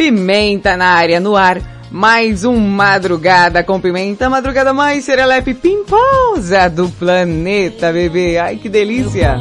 [0.00, 1.60] Pimenta na área, no ar.
[1.90, 8.38] Mais um Madrugada com Pimenta, madrugada mais serelepe pimposa do planeta, bebê.
[8.38, 9.36] Ai, que delícia.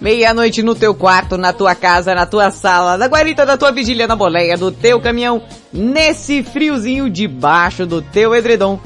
[0.00, 4.06] Meia-noite no teu quarto, na tua casa, na tua sala, na guarita da tua vigília,
[4.06, 8.78] na boleia do teu caminhão, nesse friozinho debaixo do teu edredom,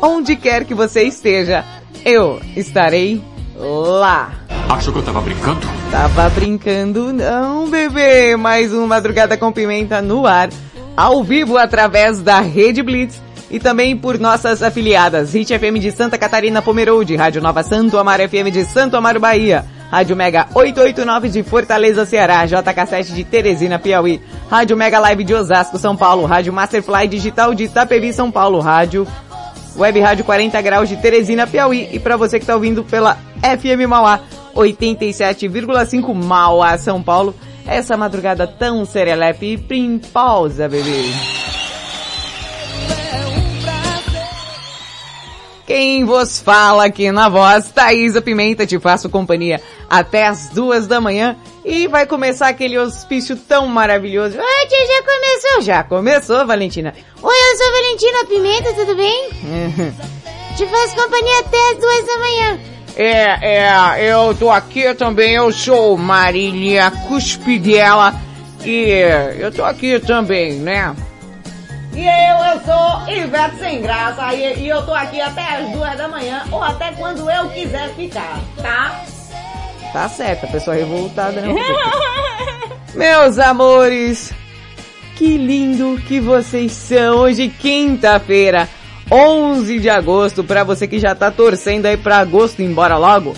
[0.00, 1.64] onde quer que você esteja,
[2.04, 3.20] eu estarei
[3.56, 4.41] lá.
[4.68, 5.60] Achou que eu tava brincando?
[5.90, 8.36] Tava brincando não, bebê.
[8.36, 10.48] Mais uma Madrugada com Pimenta no ar,
[10.96, 16.16] ao vivo através da Rede Blitz e também por nossas afiliadas Hit FM de Santa
[16.16, 21.42] Catarina Pomerode, Rádio Nova Santo Amaro FM de Santo Amaro Bahia, Rádio Mega 889 de
[21.42, 27.08] Fortaleza, Ceará, JK7 de Teresina, Piauí, Rádio Mega Live de Osasco, São Paulo, Rádio Masterfly
[27.08, 29.06] Digital de Itapevi, São Paulo, Rádio
[29.76, 33.86] Web Rádio 40 Graus de Teresina, Piauí e para você que está ouvindo pela FM
[33.86, 34.20] Mauá
[34.54, 37.34] 87,5 Mauá, São Paulo,
[37.66, 41.04] essa madrugada tão serelepe e pimposa, bebê.
[45.66, 51.00] Quem vos fala aqui na voz, Thaisa Pimenta, te faço companhia até as duas da
[51.00, 54.36] manhã e vai começar aquele hospício tão maravilhoso.
[54.36, 55.62] Oi, tia, já começou?
[55.62, 56.92] Já começou, Valentina.
[57.22, 59.30] Oi, eu sou Valentina Pimenta, tudo bem?
[60.56, 62.71] te faço companhia até as duas da manhã.
[62.96, 68.14] É, é, eu tô aqui também, eu sou Marília Cuspidela
[68.64, 68.90] e
[69.38, 70.94] eu tô aqui também, né?
[71.94, 75.96] E eu, eu sou Ivete Sem Graça e, e eu tô aqui até as duas
[75.96, 79.04] da manhã ou até quando eu quiser ficar, tá?
[79.92, 81.54] Tá certo, a pessoa revoltada não.
[82.94, 84.32] Meus amores,
[85.16, 88.68] que lindo que vocês são hoje quinta-feira.
[89.12, 93.36] 11 de agosto, para você que já tá torcendo aí pra agosto embora logo.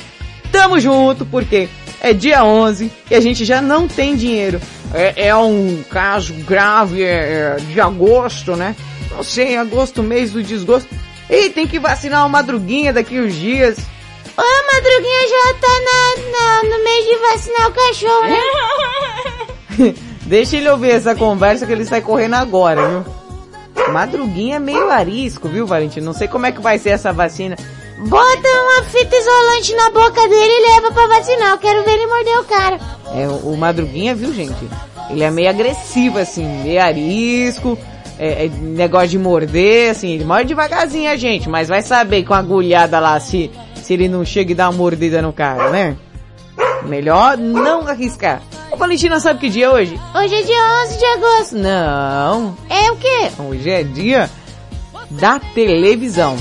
[0.52, 1.68] Tamo junto, porque
[2.00, 4.60] é dia 11 e a gente já não tem dinheiro.
[4.92, 8.76] É, é um caso grave é, é, de agosto, né?
[9.10, 10.88] Não sei, agosto, mês do desgosto.
[11.28, 13.76] E tem que vacinar o Madruguinha daqui uns dias.
[14.36, 18.28] Ô, a Madruguinha já tá na, na, no mês de vacinar o cachorro,
[19.78, 19.94] né?
[20.22, 23.23] Deixa ele ouvir essa conversa que ele sai correndo agora, viu?
[23.90, 26.06] Madruguinha é meio arisco, viu, Valentino?
[26.06, 27.56] Não sei como é que vai ser essa vacina.
[27.98, 31.52] Bota uma fita isolante na boca dele e leva pra vacinar.
[31.52, 32.80] Eu quero ver ele morder o cara.
[33.14, 34.68] É, o Madruguinha, viu, gente?
[35.10, 37.78] Ele é meio agressivo, assim, meio arisco.
[38.18, 42.32] É, é negócio de morder, assim, ele morde devagarzinho a gente, mas vai saber com
[42.32, 45.96] a agulhada lá se, se ele não chega e dá uma mordida no cara, né?
[46.84, 48.40] Melhor não arriscar.
[48.74, 50.00] Ô Valentina, sabe que dia é hoje?
[50.16, 51.56] Hoje é dia 11 de agosto.
[51.56, 52.58] Não.
[52.68, 53.30] É o quê?
[53.38, 54.28] Hoje é dia
[55.12, 56.36] da televisão.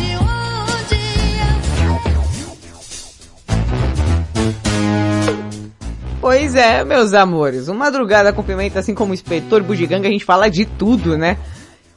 [6.19, 7.67] Pois é, meus amores.
[7.67, 11.37] Uma madrugada com pimenta, assim como o inspetor bugiganga, a gente fala de tudo, né?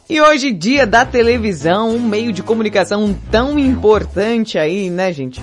[0.06, 5.42] E hoje, dia da televisão, um meio de comunicação tão importante aí, né, gente?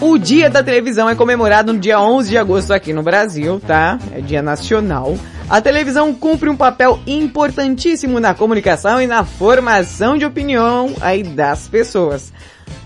[0.00, 3.98] O dia da televisão é comemorado no dia 11 de agosto aqui no Brasil, tá?
[4.12, 5.14] É dia nacional.
[5.46, 11.68] A televisão cumpre um papel importantíssimo na comunicação e na formação de opinião aí das
[11.68, 12.32] pessoas.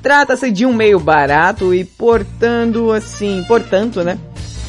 [0.03, 4.19] Trata-se de um meio barato e portando assim, portanto, né?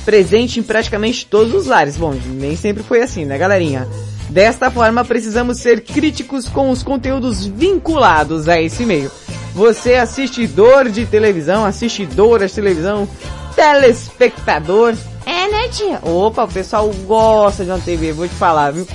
[0.05, 1.97] Presente em praticamente todos os lares.
[1.97, 3.87] Bom, nem sempre foi assim, né, galerinha?
[4.29, 9.09] Desta forma, precisamos ser críticos com os conteúdos vinculados a esse meio.
[9.55, 13.07] Você assistidor de televisão, assistidora de televisão,
[13.55, 14.93] telespectador.
[15.25, 15.99] É, né, tia?
[16.03, 18.85] Opa, o pessoal gosta de uma TV, vou te falar, viu?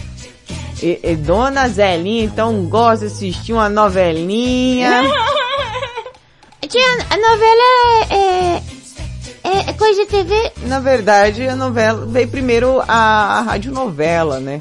[0.82, 5.02] E, e Dona Zelinha, então, gosta de assistir uma novelinha.
[6.68, 7.62] tia, a novela
[8.10, 8.62] é,
[9.42, 10.52] é, é, depois de TV?
[10.66, 14.60] Na verdade, a novela veio primeiro a, a radionovela, né?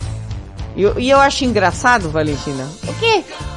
[0.79, 2.93] E, eu- e eu acho engraçado, Valentina, O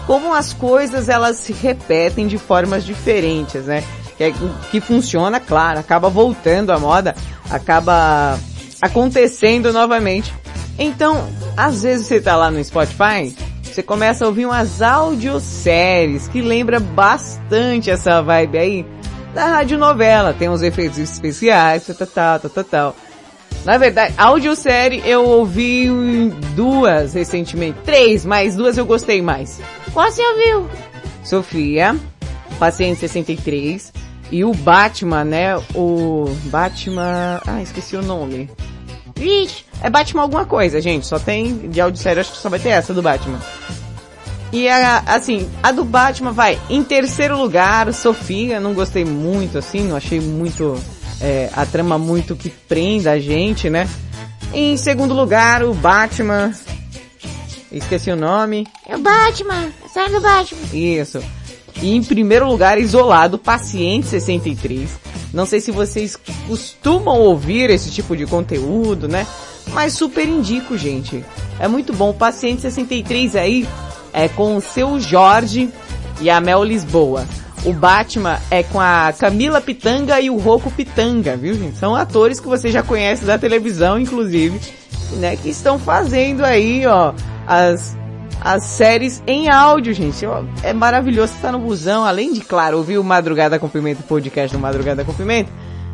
[0.09, 3.85] como as coisas elas se repetem de formas diferentes, né?
[4.19, 4.35] Que, é-
[4.73, 7.15] que funciona, claro, acaba voltando à moda,
[7.49, 8.37] acaba
[8.81, 10.35] acontecendo novamente.
[10.77, 13.33] Então, às vezes você tá lá no Spotify,
[13.63, 18.87] você começa a ouvir umas audioséries que lembra bastante essa vibe aí
[19.33, 20.35] da radionovela.
[20.37, 22.07] Tem uns efeitos especiais, tal,
[22.41, 22.97] tal, tal, tal.
[23.65, 25.89] Na verdade, audiosérie eu ouvi
[26.57, 27.79] duas recentemente.
[27.85, 29.61] Três, mas duas eu gostei mais.
[29.93, 30.69] Qual você ouviu?
[31.23, 31.97] Sofia,
[32.59, 33.93] Paciente 63
[34.31, 35.57] e o Batman, né?
[35.75, 37.41] O Batman...
[37.47, 38.51] Ah, esqueci o nome.
[39.15, 41.07] Vixe, É Batman alguma coisa, gente.
[41.07, 43.39] Só tem de audiosérie, acho que só vai ter essa do Batman.
[44.53, 49.89] E a, assim, a do Batman vai em terceiro lugar, Sofia, não gostei muito, assim,
[49.89, 50.79] não achei muito,
[51.23, 53.89] é, a trama muito que prenda a gente, né?
[54.53, 56.53] Em segundo lugar, o Batman,
[57.71, 59.71] esqueci o nome, é o Batman.
[59.93, 60.61] Sai do Batman.
[60.73, 61.23] isso.
[61.81, 64.91] E em primeiro lugar, isolado, Paciente 63.
[65.33, 66.17] Não sei se vocês
[66.47, 69.27] costumam ouvir esse tipo de conteúdo, né?
[69.69, 71.25] Mas super indico, gente.
[71.59, 72.11] É muito bom.
[72.11, 73.67] O Paciente 63 aí
[74.13, 75.71] é com o seu Jorge
[76.21, 77.27] e a Mel Lisboa.
[77.65, 81.79] O Batman é com a Camila Pitanga e o Rocco Pitanga, viu, gente?
[81.79, 84.59] São atores que você já conhece da televisão, inclusive,
[85.19, 85.37] né?
[85.37, 87.15] Que estão fazendo aí, ó,
[87.47, 87.97] as,
[88.41, 90.27] as séries em áudio, gente.
[90.27, 94.57] Ó, É maravilhoso estar no busão, além de, claro, ouvir o Madrugada com Pimenta, podcast
[94.57, 95.51] do Madrugada com Pimenta.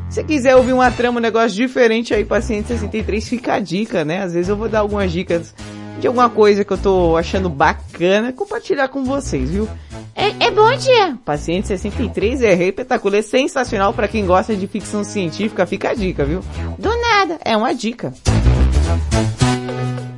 [0.09, 4.23] Se quiser ouvir uma trama, um negócio diferente aí, Paciente 63, fica a dica, né?
[4.23, 5.55] Às vezes eu vou dar algumas dicas
[6.01, 9.69] de alguma coisa que eu tô achando bacana, compartilhar com vocês, viu?
[10.15, 11.19] É, é bom, tia.
[11.25, 16.25] Paciente 63 é espetacular, é sensacional pra quem gosta de ficção científica, fica a dica,
[16.25, 16.41] viu?
[16.79, 17.39] Do nada.
[17.45, 18.13] É uma dica.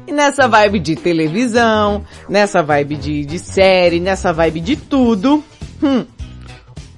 [0.06, 5.42] E nessa vibe de televisão, nessa vibe de, de série, nessa vibe de tudo,
[5.82, 6.04] hum,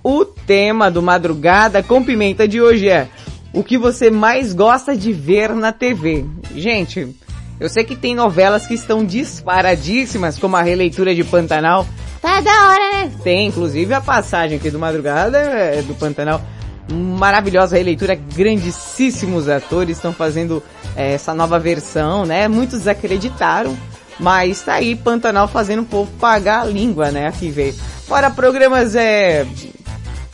[0.03, 3.09] o tema do Madrugada com Pimenta de hoje é
[3.53, 6.25] o que você mais gosta de ver na TV.
[6.57, 7.15] Gente,
[7.63, 11.87] eu sei que tem novelas que estão disparadíssimas, como a releitura de Pantanal,
[12.21, 13.13] Tá da hora, né?
[13.25, 16.41] tem, inclusive, a passagem aqui do Madrugada é do Pantanal.
[16.89, 20.63] Maravilhosa releitura, grandíssimos atores estão fazendo
[20.97, 22.47] é, essa nova versão, né?
[22.47, 23.77] Muitos acreditaram,
[24.21, 27.27] mas tá aí Pantanal fazendo o povo pagar a língua, né?
[27.27, 27.75] Aqui veio.
[28.07, 29.47] Fora programas, é...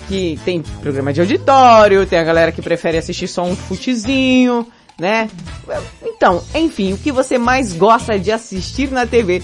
[0.08, 4.66] Que tem programa de auditório, tem a galera que prefere assistir só um futezinho,
[4.98, 5.28] né?
[6.02, 9.42] Então, enfim, o que você mais gosta de assistir na TV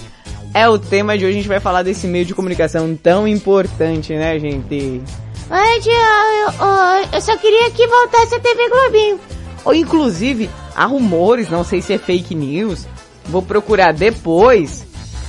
[0.53, 1.33] é o tema de hoje.
[1.33, 5.01] A gente vai falar desse meio de comunicação tão importante, né, gente?
[5.49, 9.19] Ai, tia, eu, eu, eu só queria que voltasse a TV Globinho.
[9.63, 12.85] Ou inclusive, há rumores, não sei se é fake news,
[13.25, 14.85] vou procurar depois.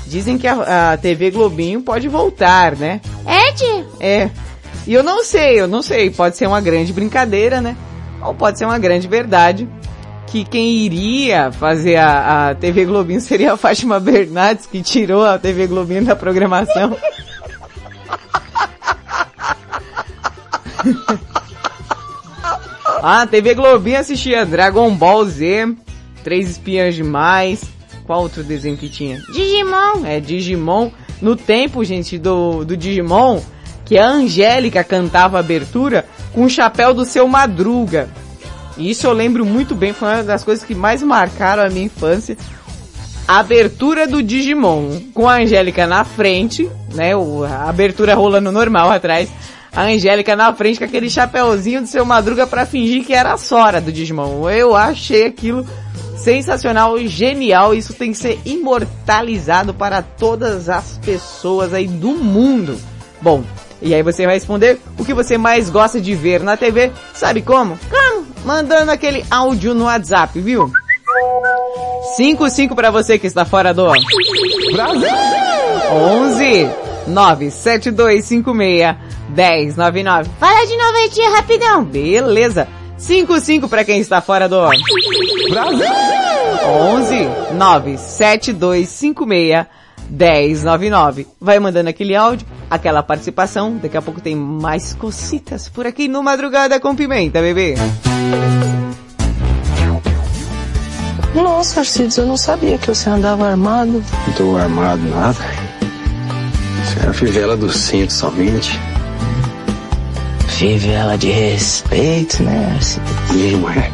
[0.07, 3.01] Dizem que a, a TV Globinho pode voltar, né?
[3.27, 3.87] É, tia?
[4.01, 4.31] É.
[4.87, 7.77] E eu não sei, eu não sei, pode ser uma grande brincadeira, né?
[8.23, 9.69] Ou pode ser uma grande verdade.
[10.37, 15.39] Que quem iria fazer a, a TV Globinho seria a Fátima Bernardes, que tirou a
[15.39, 16.95] TV Globinho da programação.
[23.03, 25.75] ah, a TV Globinho assistia Dragon Ball Z,
[26.23, 27.65] Três Espiãs Demais,
[28.05, 29.23] qual outro desenho que tinha?
[29.33, 30.05] Digimon.
[30.05, 30.91] É, Digimon.
[31.23, 33.41] No tempo, gente, do, do Digimon,
[33.87, 38.11] que a Angélica cantava a abertura com o chapéu do seu Madruga.
[38.77, 41.87] E isso eu lembro muito bem, foi uma das coisas que mais marcaram a minha
[41.87, 42.37] infância.
[43.27, 49.29] A abertura do Digimon, com a Angélica na frente, né, a abertura rolando normal atrás,
[49.73, 53.37] a Angélica na frente com aquele chapéuzinho do seu Madruga pra fingir que era a
[53.37, 54.49] Sora do Digimon.
[54.49, 55.67] Eu achei aquilo
[56.17, 57.75] sensacional genial.
[57.75, 62.81] Isso tem que ser imortalizado para todas as pessoas aí do mundo.
[63.21, 63.45] Bom,
[63.83, 66.91] e aí você vai responder o que você mais gosta de ver na TV.
[67.13, 67.79] Sabe como?
[67.91, 68.16] Como?
[68.47, 70.71] Mandando aquele áudio no WhatsApp, viu?
[72.17, 73.91] 55 para você que está fora do
[74.73, 75.09] Brasil.
[75.93, 76.69] 11
[77.09, 78.95] 97256
[79.31, 80.31] 1099.
[80.39, 81.83] Fala de novo aí, tia, rapidão.
[81.85, 82.69] Beleza.
[82.97, 84.61] 55 para quem está fora do
[85.51, 85.89] Brasil.
[86.69, 89.67] 11 97256
[90.09, 91.27] 1099.
[91.41, 93.77] Vai mandando aquele áudio, aquela participação.
[93.77, 97.75] Daqui a pouco tem mais cositas por aqui no Madrugada com Pimenta, bebê.
[101.35, 104.03] Nossa, Arcides, eu não sabia que você andava armado.
[104.27, 105.39] Não tô armado nada.
[106.85, 108.81] Você era a fivela do cinto somente.
[110.49, 113.13] Fivela de respeito, né, Arcides?
[113.33, 113.91] Mesmo é.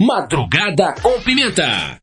[0.00, 2.02] Madrugada com Pimenta.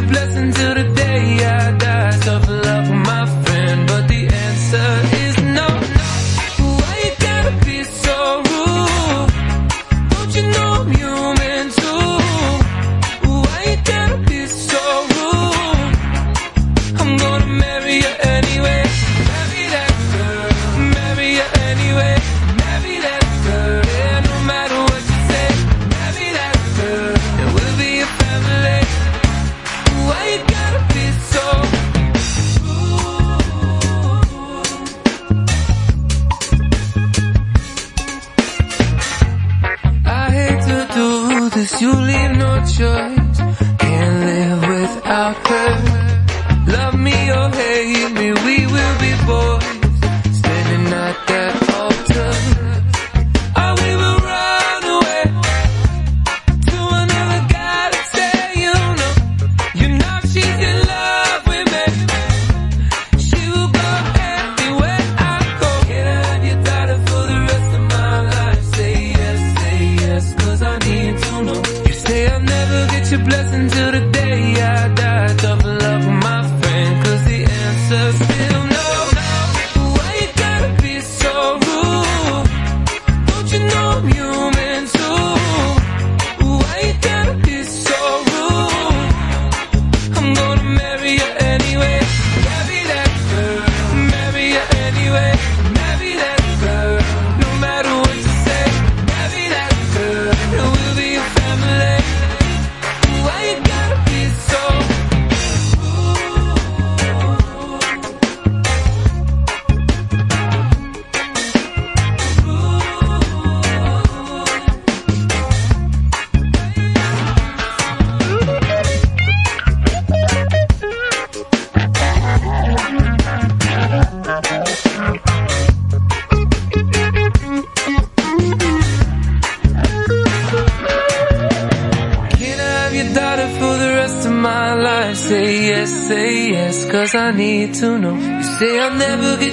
[0.00, 0.29] to bless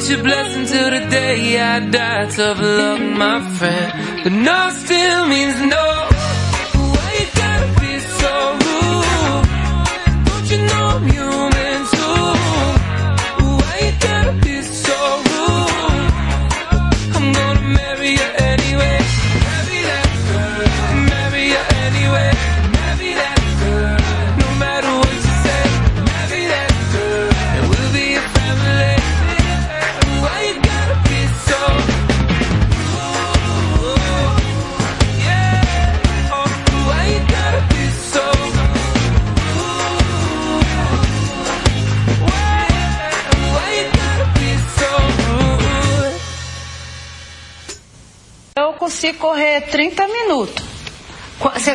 [0.10, 2.30] Your blessing till the day I die.
[2.30, 4.24] Tough luck, my friend.
[4.24, 5.87] But no still means no.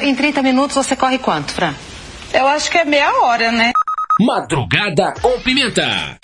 [0.03, 1.75] em 30 minutos você corre quanto, Fran?
[2.33, 3.73] Eu acho que é meia hora, né?
[4.21, 6.22] Madrugada com pimenta.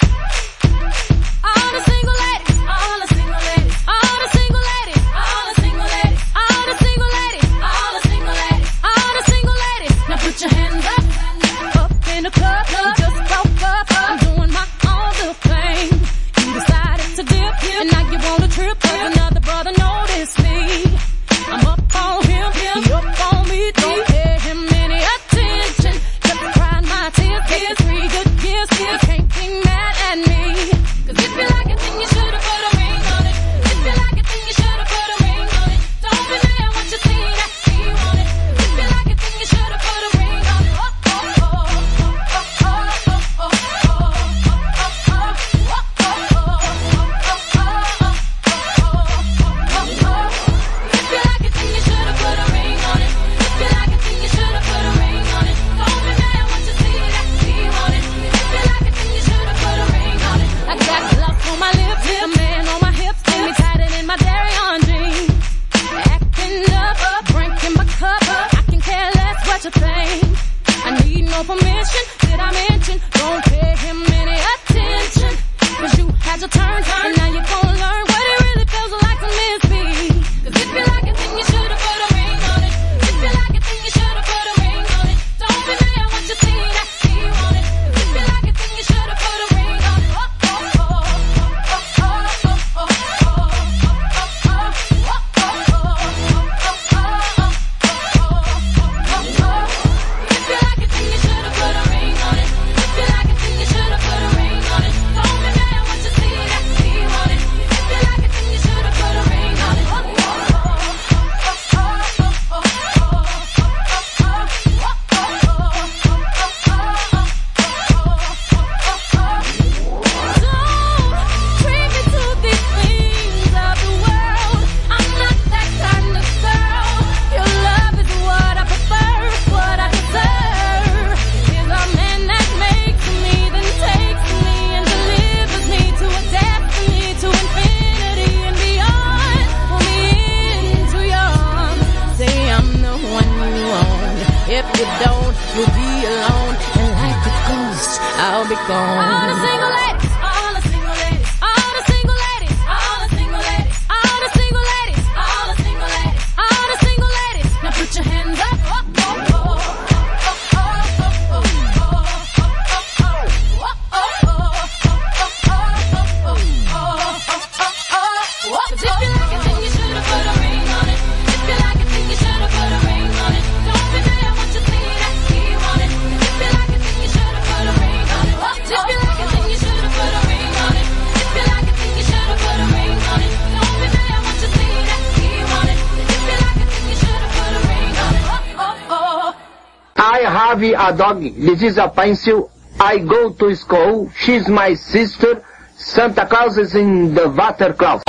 [190.88, 191.20] A dog.
[191.20, 192.50] This is a pencil.
[192.80, 194.10] I go to school.
[194.16, 195.44] She's my sister.
[195.76, 198.04] Santa Claus is in the water closet.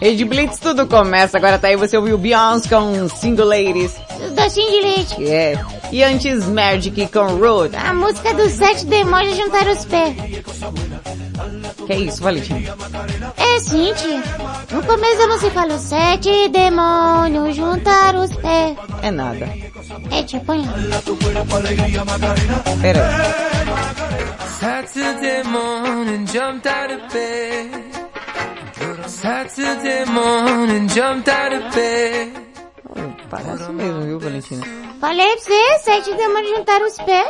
[0.00, 1.38] Rede Blitz, tudo começa.
[1.38, 3.98] Agora tá aí, você ouviu Beyoncé com Single Ladies.
[4.36, 5.26] Docinho de leite.
[5.26, 5.58] É.
[5.90, 7.74] E antes Magic com Road.
[7.74, 10.33] A música dos sete demônios juntar os pés.
[11.86, 12.64] Que é isso, Valentim?
[13.36, 14.22] É sim, tia.
[14.72, 18.76] No começo fala os sete demônios juntar os pés.
[19.02, 19.46] É nada.
[20.10, 20.22] É,
[20.58, 20.74] lá.
[22.80, 23.00] Pera
[24.60, 27.70] Saturday morning, jumped out of bed.
[29.06, 32.44] Saturday morning, jumped out of bed.
[32.96, 33.14] aí.
[33.30, 34.64] Parece mesmo, viu, Valentina?
[35.00, 37.28] Falei pra você, sete demônios juntar os pés.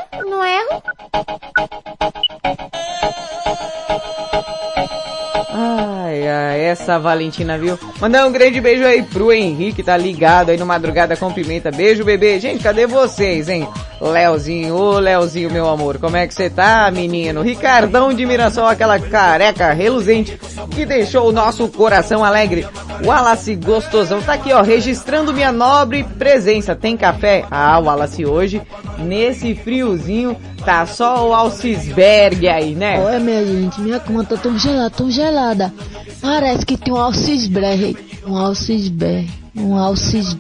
[6.85, 7.79] Ai, essa Valentina, viu?
[7.99, 11.71] Mandar um grande beijo aí pro Henrique, tá ligado aí no Madrugada com Pimenta.
[11.71, 12.39] Beijo, bebê.
[12.39, 13.67] Gente, cadê vocês, hein?
[14.11, 17.43] Leozinho, ô Leozinho, meu amor, como é que você tá, menino?
[17.43, 20.39] Ricardão de Mirassol, aquela careca reluzente
[20.71, 22.67] que deixou o nosso coração alegre.
[23.05, 26.75] Wallace Gostosão tá aqui, ó, registrando minha nobre presença.
[26.75, 27.45] Tem café?
[27.51, 28.63] Ah, Wallace, hoje,
[28.99, 33.01] nesse friozinho, tá só o Alcisberg aí, né?
[33.01, 35.73] Olha, minha gente, minha cama tá tão gelada, tão gelada.
[36.21, 37.97] Parece que tem um alcisberg.
[38.27, 39.31] Um alcisberg.
[39.55, 40.37] Um alcis...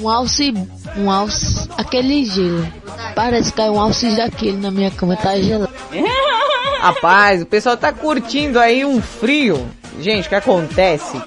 [0.00, 0.54] Um alci...
[0.96, 1.68] Um alci...
[1.76, 2.66] Aquele gelo.
[3.14, 5.72] Parece que caiu um alcis daquele na minha cama, tá gelado.
[6.80, 9.68] Rapaz, o pessoal tá curtindo aí um frio.
[10.00, 11.20] Gente, o que acontece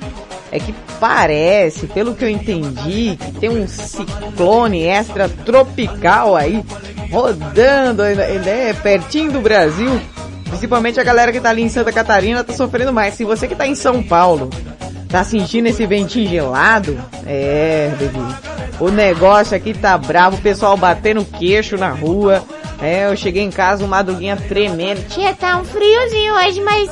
[0.52, 6.64] é que parece, pelo que eu entendi, que tem um ciclone extra tropical aí
[7.12, 10.02] rodando né, pertinho do Brasil.
[10.46, 13.14] Principalmente a galera que tá ali em Santa Catarina tá sofrendo mais.
[13.16, 14.50] Se você que tá em São Paulo
[15.14, 18.18] tá sentindo esse ventinho gelado, é, bebê.
[18.80, 22.44] O negócio aqui tá bravo, o pessoal batendo queixo na rua.
[22.82, 25.08] É, eu cheguei em casa, uma madruguinha tremendo.
[25.10, 26.90] Tia, tá um friozinho hoje, mas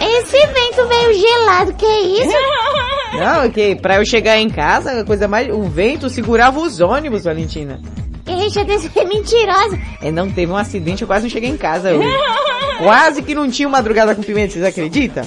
[0.00, 2.36] esse vento veio gelado, que é isso?
[3.16, 5.48] Não, que pra eu chegar em casa, a coisa mais.
[5.48, 7.80] O vento segurava os ônibus, Valentina.
[8.24, 9.78] Deixa de ser mentirosa.
[10.02, 12.08] É, não teve um acidente, eu quase não cheguei em casa hoje.
[12.78, 15.24] quase que não tinha madrugada com pimenta, vocês acreditam?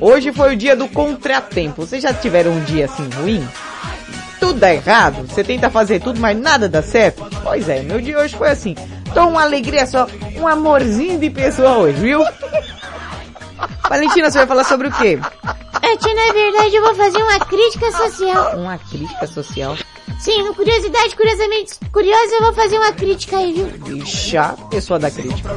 [0.00, 1.86] Hoje foi o dia do contratempo.
[1.86, 3.46] Vocês já tiveram um dia assim ruim?
[4.38, 7.24] Tudo dá errado, você tenta fazer tudo, mas nada dá certo?
[7.42, 8.74] Pois é, meu dia hoje foi assim.
[9.14, 12.20] Tô uma alegria só, um amorzinho de pessoa hoje, viu?
[13.88, 15.18] Valentina, você vai falar sobre o quê?
[15.82, 18.56] É, tia, na verdade eu vou fazer uma crítica social.
[18.58, 19.76] Uma crítica social?
[20.18, 23.96] Sim, no Curiosidade, curiosamente curiosa, eu vou fazer uma crítica aí, viu?
[23.98, 25.50] Ixi, a pessoa da crítica.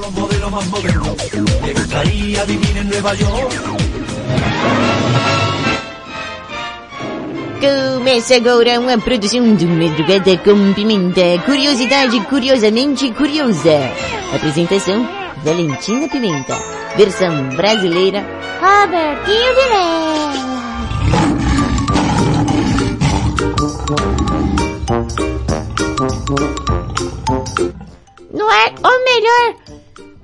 [7.59, 11.21] Começa agora uma produção do Madrugada com Pimenta.
[11.45, 13.91] Curiosidade curiosamente curiosa.
[14.33, 15.07] Apresentação,
[15.43, 16.57] Valentina Pimenta.
[16.95, 18.25] Versão brasileira,
[18.59, 20.09] Robertinho Vilela.
[28.33, 29.55] No ar, o melhor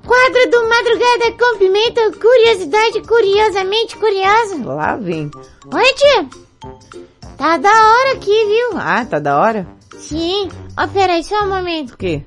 [0.06, 2.12] quadro do Madrugada com Pimenta.
[2.12, 4.64] Curiosidade curiosamente curiosa.
[4.64, 5.30] Lá vem.
[5.72, 6.28] Oi, tia.
[7.36, 8.78] Tá da hora aqui, viu?
[8.78, 9.66] Ah, tá da hora?
[9.98, 10.48] Sim.
[10.78, 11.94] Ó, peraí, só um momento.
[11.94, 12.22] O quê?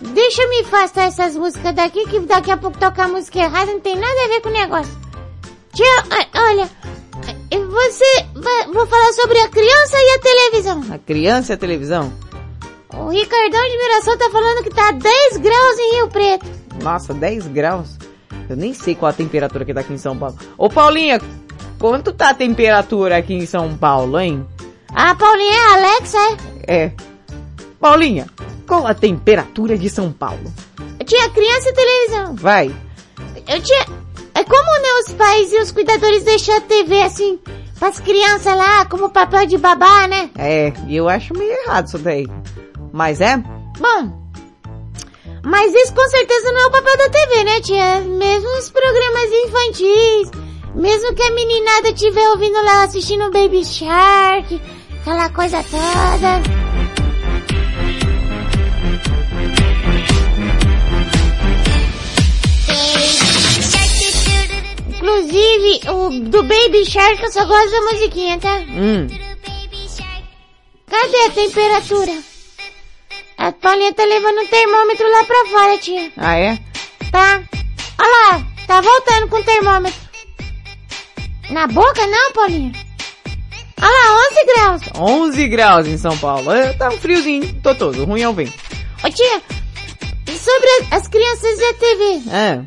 [0.00, 3.80] Deixa eu me afastar essas músicas daqui, que daqui a pouco tocar música errada não
[3.80, 4.98] tem nada a ver com o negócio.
[5.72, 5.86] Tia,
[6.34, 6.68] olha,
[7.70, 8.26] você,
[8.72, 10.84] vou falar sobre a criança e a televisão.
[10.94, 12.12] A criança e a televisão?
[12.92, 16.59] O Ricardão de Mirassol tá falando que tá 10 graus em Rio Preto.
[16.82, 17.96] Nossa, 10 graus?
[18.48, 20.36] Eu nem sei qual a temperatura que tá aqui em São Paulo.
[20.58, 21.20] Ô Paulinha,
[21.78, 24.44] quanto tá a temperatura aqui em São Paulo, hein?
[24.94, 26.18] A Paulinha é Alexa,
[26.66, 26.84] é?
[26.84, 26.92] É.
[27.78, 28.26] Paulinha,
[28.66, 30.52] qual a temperatura de São Paulo?
[30.98, 32.34] Eu tinha criança e televisão.
[32.34, 32.74] Vai.
[33.48, 33.86] Eu tinha...
[34.34, 37.38] É como, né, os pais e os cuidadores deixam a TV assim,
[37.78, 40.30] pras crianças lá, como papel de babá, né?
[40.36, 42.26] É, e eu acho meio errado isso daí.
[42.92, 43.36] Mas é?
[43.78, 44.19] Bom,
[45.44, 48.00] mas isso com certeza não é o papel da TV, né, tia?
[48.00, 50.30] Mesmo os programas infantis,
[50.74, 54.60] mesmo que a meninada estiver ouvindo lá assistindo Baby Shark,
[55.00, 56.60] aquela coisa toda.
[64.88, 68.58] Inclusive, o do Baby Shark eu só gosto da musiquinha, tá?
[68.68, 69.06] Hum.
[70.86, 72.29] Cadê a temperatura?
[73.50, 76.12] A Paulinha tá levando um termômetro lá pra fora, tia.
[76.16, 76.56] Ah, é?
[77.10, 77.42] Tá.
[77.98, 80.00] Olha lá, tá voltando com o termômetro.
[81.50, 82.70] Na boca não, Paulinha?
[83.82, 84.82] Olha lá, 11 graus.
[84.96, 86.52] 11 graus em São Paulo.
[86.52, 88.04] É, tá um friozinho, tô todo.
[88.04, 88.52] Ruim é o vento.
[89.04, 89.42] Ô tia,
[90.38, 92.30] sobre as crianças e a TV?
[92.32, 92.60] É.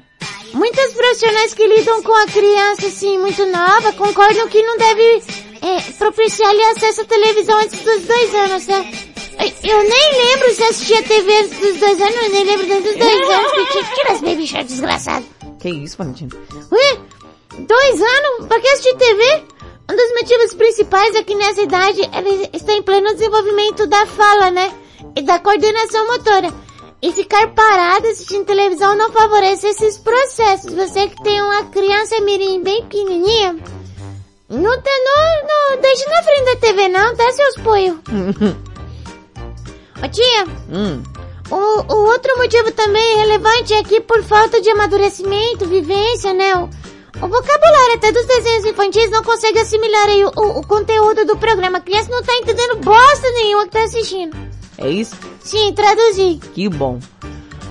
[0.54, 5.24] Muitas profissionais que lidam com a criança assim muito nova concordam que não deve
[5.62, 9.13] é, propiciar-lhe acesso à televisão antes dos dois anos, né?
[9.64, 12.96] Eu nem lembro se assistia TV antes dos dois anos, eu nem lembro antes dos
[12.96, 15.26] dois anos que tinha que tirar as baby shark desgraçado.
[15.60, 16.32] Que isso, Valentina?
[16.72, 16.98] Ué,
[17.60, 18.48] dois anos?
[18.48, 19.44] Pra que assistir TV?
[19.90, 24.52] Um dos motivos principais é que nessa idade ela está em pleno desenvolvimento da fala,
[24.52, 24.74] né?
[25.16, 26.54] E da coordenação motora.
[27.02, 30.74] E ficar parada assistindo televisão não favorece esses processos.
[30.74, 33.58] Você que tem uma criança mirim bem pequenininha,
[34.50, 37.98] não, tá, não, não deixa na frente da TV não, tá seus poios.
[40.04, 41.02] Ô tia, hum.
[41.50, 46.56] o, o outro motivo também relevante é que por falta de amadurecimento, vivência, né?
[46.58, 51.26] O, o vocabulário até dos desenhos infantis não consegue assimilar aí o, o, o conteúdo
[51.26, 51.78] do programa.
[51.78, 54.36] A criança não tá entendendo bosta nenhuma que tá assistindo.
[54.78, 55.16] É isso?
[55.40, 56.40] Sim, traduzir.
[56.54, 57.00] Que bom.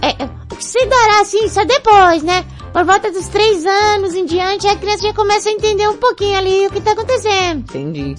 [0.01, 2.47] É, é, o que se dará assim só depois, né?
[2.73, 6.38] Por volta dos três anos em diante, a criança já começa a entender um pouquinho
[6.38, 7.59] ali o que tá acontecendo.
[7.59, 8.14] Entendi.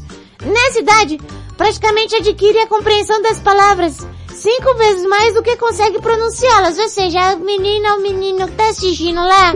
[0.45, 1.19] Nessa idade,
[1.58, 3.98] praticamente adquire a compreensão das palavras
[4.34, 6.78] cinco vezes mais do que consegue pronunciá-las.
[6.78, 9.56] Ou seja, a menina ou menino que tá assistindo lá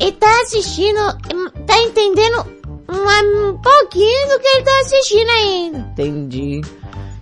[0.00, 0.98] e tá assistindo,
[1.34, 2.44] hum, tá entendendo
[2.88, 5.78] um pouquinho do que ele tá assistindo ainda.
[5.92, 6.60] Entendi.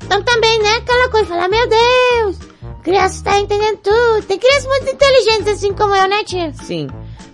[0.05, 2.37] Então também, né, aquela coisa, falar, meu Deus,
[2.83, 4.23] criança tá entendendo tudo.
[4.27, 6.53] Tem crianças muito inteligentes assim como eu, né, tia?
[6.55, 6.89] Sim,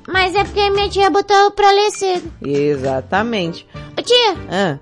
[0.08, 2.32] Mas é porque minha tia botou pra ler cedo.
[2.44, 3.66] exatamente.
[3.96, 4.78] Ô tia, Ah,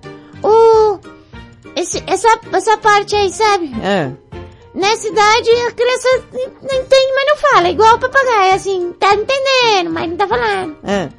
[0.47, 0.97] o...
[1.75, 3.71] Esse, essa, essa parte aí, sabe?
[3.83, 4.11] ah.
[4.75, 7.69] Nessa idade, a criança não entende, mas não fala.
[7.69, 10.77] Igual o papagaio, assim, tá entendendo, mas não tá falando.
[10.83, 11.09] Ah,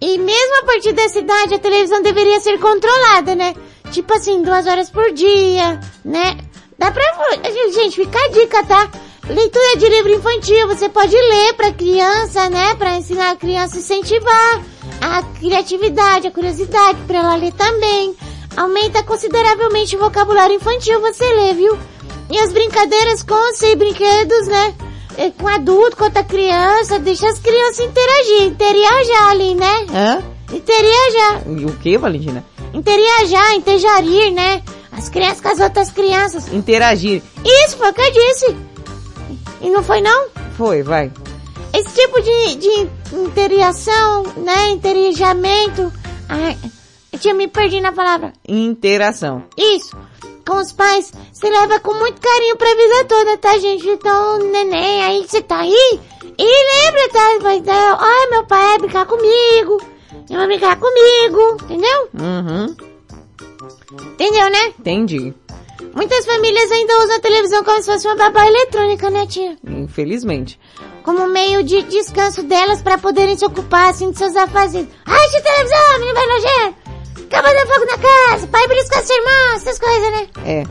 [0.00, 3.54] E mesmo a partir dessa idade, a televisão deveria ser controlada, né?
[3.90, 6.38] Tipo assim, duas horas por dia, né?
[6.78, 7.02] Dá pra...
[7.74, 8.90] Gente, fica a dica, tá?
[9.28, 12.74] Leitura de livro infantil, você pode ler pra criança, né?
[12.76, 14.62] Pra ensinar a criança a incentivar
[15.02, 18.16] a criatividade, a curiosidade, pra ela ler também.
[18.58, 21.78] Aumenta consideravelmente o vocabulário infantil, você lê, viu?
[22.28, 24.74] E as brincadeiras com sem brinquedos, né?
[25.16, 29.86] É, Com adulto, com a criança, deixa as crianças interagir, interagir ali, né?
[29.94, 30.22] Hã?
[30.52, 32.44] Interagir, E o que, Valentina?
[32.74, 34.60] interagir, interagir, né?
[34.90, 36.52] As crianças com as outras crianças.
[36.52, 37.22] Interagir.
[37.44, 38.56] Isso, foi o que eu disse.
[39.60, 40.26] E não foi não?
[40.56, 41.12] Foi, vai.
[41.72, 44.70] Esse tipo de, de interação, né?
[44.70, 45.92] Interajamento.
[46.28, 46.56] Ai,
[47.18, 48.32] tinha me perdido na palavra.
[48.48, 49.44] Interação.
[49.56, 49.96] Isso.
[50.46, 53.86] com os pais, se leva com muito carinho pra vida toda, tá, gente?
[53.86, 56.00] Então, neném, aí você tá aí?
[56.38, 57.38] E lembra, tá?
[57.42, 59.78] Vai dar, ai, meu pai vai brincar comigo.
[60.28, 62.08] Ele vai brincar comigo, entendeu?
[62.18, 62.76] Uhum.
[64.12, 64.72] Entendeu, né?
[64.78, 65.34] Entendi.
[65.94, 69.56] Muitas famílias ainda usam a televisão como se fosse uma babá eletrônica, né, tia?
[69.66, 70.58] Infelizmente.
[71.02, 74.88] Como meio de descanso delas pra poderem se ocupar, assim, de seus afazeres.
[75.04, 76.87] Ai, de televisão, menino vai nojento.
[77.30, 80.28] Acaba de fogo na casa, pai belisca seu irmão, essas coisas, né?
[80.46, 80.62] É.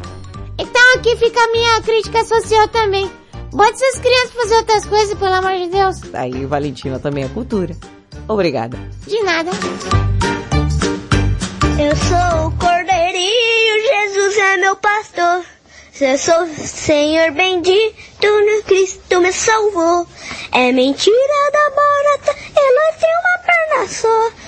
[0.58, 3.12] Então aqui fica a minha crítica social também.
[3.54, 5.98] Bota essas crianças pra fazer outras coisas, pelo amor de Deus.
[6.16, 7.76] Aí, Valentina também é cultura.
[8.28, 8.76] Obrigada.
[9.06, 9.52] De nada.
[11.80, 15.44] Eu sou o cordeirinho, Jesus é meu pastor.
[16.02, 20.08] Eu sou o Senhor bendito, no Cristo me salvou.
[20.52, 24.47] É mentira da barata, ela tem uma perna só.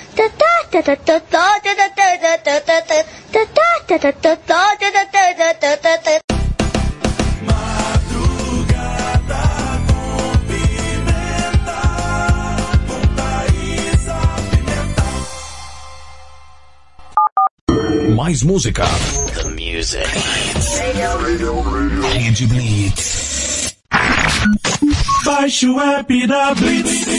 [18.15, 18.86] Mais música.
[19.34, 20.05] The music.
[22.13, 23.75] Rede Blitz.
[25.23, 27.18] Baixe o app da Blitz.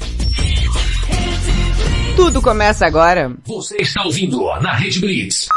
[2.15, 3.31] Tudo começa agora.
[3.45, 5.47] Você está ouvindo na Rede Blitz.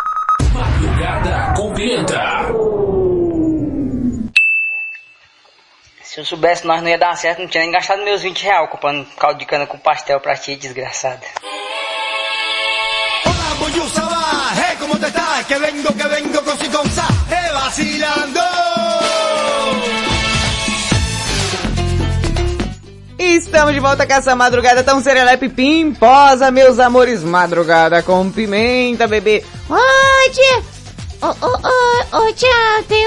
[0.53, 2.21] Madrugada com Pimenta.
[6.03, 8.71] Se eu soubesse nós não ia dar certo, não tinha nem gastado meus 20 reais
[8.71, 11.27] comprando caldo de cana com pastel pra ti, desgraçada.
[13.59, 15.47] Bullusa va, hey, ¿cómo te estás?
[15.47, 18.41] Que vengo, que vengo con si con sa, eh, vacilando.
[23.25, 27.23] Estamos de volta com essa madrugada tão serelepe pimposa, meus amores.
[27.23, 29.43] Madrugada com pimenta, bebê.
[29.69, 30.63] Oi, tia.
[31.23, 33.03] Ô, ô, ô, ô, tia, tem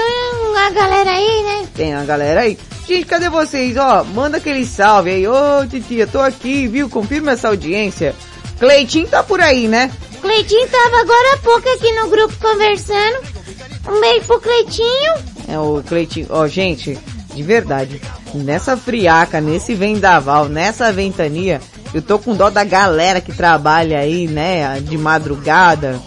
[0.50, 1.68] uma galera aí, né?
[1.72, 2.58] Tem a galera aí.
[2.86, 3.76] Gente, cadê vocês?
[3.76, 5.26] Ó, manda aquele salve aí.
[5.28, 6.90] Ô, titia, tô aqui, viu?
[6.90, 8.12] Confirma essa audiência.
[8.58, 9.90] Cleitinho tá por aí, né?
[10.20, 13.18] Cleitinho tava agora há pouco aqui no grupo conversando.
[13.88, 15.14] Um beijo pro Cleitinho.
[15.46, 16.26] É o Cleitinho.
[16.30, 16.98] Ó, gente,
[17.32, 18.00] de verdade.
[18.34, 21.60] Nessa friaca, nesse vendaval, nessa ventania,
[21.94, 25.98] eu tô com dó da galera que trabalha aí, né, de madrugada,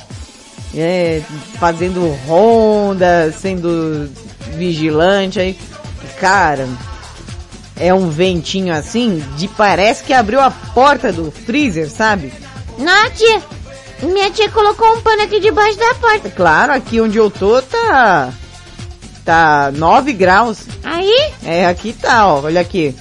[0.75, 1.21] é,
[1.59, 4.09] fazendo ronda, sendo
[4.55, 5.57] vigilante aí.
[6.19, 6.67] Cara,
[7.75, 12.31] é um ventinho assim, de parece que abriu a porta do freezer, sabe?
[12.77, 13.41] Não, tia.
[14.03, 16.29] Minha tia colocou um pano aqui debaixo da porta.
[16.29, 18.31] Claro, aqui onde eu tô tá,
[19.25, 20.59] tá 9 graus.
[20.83, 21.31] Aí?
[21.43, 22.95] É, aqui tá, ó, olha aqui.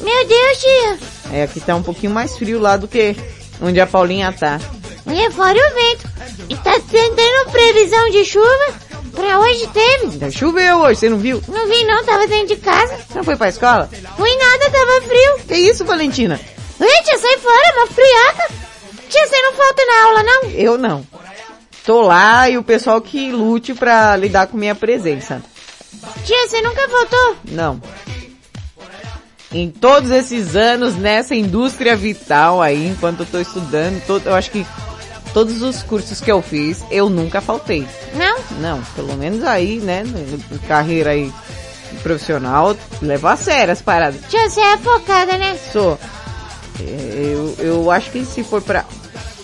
[0.00, 0.98] Meu Deus, tia.
[1.32, 3.16] É, aqui tá um pouquinho mais frio lá do que
[3.60, 4.60] onde a Paulinha tá.
[5.06, 6.08] Olha fora o vento.
[6.48, 8.86] E tá tendo previsão de chuva?
[9.14, 10.18] Pra hoje teve?
[10.18, 11.42] Já choveu hoje, você não viu?
[11.48, 12.96] Não vi não, tava dentro de casa.
[12.96, 13.88] Você não foi pra escola?
[14.16, 15.38] Fui nada, tava frio.
[15.48, 16.38] Que isso, Valentina?
[16.78, 18.54] Ih, tia, sai fora, uma friaca.
[19.08, 20.50] Tia, você não falta na aula, não?
[20.50, 21.06] Eu não.
[21.86, 25.40] Tô lá e o pessoal que lute pra lidar com minha presença.
[26.24, 27.36] Tia, você nunca voltou?
[27.52, 27.80] Não.
[29.52, 34.50] Em todos esses anos nessa indústria vital aí, enquanto eu tô estudando, todo, eu acho
[34.50, 34.66] que
[35.32, 37.86] todos os cursos que eu fiz, eu nunca faltei.
[38.14, 38.36] Não?
[38.60, 40.02] Não, pelo menos aí, né,
[40.66, 41.32] carreira aí
[42.02, 44.20] profissional, levo a sério as paradas.
[44.28, 45.56] Tia, você é focada, né?
[45.72, 45.96] Sou.
[46.80, 48.84] É, Eu, eu acho que se for pra...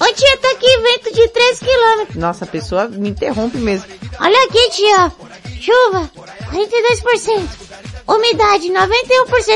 [0.02, 2.16] Ô tia, tá aqui vento de 3 quilômetros.
[2.16, 3.86] Nossa, a pessoa me interrompe mesmo.
[4.18, 5.12] Olha aqui, tia.
[5.60, 6.10] Chuva,
[6.50, 7.48] 42%.
[8.08, 8.72] Umidade, 91%.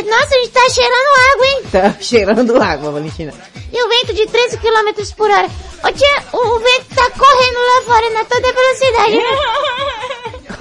[0.08, 1.62] Nossa, a gente tá cheirando água, hein?
[1.72, 3.34] Tá cheirando água, Valentina.
[3.72, 5.50] E o vento de 13 km por hora.
[5.82, 9.16] Ô tia, o, o vento tá correndo lá fora na toda velocidade.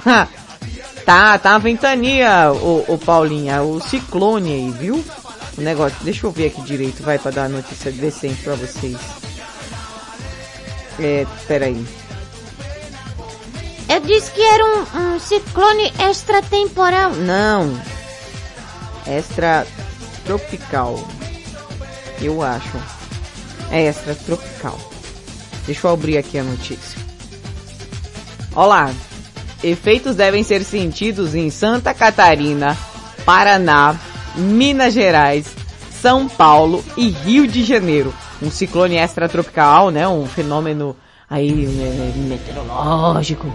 [0.04, 0.28] né?
[1.06, 5.04] tá, tá uma ventania, o, o Paulinha, o ciclone aí, viu?
[5.56, 8.96] O negócio, deixa eu ver aqui direito, vai pra dar a notícia decente pra vocês.
[10.98, 11.84] É, peraí.
[13.88, 17.12] Eu disse que era um, um ciclone extratemporal.
[17.12, 17.78] Não.
[19.06, 19.66] Extra
[20.24, 20.98] tropical.
[22.20, 22.76] Eu acho.
[23.70, 24.78] É extra tropical.
[25.66, 26.98] Deixa eu abrir aqui a notícia.
[28.54, 28.92] Olá.
[29.62, 32.76] Efeitos devem ser sentidos em Santa Catarina,
[33.24, 33.96] Paraná,
[34.34, 35.46] Minas Gerais,
[36.00, 38.14] São Paulo e Rio de Janeiro.
[38.42, 40.06] Um ciclone extratropical, né?
[40.06, 40.96] Um fenômeno
[41.28, 43.50] aí né, meteorológico.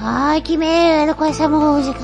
[0.00, 2.00] Ai, que medo com essa música.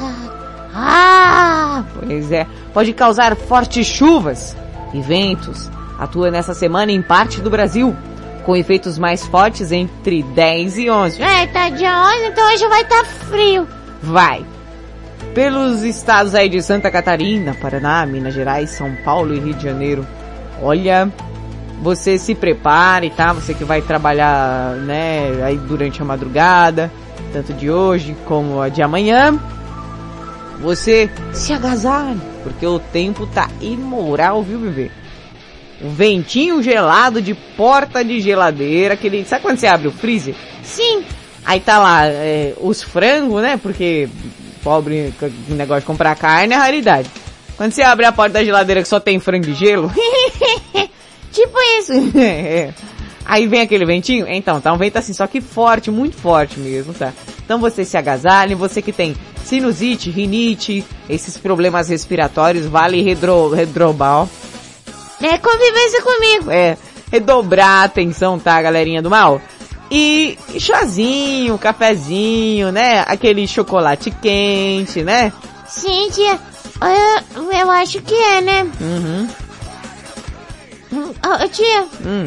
[0.74, 1.84] Ah!
[1.98, 4.56] Pois é, pode causar fortes chuvas
[4.94, 5.70] e ventos.
[5.98, 7.94] Atua nessa semana em parte do Brasil,
[8.44, 11.22] com efeitos mais fortes entre 10 e 11.
[11.22, 13.68] É, tá dia 11, então hoje vai estar tá frio.
[14.02, 14.44] Vai.
[15.34, 20.06] Pelos estados aí de Santa Catarina, Paraná, Minas Gerais, São Paulo e Rio de Janeiro.
[20.60, 21.10] Olha,
[21.82, 23.32] você se prepare, tá?
[23.32, 26.92] Você que vai trabalhar, né, aí durante a madrugada,
[27.32, 29.38] tanto de hoje como a de amanhã.
[30.60, 34.92] Você se agasalhe, porque o tempo tá imoral, viu, bebê?
[35.82, 40.36] Um ventinho gelado de porta de geladeira, aquele, sabe quando você abre o freezer?
[40.62, 41.02] Sim.
[41.44, 44.08] Aí tá lá, é, os frangos, né, porque
[44.62, 45.12] pobre
[45.50, 47.10] o negócio de comprar carne é raridade.
[47.56, 49.90] Quando você abre a porta da geladeira que só tem frango e gelo,
[51.32, 51.92] tipo isso.
[53.24, 54.26] Aí vem aquele ventinho?
[54.28, 57.12] Então, tá um vento assim, só que forte, muito forte mesmo, tá?
[57.44, 64.22] Então você se agasalhe, você que tem sinusite, rinite, esses problemas respiratórios, vale redro, redrobar,
[64.22, 64.26] ó.
[65.20, 66.50] É convivência comigo.
[66.50, 66.76] É,
[67.10, 69.40] redobrar a atenção, tá, galerinha do mal?
[69.90, 73.04] E chazinho, cafezinho, né?
[73.06, 75.32] Aquele chocolate quente, né?
[75.68, 76.40] Sim, tia.
[77.36, 78.62] Eu, eu acho que é, né?
[78.80, 79.28] Uhum.
[80.92, 82.24] Ô, tia, Hum.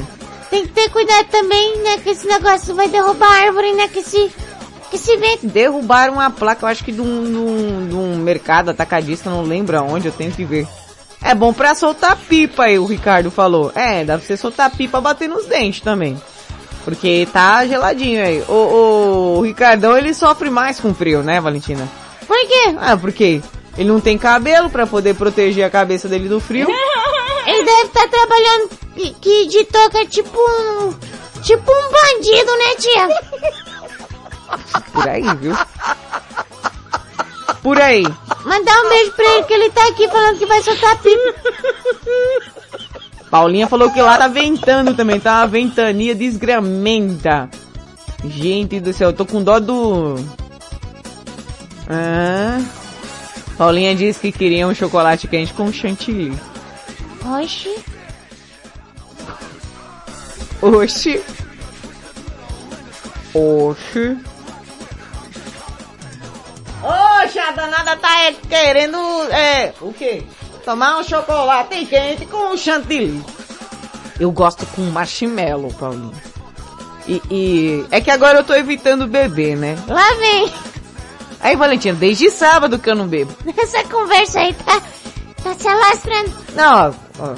[0.49, 1.97] tem que ter cuidado também, né?
[2.03, 3.87] Que esse negócio vai derrubar a árvore, né?
[3.87, 4.31] Que esse,
[4.89, 5.47] que esse vento...
[5.47, 9.43] Derrubaram uma placa, eu acho que de um, de um, de um mercado atacadista, não
[9.43, 10.67] lembro aonde, eu tenho que ver.
[11.21, 13.71] É bom pra soltar pipa aí, o Ricardo falou.
[13.75, 16.19] É, dá pra você soltar pipa bater nos dentes também.
[16.83, 18.43] Porque tá geladinho aí.
[18.47, 21.87] O, o Ricardão, ele sofre mais com frio, né, Valentina?
[22.27, 22.75] Por quê?
[22.79, 23.41] Ah, porque
[23.75, 26.67] ele não tem cabelo pra poder proteger a cabeça dele do frio.
[27.45, 30.93] Ele deve estar trabalhando que, que de toca tipo um...
[31.43, 33.07] Tipo um bandido, né, tia?
[34.91, 35.55] Por aí, viu?
[37.61, 38.03] Por aí.
[38.43, 41.33] Mandar um beijo pra ele, que ele tá aqui falando que vai soltar pipa.
[43.29, 47.49] Paulinha falou que lá tá ventando também, tá uma ventania desgramenta.
[48.23, 50.15] Gente do céu, eu tô com dó do...
[51.87, 52.59] Ah...
[53.57, 56.37] Paulinha disse que queria um chocolate quente com chantilly.
[57.25, 57.83] Oxi.
[60.61, 61.23] Oxi.
[63.33, 64.17] Oxi.
[66.83, 68.97] Oxe, a danada tá é, querendo,
[69.31, 70.23] é, o quê?
[70.63, 73.23] Tomar um chocolate quente com chantilly.
[74.19, 76.13] Eu gosto com marshmallow, Paulinho.
[77.07, 79.77] E, e é que agora eu tô evitando beber, né?
[79.87, 80.51] Lá vem.
[81.39, 83.35] Aí, Valentina, desde sábado que eu não bebo.
[83.57, 84.81] Essa conversa aí tá,
[85.45, 86.31] tá se alastrando.
[86.55, 87.35] Não, ó, ó,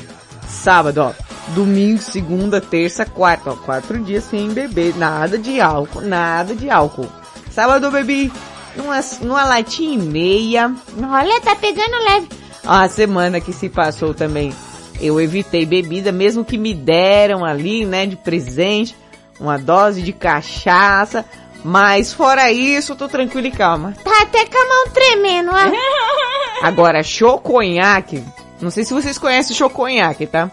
[0.48, 1.12] sábado, ó,
[1.54, 7.10] domingo, segunda, terça, quarta, ó, quatro dias sem beber, nada de álcool, nada de álcool.
[7.52, 8.32] Sábado eu bebi
[8.78, 10.74] numa, numa latinha e meia.
[10.98, 12.30] Olha, tá pegando leve.
[12.66, 14.54] A semana que se passou também,
[15.02, 18.96] eu evitei bebida, mesmo que me deram ali, né, de presente,
[19.40, 21.26] uma dose de cachaça,
[21.68, 23.94] mas fora isso, tô tranquilo e calma.
[24.02, 26.64] Tá até com a mão tremendo, ó.
[26.66, 28.24] Agora, choconhaque,
[28.62, 30.50] não sei se vocês conhecem o choconhaque, tá?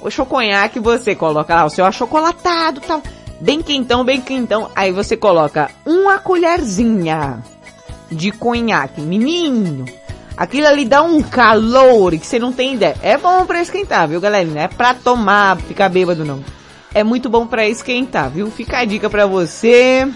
[0.00, 3.02] o choconhaque você coloca lá o seu achocolatado tal,
[3.40, 4.70] bem quentão, bem quentão.
[4.74, 7.42] Aí você coloca uma colherzinha
[8.08, 9.84] de conhaque, menino.
[10.36, 12.96] Aquilo ali dá um calor que você não tem ideia.
[13.02, 14.44] É bom pra esquentar, viu, galera?
[14.44, 16.40] Não é pra tomar, ficar bêbado, não.
[16.94, 18.48] É muito bom pra esquentar, viu?
[18.48, 20.08] Fica a dica pra você.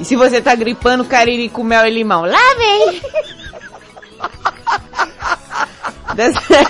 [0.00, 3.02] E se você tá gripando, cariri com mel e limão, lá vem!
[6.14, 6.66] Deve ser,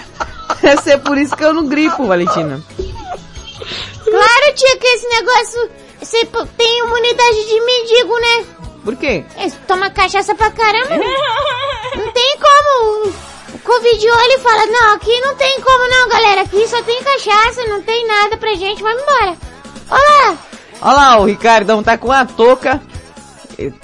[0.61, 2.63] deve ser por isso que eu não gripo, Valentina.
[4.05, 5.71] Claro, tia, que esse negócio...
[6.01, 6.25] Você
[6.57, 8.45] tem imunidade de mendigo, né?
[8.85, 9.25] Por quê?
[9.37, 10.97] É, toma cachaça pra caramba?
[11.97, 13.13] Não tem como.
[13.55, 16.43] O Covid olha e fala, não, aqui não tem como não, galera.
[16.43, 19.37] Aqui só tem cachaça, não tem nada pra gente, vamos embora.
[19.91, 20.39] Olá!
[20.81, 22.81] Olha lá, o Ricardão tá com a touca.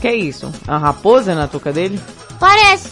[0.01, 0.53] Que é isso?
[0.69, 2.01] A raposa na touca dele?
[2.39, 2.91] Parece.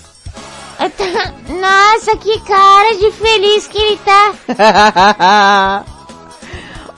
[0.78, 5.84] Tá- Nossa, que cara de feliz que ele tá.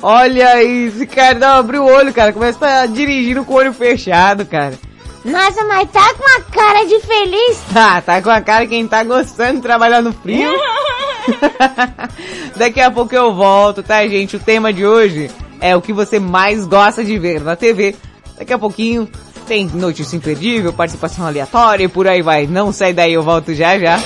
[0.03, 2.33] Olha isso, Ricardão abriu o olho, cara.
[2.33, 4.79] Começa a estar dirigindo com o olho fechado, cara.
[5.25, 7.59] Nossa, mas tá com uma cara de feliz.
[7.73, 10.51] Tá, tá com a cara quem tá gostando de trabalhar no frio.
[12.57, 14.37] Daqui a pouco eu volto, tá, gente?
[14.37, 15.31] O tema de hoje
[15.61, 17.97] é o que você mais gosta de ver na TV.
[18.39, 19.09] Daqui a pouquinho
[19.45, 22.47] tem notícia imperdível, participação aleatória e por aí vai.
[22.47, 23.99] Não sai daí, eu volto já já.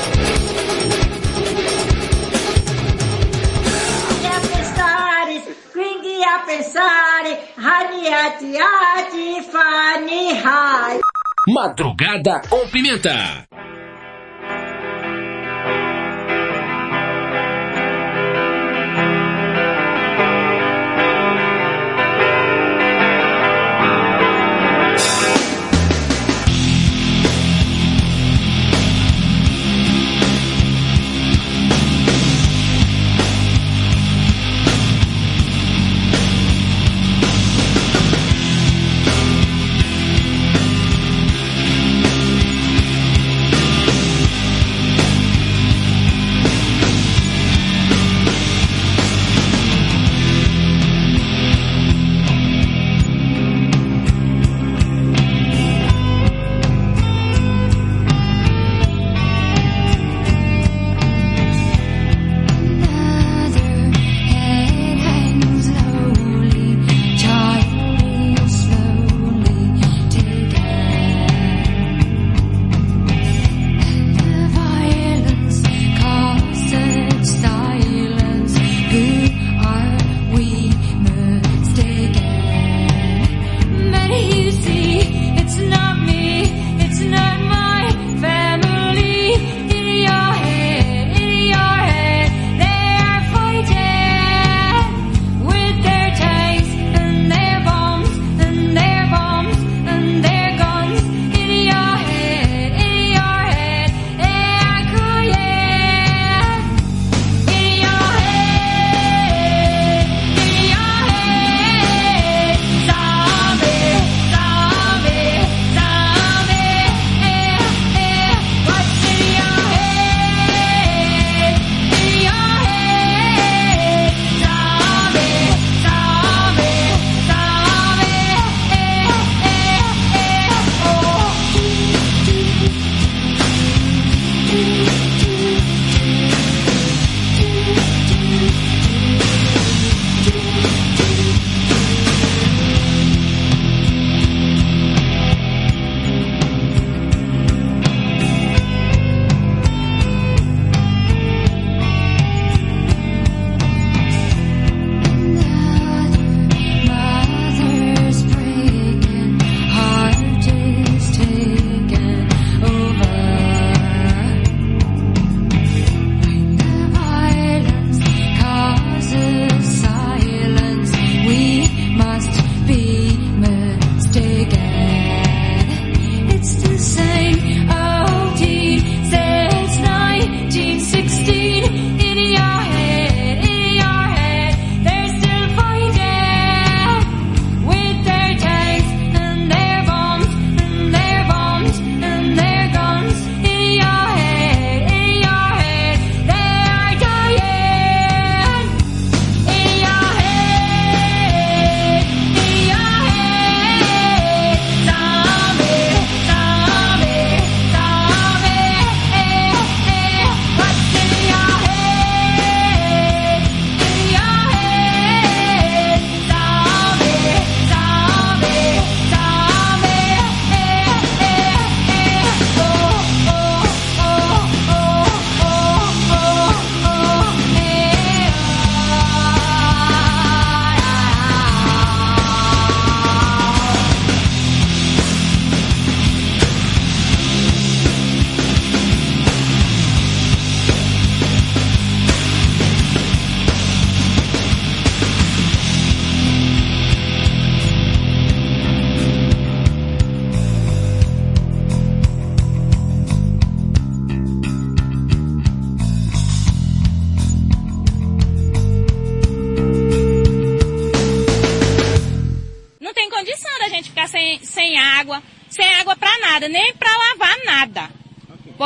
[11.48, 13.46] Madrugada com pimenta.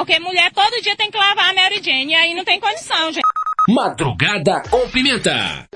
[0.02, 3.12] Porque mulher todo dia tem que lavar a Mary Jane e aí não tem condição,
[3.12, 3.22] gente.
[3.68, 5.68] Madrugada com pimenta.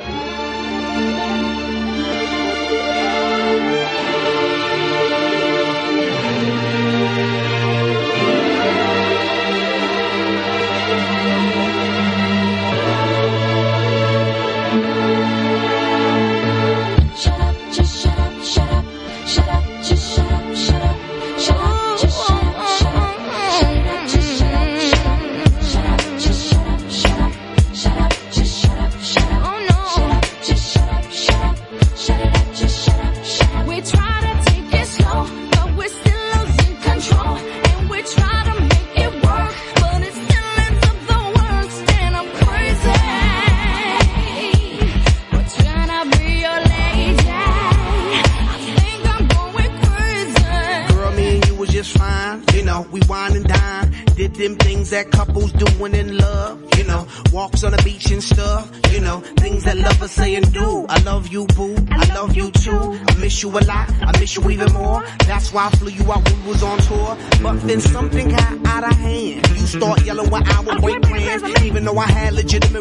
[65.57, 67.17] why I flew you out when we was on tour.
[67.43, 69.49] But then something got out of hand.
[69.49, 72.76] You start yelling when I was break friends, even though I had legitimate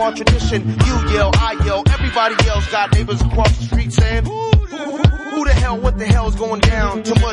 [0.00, 0.66] our tradition.
[0.86, 2.66] You yell, I yell, everybody yells.
[2.68, 7.02] Got neighbors across the street saying, who, the hell, what the hell is going down?
[7.02, 7.29] Too much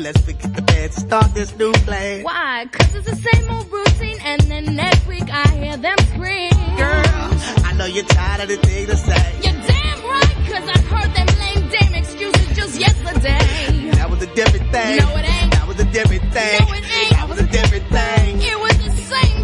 [0.00, 2.22] Let's forget the bed, Start this new plan.
[2.22, 2.66] Why?
[2.72, 6.50] Cause it's the same old routine and then next week I hear them scream.
[6.76, 7.28] Girl,
[7.68, 9.34] I know you're tired of the thing to say.
[9.42, 13.90] You're damn right cause I heard them lame damn excuses just yesterday.
[13.92, 14.96] That was a different thing.
[14.96, 15.52] No it ain't.
[15.52, 16.60] That was a different thing.
[16.60, 17.10] No it ain't.
[17.12, 18.40] That was a different thing.
[18.40, 19.41] It was the same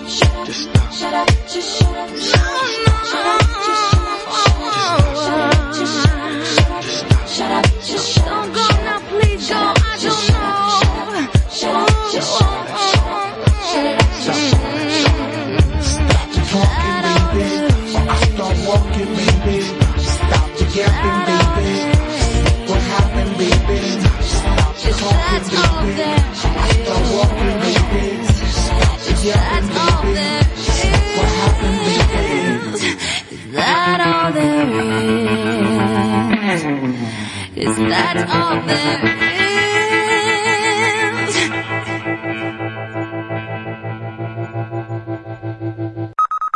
[0.00, 0.92] up, just stop.
[0.92, 2.16] Shut up, just shut up.
[2.16, 4.36] Shut up, just shut up.
[4.44, 6.44] Shut up, just shut up.
[6.46, 7.28] Shut up, just shut up.
[7.28, 7.75] Shut up.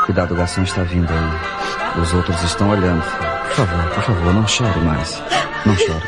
[0.06, 2.00] Cuidado, o garçom está vindo aí.
[2.00, 3.02] Os outros estão olhando.
[3.02, 5.22] Por favor, por favor, não chore mais.
[5.66, 6.06] Não chore.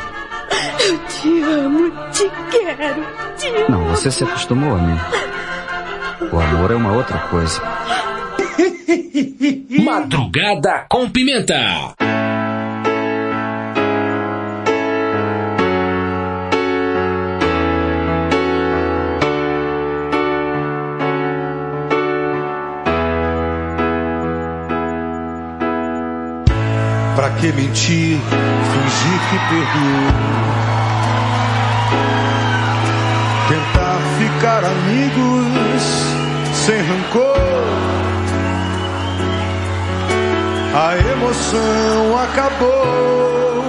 [0.79, 3.05] Eu te amo, te quero,
[3.37, 3.69] te amo.
[3.69, 4.99] Não, você se acostumou a mim.
[6.31, 7.61] O amor é uma outra coisa.
[9.83, 11.93] Madrugada com pimenta.
[27.23, 30.11] Pra que mentir, fingir que perdoou?
[33.47, 35.83] Tentar ficar amigos
[36.53, 37.63] sem rancor.
[40.75, 43.63] A emoção acabou.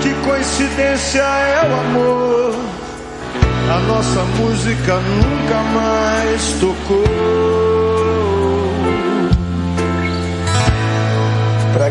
[0.00, 2.54] Que coincidência é o amor.
[3.70, 7.99] A nossa música nunca mais tocou.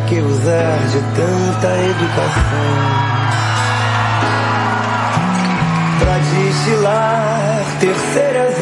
[0.10, 2.74] Que usar de tanta educação?
[6.00, 8.58] Pra destilar terceiras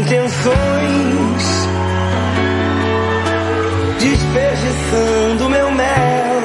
[0.00, 0.48] intenções,
[4.00, 6.40] desperdiçando meu mel,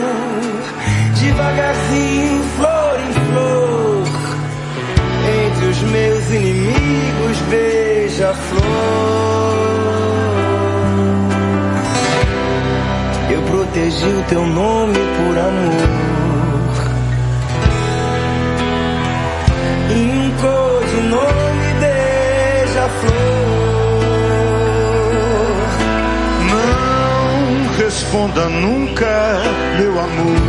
[1.18, 4.04] devagarzinho, flor em flor,
[5.46, 9.21] entre os meus inimigos, beija-flor.
[13.72, 16.72] Protegi o teu nome por amor.
[19.90, 23.12] E um coisa o nome beija-flor.
[26.50, 29.42] Não responda nunca,
[29.78, 30.42] meu amor.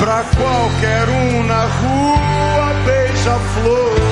[0.00, 4.07] Pra qualquer um na rua, beija-flor.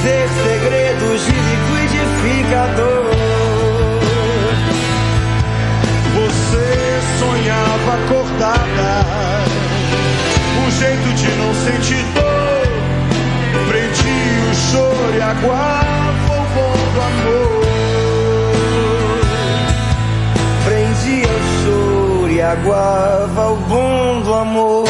[0.00, 3.10] Dizer segredos de liquidificador.
[6.14, 6.68] Você
[7.18, 8.90] sonhava acordada,
[10.64, 12.66] um jeito de não sentir dor.
[13.68, 17.60] Prendia o choro e aguava o bom do amor.
[20.64, 24.89] Prendia o choro e aguava o bom do amor.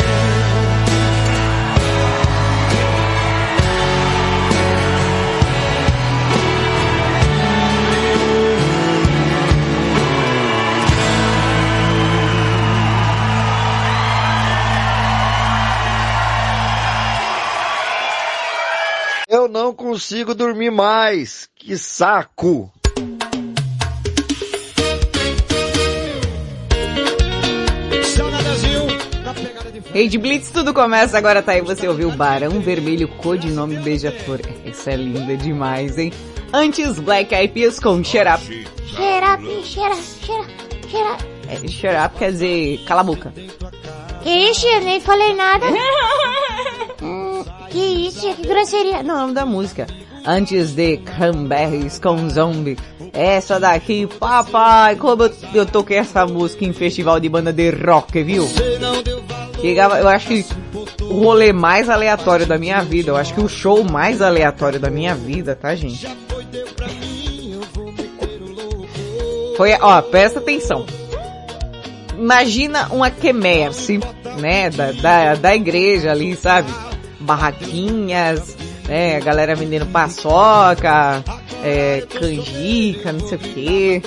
[19.91, 21.49] Consigo dormir mais.
[21.57, 22.73] Que saco!
[29.93, 34.39] Rede Blitz, tudo começa agora, tá aí, você ouviu Barão Vermelho, codinome Beija-Flor.
[34.65, 36.13] Isso é linda demais, hein?
[36.53, 38.45] Antes, Black Eyed Peas com Shut Up.
[38.45, 41.25] Shut up, shut up, shut up, shut up.
[41.49, 43.35] É, shut Up quer dizer cala a boca.
[44.23, 45.67] Que isso, eu nem falei nada.
[47.71, 49.03] Que isso, que grosseria.
[49.03, 49.87] Não, é o nome da música.
[50.25, 52.77] Antes de Cranberries com Zombie.
[53.13, 58.23] Essa daqui, papai, como eu, eu toquei essa música em festival de banda de rock,
[58.23, 58.47] viu?
[59.61, 60.47] Chegava, eu acho que
[61.03, 64.91] o rolê mais aleatório da minha vida, eu acho que o show mais aleatório da
[64.91, 66.07] minha vida, tá gente?
[69.57, 70.87] Foi, ó, presta atenção.
[72.17, 73.99] Imagina uma quermesse,
[74.39, 76.71] né, da, da, da igreja ali, sabe?
[77.21, 78.57] Barraquinhas,
[78.89, 81.23] né, a galera vendendo paçoca,
[81.63, 84.03] é, canjica, não sei o que.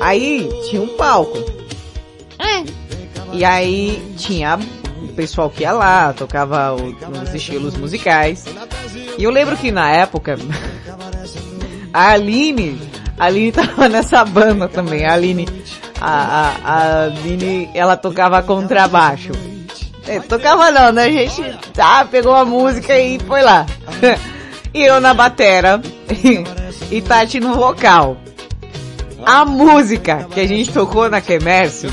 [0.00, 1.58] Aí tinha um palco.
[3.32, 4.58] E aí tinha
[5.02, 8.44] o pessoal que ia lá, tocava os estilos musicais.
[9.16, 10.36] E eu lembro que na época,
[11.92, 12.80] a Aline,
[13.18, 15.04] a Aline tava nessa banda também.
[15.04, 15.46] A Aline,
[16.00, 19.32] a, a, a Aline, ela tocava contrabaixo.
[20.08, 21.04] É, tocava não, né?
[21.04, 21.42] A gente
[21.74, 23.66] tá, pegou a música e foi lá.
[24.72, 25.82] e eu na batera.
[26.90, 28.16] e Tati no vocal.
[29.26, 31.92] A música que a gente tocou na Quemércio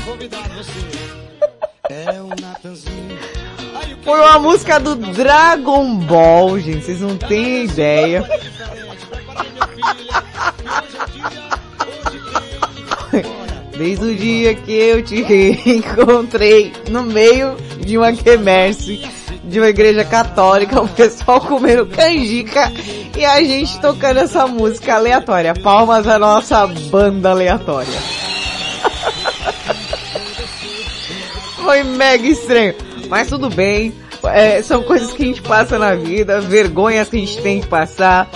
[4.02, 6.86] foi uma música do Dragon Ball, gente.
[6.86, 8.24] Vocês não têm ideia.
[13.78, 15.16] Desde o dia que eu te
[15.66, 19.00] encontrei no meio de uma quermesse
[19.44, 22.72] de uma igreja católica, o pessoal comendo canjica
[23.16, 25.54] e a gente tocando essa música aleatória.
[25.54, 27.92] Palmas à nossa banda aleatória.
[31.62, 32.74] Foi mega estranho.
[33.08, 33.92] Mas tudo bem.
[34.24, 37.66] É, são coisas que a gente passa na vida, vergonhas que a gente tem que
[37.68, 38.28] passar.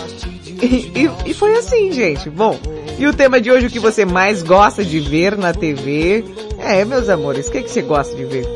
[0.62, 2.30] E, e- e foi assim, gente.
[2.30, 2.56] Bom,
[2.98, 6.24] e o tema de hoje, o que você mais gosta de ver na TV?
[6.58, 8.46] É, meus amores, o que, que você gosta de ver?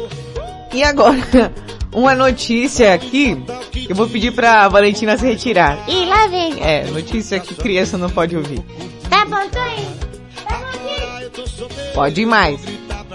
[0.72, 1.52] E agora,
[1.92, 3.36] uma notícia aqui,
[3.72, 5.78] que eu vou pedir pra Valentina se retirar.
[5.88, 6.62] Ih, lá vem.
[6.62, 8.62] É, notícia que criança não pode ouvir.
[9.08, 10.04] Tá bom, tô indo.
[10.46, 11.94] Tá bom?
[11.94, 12.60] Pode ir mais.
[12.88, 13.14] Tá bom?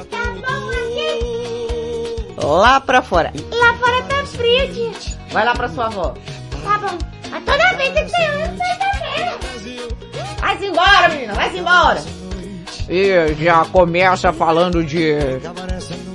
[2.41, 3.31] Lá pra fora.
[3.51, 5.17] Lá fora tá frio, tia.
[5.31, 6.13] Vai lá pra sua avó.
[6.63, 6.97] Tá bom.
[7.29, 9.37] Mas toda vez que ter um sexta-feira.
[10.39, 12.03] Vai-se embora, menina, vai-se embora.
[12.89, 15.15] E já começa falando de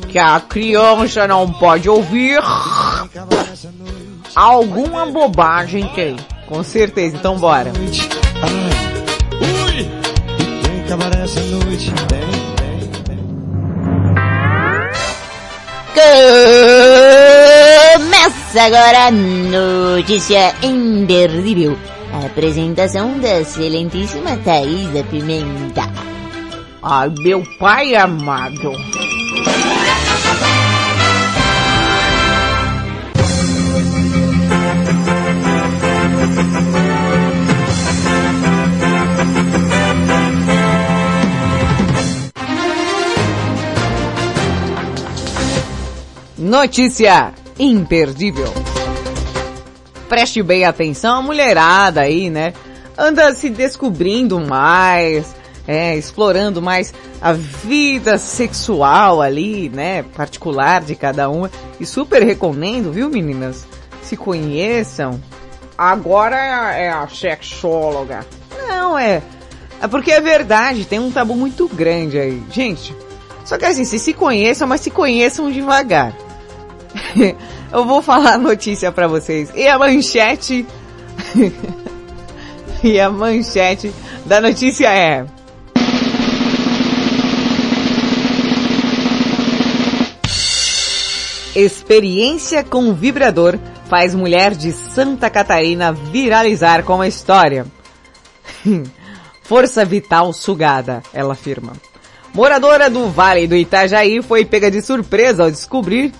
[0.08, 2.40] que a criança não pode ouvir.
[4.34, 6.16] Alguma bobagem tem.
[6.48, 7.72] Com certeza, então bora.
[17.94, 21.78] Começa agora a notícia imperdível.
[22.14, 25.82] A apresentação da excelentíssima Thaisa Pimenta.
[26.80, 28.70] Ai, meu pai amado.
[46.38, 48.73] Notícia imperdível.
[50.08, 52.52] Preste bem atenção, a mulherada aí, né?
[52.96, 55.34] Anda se descobrindo mais,
[55.66, 60.02] é, explorando mais a vida sexual ali, né?
[60.14, 61.50] Particular de cada uma.
[61.80, 63.66] E super recomendo, viu meninas?
[64.02, 65.20] Se conheçam.
[65.76, 68.24] Agora é a, sexóloga.
[68.68, 69.22] Não, é.
[69.80, 72.42] É porque é verdade, tem um tabu muito grande aí.
[72.50, 72.94] Gente,
[73.44, 76.14] só que assim, se se conheçam, mas se conheçam devagar.
[77.74, 79.50] Eu vou falar a notícia pra vocês.
[79.52, 80.64] E a manchete...
[82.84, 83.92] e a manchete
[84.24, 85.26] da notícia é...
[91.56, 93.58] Experiência com vibrador
[93.88, 97.66] faz mulher de Santa Catarina viralizar com a história.
[99.42, 101.72] Força vital sugada, ela afirma.
[102.32, 106.12] Moradora do Vale do Itajaí foi pega de surpresa ao descobrir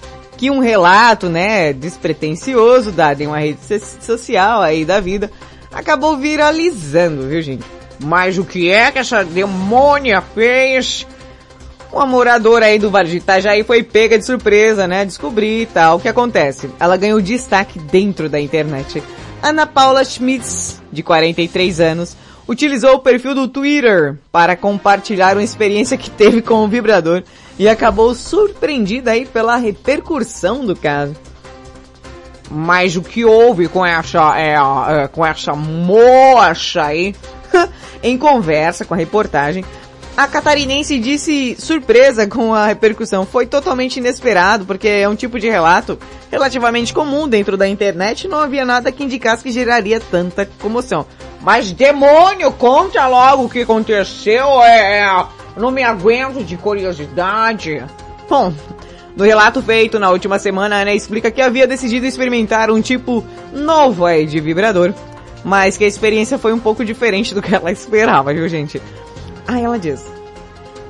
[0.44, 3.60] que um relato, né, despretensioso dado em uma rede
[4.02, 5.30] social aí da vida
[5.72, 7.64] acabou viralizando, viu gente?
[7.98, 11.06] Mas o que é que essa demônia fez?
[11.90, 15.06] Uma moradora aí do Vale de Itajaí foi pega de surpresa, né?
[15.06, 15.96] Descobrir e tal.
[15.96, 16.68] O que acontece?
[16.78, 19.02] Ela ganhou destaque dentro da internet.
[19.42, 22.16] Ana Paula Schmitz, de 43 anos,
[22.46, 27.22] utilizou o perfil do Twitter para compartilhar uma experiência que teve com o vibrador
[27.58, 31.14] e acabou surpreendida aí pela repercussão do caso.
[32.50, 37.14] Mas o que houve com essa, é, é, com essa moça aí,
[38.02, 39.64] em conversa com a reportagem,
[40.16, 43.26] a catarinense disse surpresa com a repercussão.
[43.26, 45.98] Foi totalmente inesperado, porque é um tipo de relato
[46.30, 51.06] relativamente comum dentro da internet não havia nada que indicasse que geraria tanta comoção.
[51.40, 55.26] Mas demônio, conta logo o que aconteceu, é, é
[55.56, 57.84] não me aguento de curiosidade.
[58.28, 58.52] Bom,
[59.16, 64.04] no relato feito na última semana, Ana explica que havia decidido experimentar um tipo novo
[64.04, 64.92] aí de vibrador,
[65.44, 68.82] mas que a experiência foi um pouco diferente do que ela esperava, viu gente?
[69.46, 70.04] Aí ela diz,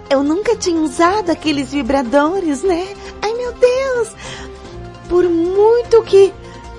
[0.08, 2.86] Eu nunca tinha usado aqueles vibradores, né?
[3.20, 4.12] Ai meu Deus!
[5.08, 6.32] Por muito que.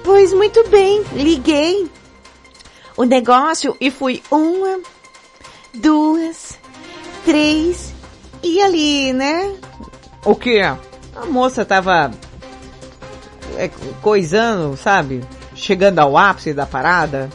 [0.04, 1.90] Pois muito bem, liguei
[2.96, 4.80] o negócio e fui uma,
[5.74, 6.58] duas,
[7.26, 7.94] três
[8.42, 9.56] e ali, né?
[10.24, 10.62] O que?
[10.62, 10.78] A
[11.28, 12.12] moça tava
[13.58, 13.70] é,
[14.02, 15.24] coisando, sabe?
[15.56, 17.30] Chegando ao ápice da parada.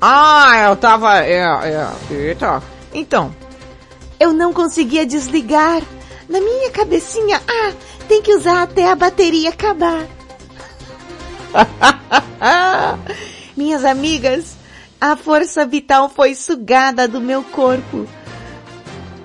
[0.00, 1.24] Ah, eu tava.
[1.24, 2.62] É, é, eita.
[2.92, 3.34] Então,
[4.18, 5.82] Eu não conseguia desligar.
[6.28, 7.72] Na minha cabecinha, ah,
[8.08, 10.06] tem que usar até a bateria acabar.
[13.56, 14.56] Minhas amigas,
[15.00, 18.06] a força vital foi sugada do meu corpo.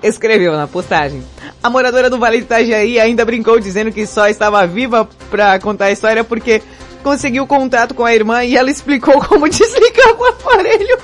[0.04, 1.24] Escreveu na postagem.
[1.62, 5.86] A moradora do Vale de Itajaí ainda brincou dizendo que só estava viva pra contar
[5.86, 6.62] a história porque
[7.04, 10.98] conseguiu contato com a irmã e ela explicou como desligar o aparelho.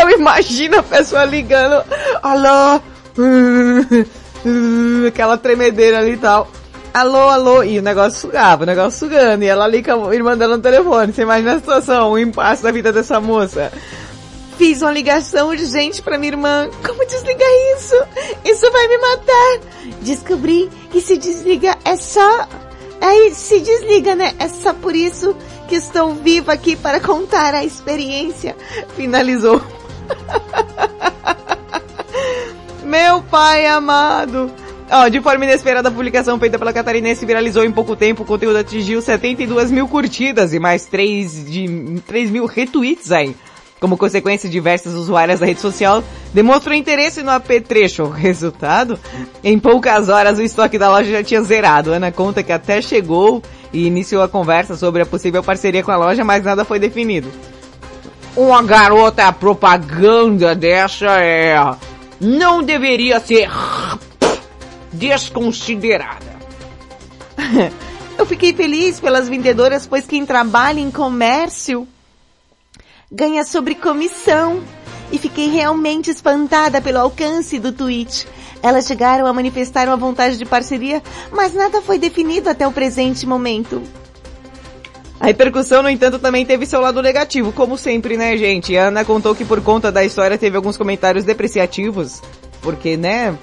[0.00, 1.82] Eu imagino a pessoa ligando,
[2.22, 2.80] alô,
[5.08, 6.48] aquela tremedeira ali e tal.
[6.94, 10.36] Alô, alô, e o negócio sugava, o negócio sugando, e ela ali com a irmã
[10.36, 11.12] dela no telefone.
[11.12, 13.70] Você imagina a situação, o impasse da vida dessa moça.
[14.58, 16.68] Fiz uma ligação urgente pra minha irmã.
[16.84, 17.94] Como desligar isso?
[18.44, 19.60] Isso vai me matar.
[20.02, 22.48] Descobri que se desliga é só...
[23.00, 24.34] Aí se desliga, né?
[24.36, 25.36] É só por isso
[25.68, 28.56] que estou viva aqui para contar a experiência.
[28.96, 29.62] Finalizou.
[32.82, 34.50] Meu pai amado.
[34.90, 38.24] Ó, de forma inesperada, a publicação feita pela catarinense viralizou em pouco tempo.
[38.24, 43.36] O conteúdo atingiu 72 mil curtidas e mais 3, de, 3 mil retweets aí.
[43.80, 46.02] Como consequência, diversas usuárias da rede social
[46.34, 48.08] demonstram interesse no apetrecho.
[48.10, 48.98] Resultado?
[49.42, 51.92] Em poucas horas, o estoque da loja já tinha zerado.
[51.92, 55.96] Ana conta que até chegou e iniciou a conversa sobre a possível parceria com a
[55.96, 57.30] loja, mas nada foi definido.
[58.36, 61.56] uma garota propaganda dessa é
[62.20, 63.48] não deveria ser
[64.92, 66.38] desconsiderada.
[68.18, 71.86] Eu fiquei feliz pelas vendedoras, pois quem trabalha em comércio
[73.10, 74.62] ganha sobre comissão.
[75.10, 78.28] E fiquei realmente espantada pelo alcance do tweet.
[78.62, 81.02] Elas chegaram a manifestar uma vontade de parceria,
[81.32, 83.82] mas nada foi definido até o presente momento.
[85.18, 88.76] A repercussão, no entanto, também teve seu lado negativo, como sempre, né, gente?
[88.76, 92.20] A Ana contou que por conta da história teve alguns comentários depreciativos,
[92.60, 93.36] porque, né,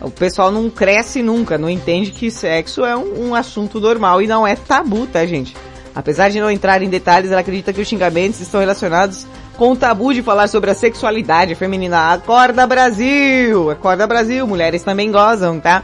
[0.00, 4.26] o pessoal não cresce nunca, não entende que sexo é um, um assunto normal e
[4.26, 5.54] não é tabu, tá, gente?
[5.94, 9.26] Apesar de não entrar em detalhes, ela acredita que os xingamentos estão relacionados
[9.56, 12.14] com o tabu de falar sobre a sexualidade feminina.
[12.14, 13.70] Acorda Brasil!
[13.70, 14.46] Acorda Brasil!
[14.46, 15.82] Mulheres também gozam, tá?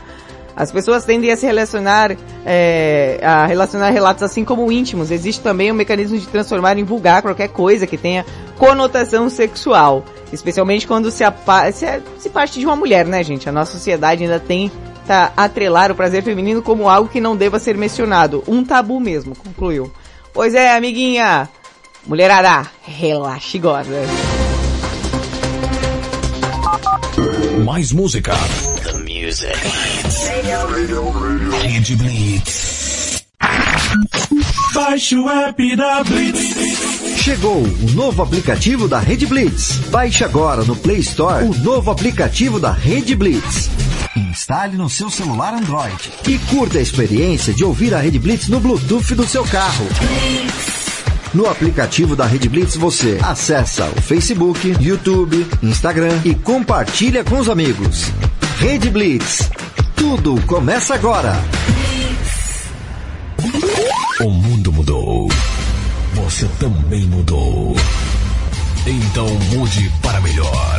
[0.56, 5.12] As pessoas tendem a se relacionar, é, a relacionar relatos assim como íntimos.
[5.12, 10.04] Existe também um mecanismo de transformar em vulgar qualquer coisa que tenha conotação sexual.
[10.32, 11.22] Especialmente quando se,
[11.72, 13.48] se, se parte de uma mulher, né, gente?
[13.48, 14.72] A nossa sociedade ainda tem
[15.08, 18.44] tá, atrelar o prazer feminino como algo que não deva ser mencionado.
[18.46, 19.90] Um tabu mesmo, concluiu.
[20.34, 21.48] Pois é, amiguinha.
[22.06, 23.86] Mulherada, relaxe agora.
[27.64, 28.34] Mais música.
[28.82, 29.58] The music.
[31.62, 33.24] Rede Blitz.
[34.74, 37.18] Baixe o app da Blitz.
[37.18, 39.78] Chegou o novo aplicativo da Rede Blitz.
[39.90, 43.87] Baixe agora no Play Store o novo aplicativo da Rede Blitz.
[44.18, 48.58] Instale no seu celular Android e curta a experiência de ouvir a Rede Blitz no
[48.58, 49.86] Bluetooth do seu carro.
[51.32, 57.48] No aplicativo da Rede Blitz você acessa o Facebook, YouTube, Instagram e compartilha com os
[57.48, 58.06] amigos.
[58.58, 59.50] Rede Blitz.
[59.94, 61.36] Tudo começa agora.
[64.20, 65.28] O mundo mudou.
[66.14, 67.76] Você também mudou.
[68.84, 70.78] Então mude para melhor.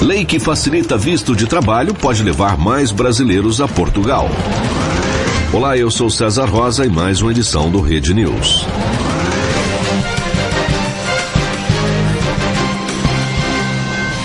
[0.00, 4.30] Lei que facilita visto de trabalho pode levar mais brasileiros a Portugal.
[5.52, 8.64] Olá, eu sou César Rosa e mais uma edição do Rede News.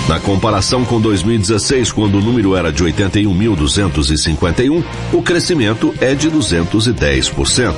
[0.08, 7.74] Na comparação com 2016, quando o número era de 81.251, o crescimento é de 210%.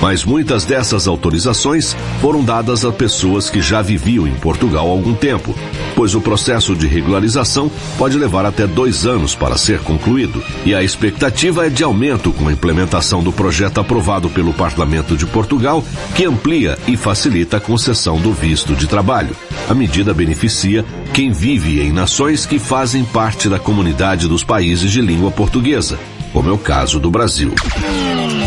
[0.00, 5.14] Mas muitas dessas autorizações foram dadas a pessoas que já viviam em Portugal há algum
[5.14, 5.54] tempo,
[5.94, 10.42] pois o processo de regularização pode levar até dois anos para ser concluído.
[10.64, 15.26] E a expectativa é de aumento com a implementação do projeto aprovado pelo Parlamento de
[15.26, 15.84] Portugal,
[16.14, 19.34] que amplia e facilita a concessão do visto de trabalho.
[19.68, 25.00] A medida beneficia quem vive em nações que fazem parte da comunidade dos países de
[25.00, 25.98] língua portuguesa,
[26.34, 27.54] como é o caso do Brasil.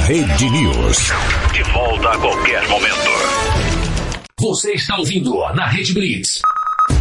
[0.05, 1.09] Rede News.
[1.53, 2.97] De volta a qualquer momento.
[4.37, 6.41] Você está ouvindo na Rede Blitz.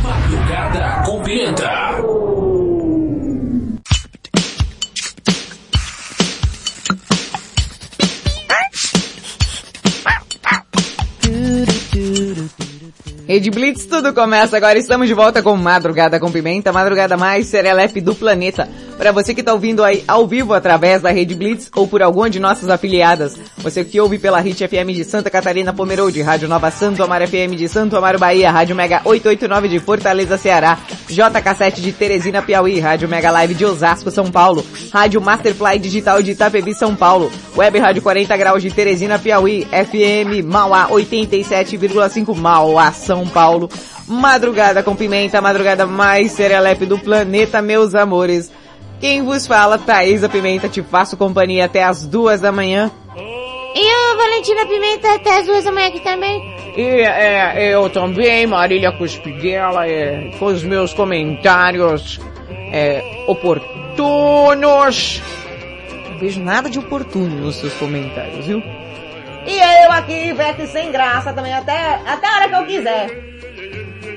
[0.01, 1.67] Madrugada com Pimenta.
[13.27, 14.79] Rede Blitz, tudo começa agora.
[14.79, 18.69] Estamos de volta com Madrugada com Pimenta, madrugada mais serelepe do planeta.
[18.97, 22.31] Para você que está ouvindo aí ao vivo através da Rede Blitz ou por alguma
[22.31, 26.71] de nossas afiliadas, você que ouve pela Hit FM de Santa Catarina Pomerode, Rádio Nova
[26.71, 30.79] Santo Amaro FM de Santo Amaro Bahia, Rádio Mega 889 de Fortaleza Ceará,
[31.11, 36.31] JK7 de Teresina Piauí, Rádio Mega Live de Osasco São Paulo, Rádio Masterfly Digital de
[36.31, 43.16] Itapevi São Paulo, Web Rádio 40 Graus de Teresina Piauí, FM Mauá 87,5 Mauá São
[43.25, 43.71] Paulo,
[44.09, 48.53] Madrugada com Pimenta, madrugada mais serelepe do planeta, meus amores.
[49.01, 52.91] Quem vos fala, Thaisa Pimenta, te faço companhia até as duas da manhã.
[53.17, 56.41] E eu, Valentina Pimenta, até as duas da manhã aqui também.
[56.77, 62.21] E é, eu também, Marília Cuspidela, é, com os meus comentários
[62.73, 65.23] é, oportunos.
[66.11, 68.63] Não vejo nada de oportuno nos seus comentários, viu?
[69.47, 73.27] E eu aqui, Ivete sem graça também, até, até a hora que eu quiser.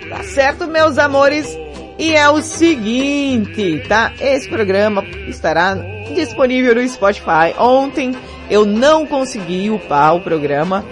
[0.10, 1.58] Tá certo, meus amores?
[2.00, 4.12] E é o seguinte, tá?
[4.20, 5.76] Esse programa estará
[6.16, 7.54] disponível no Spotify.
[7.60, 8.16] Ontem
[8.50, 10.84] eu não consegui upar o programa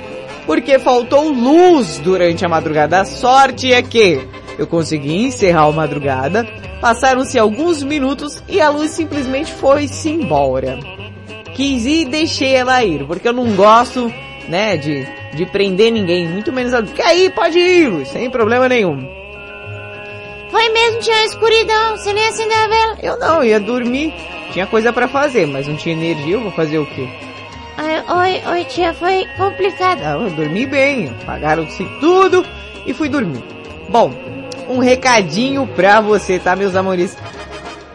[0.45, 3.01] porque faltou luz durante a madrugada.
[3.01, 4.21] A sorte é que
[4.57, 6.45] eu consegui encerrar a madrugada,
[6.81, 10.79] passaram-se alguns minutos e a luz simplesmente foi-se embora.
[11.53, 14.11] Quis ir e deixei ela ir, porque eu não gosto,
[14.47, 16.81] né, de, de prender ninguém, muito menos a...
[16.81, 19.07] Quer ir, pode ir, luz, sem problema nenhum.
[20.49, 22.97] Foi mesmo, tinha escuridão, você nem acendeu a vela.
[23.03, 24.13] Eu não, ia dormir.
[24.51, 27.07] Tinha coisa para fazer, mas não tinha energia, eu vou fazer o quê?
[27.77, 29.99] Ai, oi, oi tia, foi complicado.
[29.99, 32.45] Não, eu dormi bem, pagaram-se tudo
[32.85, 33.43] e fui dormir.
[33.89, 34.11] Bom,
[34.67, 37.15] um recadinho pra você, tá, meus amores?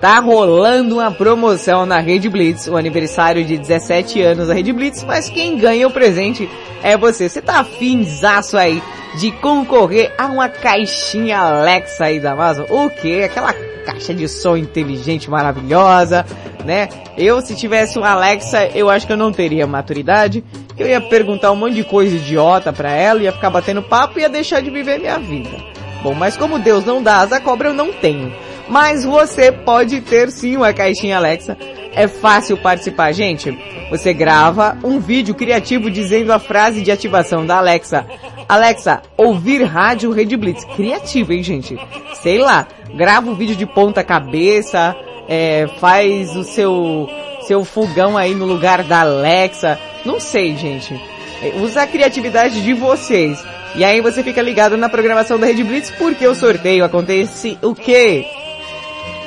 [0.03, 5.05] Tá rolando uma promoção na Rede Blitz, o aniversário de 17 anos da Rede Blitz,
[5.05, 6.51] mas quem ganha o presente
[6.83, 7.29] é você.
[7.29, 8.83] Você tá afinzaço aí
[9.21, 12.67] de concorrer a uma caixinha Alexa aí da Amazon?
[12.69, 13.23] O que?
[13.23, 16.27] Aquela caixa de som inteligente maravilhosa,
[16.65, 16.89] né?
[17.17, 20.43] Eu se tivesse um Alexa, eu acho que eu não teria maturidade.
[20.77, 24.23] Eu ia perguntar um monte de coisa idiota pra ela, ia ficar batendo papo e
[24.23, 25.57] ia deixar de viver minha vida.
[26.03, 28.33] Bom, mas como Deus não dá asa cobra, eu não tenho.
[28.69, 31.57] Mas você pode ter sim uma caixinha Alexa.
[31.95, 33.57] É fácil participar, gente.
[33.91, 38.07] Você grava um vídeo criativo dizendo a frase de ativação da Alexa.
[38.49, 40.65] Alexa, ouvir rádio Red Blitz.
[40.77, 41.79] Criativo, hein, gente?
[42.15, 42.67] Sei lá.
[42.95, 44.95] Grava um vídeo de ponta cabeça,
[45.29, 47.09] é, faz o seu,
[47.47, 49.79] seu fogão aí no lugar da Alexa.
[50.05, 50.95] Não sei, gente.
[51.43, 53.43] É, usa a criatividade de vocês.
[53.75, 57.75] E aí você fica ligado na programação da Red Blitz porque o sorteio acontece o
[57.75, 58.27] quê?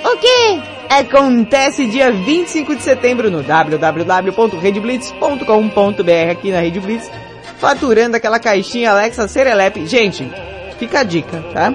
[0.06, 0.60] O quê?
[0.88, 7.12] Acontece dia 25 de setembro no www.redblitz.com.br aqui na Rede Blitz,
[7.58, 9.88] faturando aquela caixinha Alexa Serelepe.
[9.88, 10.32] Gente,
[10.78, 11.74] fica a dica, tá?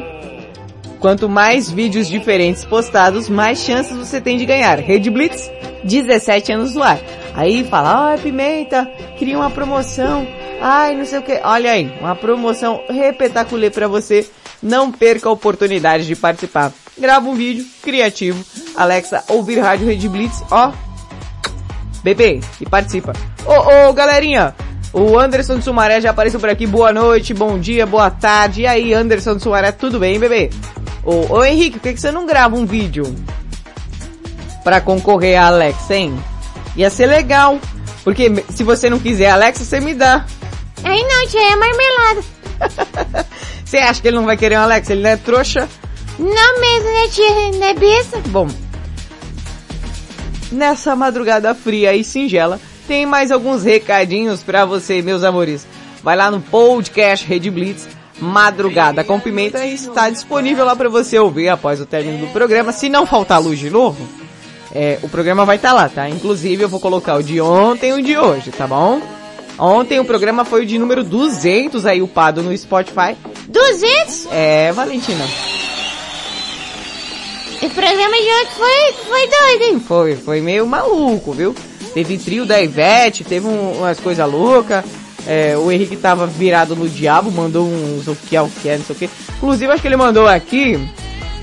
[1.01, 4.78] Quanto mais vídeos diferentes postados, mais chances você tem de ganhar.
[4.78, 5.51] Rede Blitz,
[5.83, 7.01] 17 anos no ar.
[7.35, 10.24] Aí fala, ai Pimenta, queria uma promoção.
[10.61, 11.41] Ai, não sei o que.
[11.43, 14.24] Olha aí, uma promoção repetaculê para você.
[14.62, 16.72] Não perca a oportunidade de participar.
[16.98, 18.44] Grava um vídeo criativo.
[18.76, 20.72] Alexa, ouvir rádio Rede Blitz, ó.
[22.02, 23.12] Bebê, e participa.
[23.44, 24.54] Ô, ô, galerinha,
[24.92, 26.66] o Anderson de Sumaré já apareceu por aqui.
[26.66, 28.62] Boa noite, bom dia, boa tarde.
[28.62, 30.50] E aí, Anderson de Sumaré, tudo bem, bebê?
[31.04, 33.14] Ô, ô Henrique, por que, que você não grava um vídeo
[34.62, 36.18] pra concorrer a Alexa, hein?
[36.76, 37.58] Ia ser legal.
[38.02, 40.24] Porque se você não quiser Alexa, você me dá.
[40.82, 42.39] Aí não, tia, é marmelada.
[43.64, 44.92] Você acha que ele não vai querer um Alexa?
[44.92, 45.68] Ele não é trouxa?
[46.18, 47.58] Não mesmo, né, tia?
[47.58, 48.20] Não é besta?
[48.26, 48.48] Bom,
[50.50, 55.66] nessa madrugada fria e singela, tem mais alguns recadinhos pra você, meus amores.
[56.02, 57.88] Vai lá no podcast Rede Blitz,
[58.18, 62.72] Madrugada com Pimenta, e está disponível lá pra você ouvir após o término do programa.
[62.72, 64.06] Se não faltar luz de novo,
[64.74, 66.08] é, o programa vai estar tá lá, tá?
[66.08, 69.00] Inclusive eu vou colocar o de ontem e o de hoje, tá bom?
[69.61, 73.14] Ontem o programa foi o de número 200 aí upado no Spotify.
[73.46, 74.28] 200?
[74.32, 75.22] É, Valentina.
[77.61, 79.80] O programa de hoje foi, foi doido, hein?
[79.86, 81.54] Foi, foi meio maluco, viu?
[81.92, 84.82] Teve trio da Ivete, teve um, umas coisas loucas.
[85.26, 88.78] É, o Henrique tava virado no diabo, mandou uns o que é o que é,
[88.78, 89.11] não sei o que.
[89.36, 90.80] Inclusive acho que ele mandou aqui.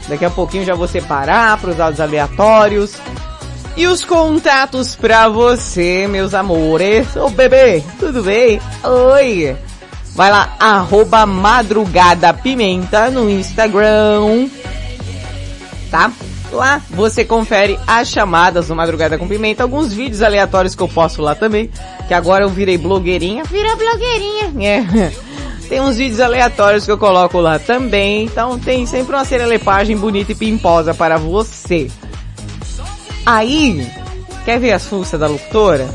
[0.10, 2.96] Daqui a pouquinho já vou separar para os dados aleatórios.
[3.78, 7.16] E os contatos pra você, meus amores.
[7.16, 8.60] Ô bebê, tudo bem?
[8.84, 9.56] Oi!
[10.16, 14.50] Vai lá, arroba madrugada pimenta no Instagram.
[15.92, 16.12] Tá?
[16.52, 21.22] Lá você confere as chamadas do Madrugada com Pimenta, alguns vídeos aleatórios que eu posto
[21.22, 21.70] lá também,
[22.08, 23.44] que agora eu virei blogueirinha.
[23.44, 24.54] Virou blogueirinha.
[24.60, 25.12] É.
[25.70, 30.32] Tem uns vídeos aleatórios que eu coloco lá também, então tem sempre uma serelepagem bonita
[30.32, 31.92] e pimposa para você.
[33.28, 33.86] Aí,
[34.46, 35.86] quer ver as fuças da locutora?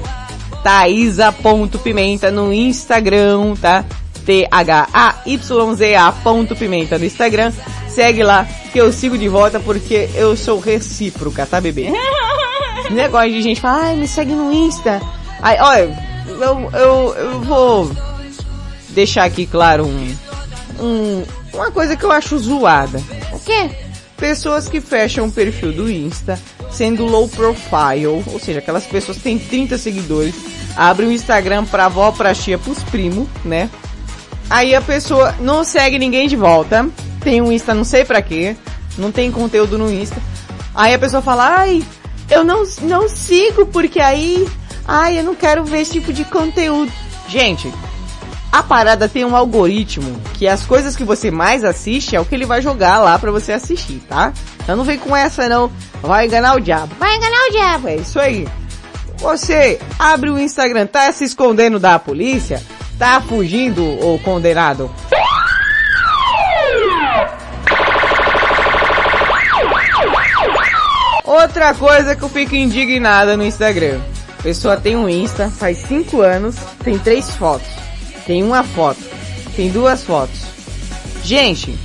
[0.63, 3.87] Thaisa.pimenta no Instagram, tá?
[4.27, 7.51] T-H-A-Y-Z-A ponto pimenta no Instagram.
[7.89, 11.91] Segue lá que eu sigo de volta porque eu sou recíproca, tá bebê?
[12.93, 15.01] Negócio de gente falar, ai, me segue no Insta.
[15.41, 17.91] Aí, olha, eu, eu, eu vou
[18.91, 20.17] deixar aqui claro um,
[20.79, 21.25] um,
[21.55, 23.03] uma coisa que eu acho zoada.
[23.33, 23.71] O quê?
[24.19, 26.39] Pessoas que fecham o perfil do Insta
[26.73, 30.35] sendo low profile, ou seja, aquelas pessoas que têm 30 seguidores,
[30.77, 33.69] abrem o Instagram pra avó, pra tia, pros primos, né?
[34.49, 36.89] Aí a pessoa não segue ninguém de volta,
[37.21, 38.57] tem um Insta não sei pra quê,
[38.99, 40.21] não tem conteúdo no Insta.
[40.75, 41.83] Aí a pessoa fala, ai,
[42.31, 44.47] eu não, não sigo porque aí,
[44.87, 46.91] ai, eu não quero ver esse tipo de conteúdo.
[47.29, 47.73] Gente,
[48.53, 52.35] a parada tem um algoritmo que as coisas que você mais assiste é o que
[52.35, 54.31] ele vai jogar lá pra você assistir, tá?
[54.63, 55.73] Então não vem com essa não,
[56.03, 56.95] vai enganar o diabo.
[56.99, 57.89] Vai enganar o diabo.
[57.89, 58.47] É isso aí.
[59.17, 62.63] Você abre o Instagram, tá se escondendo da polícia?
[62.99, 64.91] Tá fugindo, ô condenado?
[71.25, 73.99] Outra coisa que eu fico indignada no Instagram.
[74.39, 77.92] A pessoa tem um Insta, faz 5 anos, tem três fotos.
[78.27, 79.01] Tem uma foto.
[79.57, 80.41] Tem duas fotos.
[81.25, 81.79] Gente,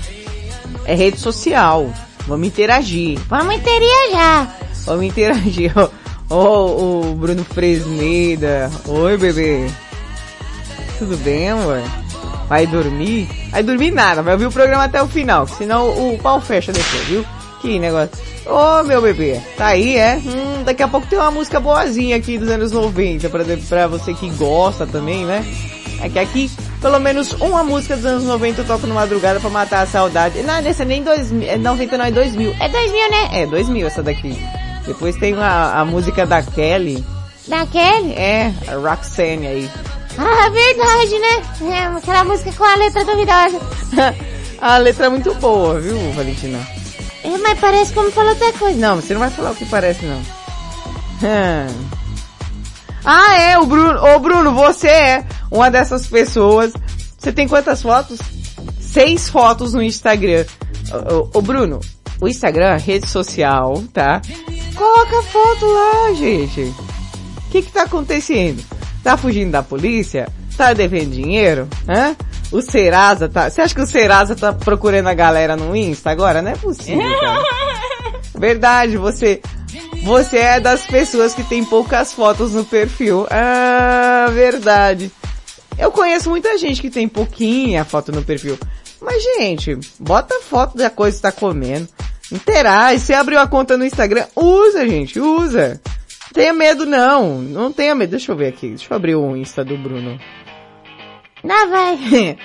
[0.86, 1.92] é rede social.
[2.28, 3.20] Vamos interagir.
[3.28, 4.50] Vamos interagir.
[4.86, 5.74] Vamos interagir.
[6.30, 8.70] Ô, oh, o Bruno Fresneda.
[8.86, 9.68] Oi, bebê.
[11.00, 11.82] Tudo bem, amor?
[12.50, 13.30] Vai dormir?
[13.52, 17.04] Vai dormir nada, vai ouvir o programa até o final, senão o pau fecha depois,
[17.04, 17.26] viu?
[17.62, 18.10] Que negócio.
[18.46, 20.16] Ô, oh, meu bebê, tá aí, é?
[20.16, 24.14] Hum, daqui a pouco tem uma música boazinha aqui dos anos 90, pra, pra você
[24.14, 25.46] que gosta também, né?
[26.02, 29.50] É que aqui, pelo menos uma música dos anos 90 eu toco no madrugada pra
[29.50, 30.42] matar a saudade.
[30.44, 32.56] Não, nessa nem 2000, é 90 não, é 2000.
[32.60, 33.30] É 2000, né?
[33.34, 34.38] É, 2000 essa daqui.
[34.86, 37.04] Depois tem a, a música da Kelly.
[37.48, 38.14] Da Kelly?
[38.14, 39.70] É, a Roxanne aí.
[40.18, 41.76] Ah, verdade, né?
[41.76, 43.60] É, aquela música com a letra duvidosa.
[44.62, 46.60] a letra é muito boa, viu, Valentina?
[47.24, 48.80] É, mas parece como falou outra coisa.
[48.80, 50.22] Não, você não vai falar o que parece, não.
[53.04, 54.04] Ah, é, o Bruno.
[54.04, 56.74] Ô, Bruno, você é uma dessas pessoas.
[57.18, 58.20] Você tem quantas fotos?
[58.80, 60.46] Seis fotos no Instagram.
[61.12, 61.80] Ô, ô, Bruno,
[62.22, 64.22] o Instagram é rede social, tá?
[64.76, 66.62] Coloca foto lá, gente.
[66.62, 68.64] O que que tá acontecendo?
[69.04, 70.28] Tá fugindo da polícia?
[70.58, 71.68] Tá devendo dinheiro?
[71.88, 72.16] Hã?
[72.52, 73.50] O Serasa tá...
[73.50, 76.42] Você acha que o Serasa tá procurando a galera no Insta agora?
[76.42, 77.44] Não é possível, cara.
[78.38, 79.42] Verdade, você...
[80.08, 83.28] Você é das pessoas que tem poucas fotos no perfil.
[83.30, 85.12] Ah, verdade.
[85.78, 88.58] Eu conheço muita gente que tem pouquinha foto no perfil.
[89.02, 91.90] Mas, gente, bota foto da coisa que tá comendo.
[92.32, 93.02] Interage.
[93.02, 95.82] Se abriu a conta no Instagram, usa, gente, usa.
[96.24, 97.42] Não tenha medo, não.
[97.42, 98.12] Não tenha medo.
[98.12, 98.70] Deixa eu ver aqui.
[98.70, 100.18] Deixa eu abrir o Insta do Bruno.
[101.44, 102.38] Não, vai.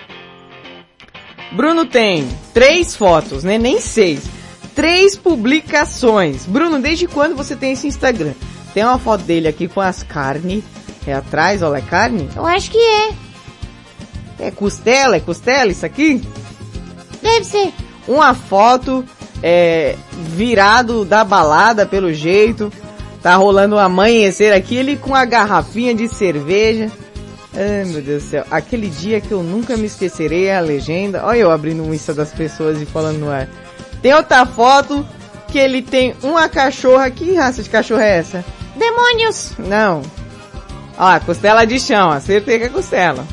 [1.54, 3.56] Bruno tem três fotos, né?
[3.56, 4.41] Nem seis.
[4.74, 6.46] Três publicações.
[6.46, 8.32] Bruno, desde quando você tem esse Instagram?
[8.72, 10.64] Tem uma foto dele aqui com as carnes.
[11.06, 12.28] É atrás, olha, é carne?
[12.34, 13.10] Eu acho que é.
[14.38, 15.16] É costela?
[15.16, 16.22] É costela isso aqui?
[17.20, 17.72] Deve ser.
[18.08, 19.04] Uma foto,
[19.42, 22.72] é, virado da balada pelo jeito.
[23.22, 26.90] Tá rolando um amanhecer aqui, ele com a garrafinha de cerveja.
[27.54, 31.24] Ai meu Deus do céu, aquele dia que eu nunca me esquecerei é a legenda.
[31.24, 33.46] Olha eu abrindo o Insta das pessoas e falando no ar.
[34.02, 35.06] Tem outra foto
[35.48, 37.10] que ele tem uma cachorra.
[37.10, 38.44] Que raça de cachorro é essa?
[38.76, 39.52] Demônios!
[39.58, 40.02] Não.
[40.98, 43.24] Ó, costela de chão, acertei com a costela.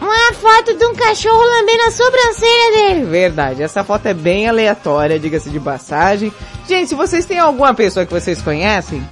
[0.00, 3.04] Uma foto de um cachorro lambendo a sobrancelha dele.
[3.06, 6.32] Verdade, essa foto é bem aleatória, diga-se de passagem.
[6.68, 9.06] Gente, se vocês têm alguma pessoa que vocês conhecem,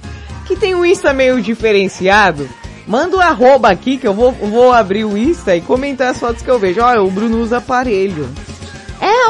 [0.45, 2.47] que tem um Insta meio diferenciado,
[2.85, 6.19] manda o um arroba aqui que eu vou, vou abrir o Insta e comentar as
[6.19, 6.81] fotos que eu vejo.
[6.81, 8.29] Olha, o Bruno usa aparelho.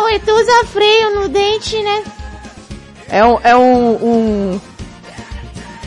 [0.09, 2.03] Etu usa freio no dente, né?
[3.09, 4.61] É um, é um, um...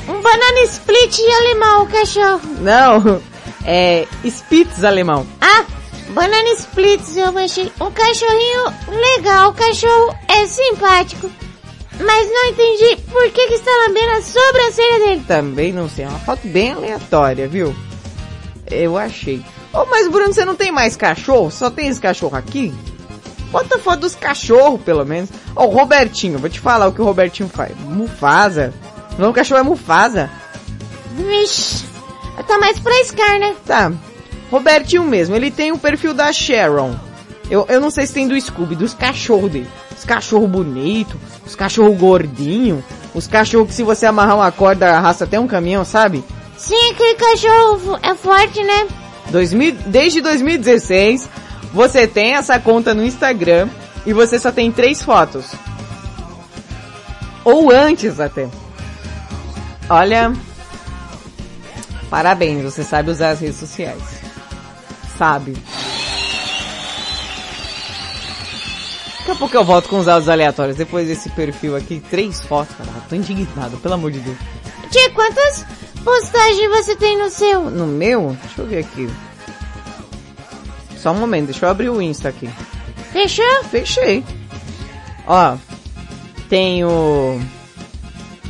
[0.09, 2.41] Um banana split alemão, o cachorro.
[2.61, 3.21] Não,
[3.65, 5.27] é Spitz alemão.
[5.41, 5.65] Ah,
[6.11, 11.31] banana splits, eu achei um cachorrinho legal, o cachorro é simpático.
[12.01, 15.25] Mas não entendi por que que está lambendo a sobrancelha dele.
[15.27, 17.75] Também não sei, é uma foto bem aleatória, viu?
[18.71, 19.45] Eu achei.
[19.73, 21.51] Oh, mas Bruno, você não tem mais cachorro?
[21.51, 22.73] Só tem esse cachorro aqui?
[23.51, 25.31] Bota foto dos cachorros, pelo menos.
[25.57, 27.73] Ó, oh, Robertinho, vou te falar o que o Robertinho faz.
[27.81, 28.75] Mufasa.
[29.17, 30.31] O nome do cachorro é Mufasa.
[31.15, 31.85] Vixe,
[32.47, 33.55] tá mais pra Scar, né?
[33.67, 33.93] Tá.
[34.51, 36.95] Robertinho mesmo, ele tem o perfil da Sharon.
[37.51, 39.69] Eu, eu não sei se tem do Scooby, dos cachorros dele.
[39.97, 41.17] Os cachorros bonitos,
[41.47, 42.85] os cachorros gordinhos,
[43.15, 46.23] os cachorros que se você amarrar uma corda arrasta até um caminhão, sabe?
[46.57, 48.87] Sim, aquele cachorro é forte, né?
[49.31, 51.29] 2000, desde 2016,
[51.73, 53.69] você tem essa conta no Instagram
[54.07, 55.47] e você só tem três fotos.
[57.45, 58.49] Ou antes até.
[59.89, 60.33] Olha,
[62.11, 64.03] parabéns, você sabe usar as redes sociais.
[65.17, 65.57] Sabe.
[69.19, 70.77] Daqui a pouco eu volto com os áudios aleatórios.
[70.77, 72.75] Depois desse perfil aqui, três fotos.
[72.77, 74.39] Cara, tô indignado, pelo amor de Deus.
[74.91, 75.67] Tia, quantas
[76.03, 77.71] postagens você tem no seu?
[77.71, 78.35] No meu?
[78.43, 79.11] Deixa eu ver aqui.
[81.01, 82.49] Só um momento, deixa eu abrir o Insta aqui.
[83.13, 83.65] Fechou?
[83.71, 84.25] Fechei.
[85.27, 85.57] Ó,
[86.49, 87.41] tenho...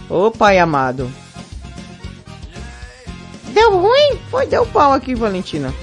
[0.08, 1.10] Ô pai amado.
[3.48, 4.18] Deu ruim?
[4.30, 5.74] Foi, deu pau aqui, Valentina.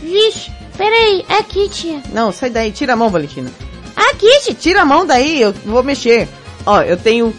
[0.00, 2.02] Vixe, peraí, aqui, tia.
[2.12, 3.50] Não, sai daí, tira a mão, Valentina.
[3.96, 4.54] Aqui, tia.
[4.54, 6.28] Tira a mão daí, eu vou mexer.
[6.64, 7.34] Ó, eu tenho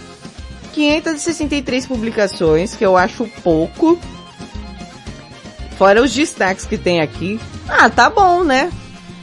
[0.73, 3.97] 563 publicações, que eu acho pouco.
[5.77, 7.39] Fora os destaques que tem aqui.
[7.67, 8.71] Ah, tá bom, né?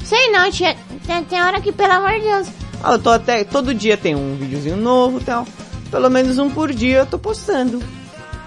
[0.04, 0.76] Sei não, tia.
[1.06, 2.48] Tem, tem hora que, pelo amor de Deus.
[2.84, 5.46] Ó, eu tô até, todo dia tem um videozinho novo e tal.
[5.90, 7.82] Pelo menos um por dia eu tô postando.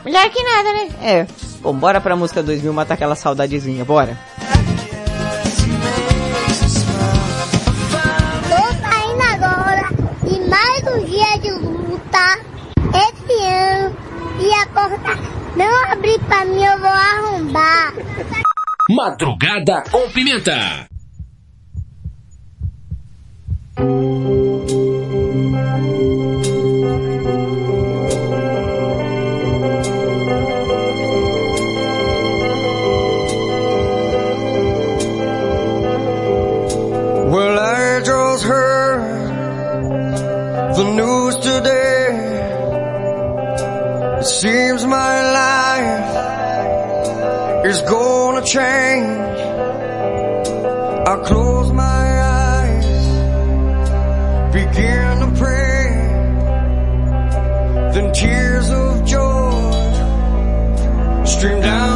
[0.03, 0.90] Melhor que nada, né?
[1.02, 1.27] É.
[1.61, 4.19] Bom, bora pra música 2000 matar aquela saudadezinha, bora.
[8.49, 9.90] Tô saindo agora
[10.27, 12.40] e mais um dia de luta.
[12.94, 13.95] Esse ano
[14.40, 17.94] e a porta não abrir pra mim, eu vou arrombar.
[18.90, 20.88] Madrugada com pimenta.
[47.76, 49.40] Is gonna change.
[51.12, 52.04] I close my
[52.40, 52.98] eyes,
[54.60, 55.84] begin to pray.
[57.94, 59.52] Then tears of joy
[61.26, 61.95] stream down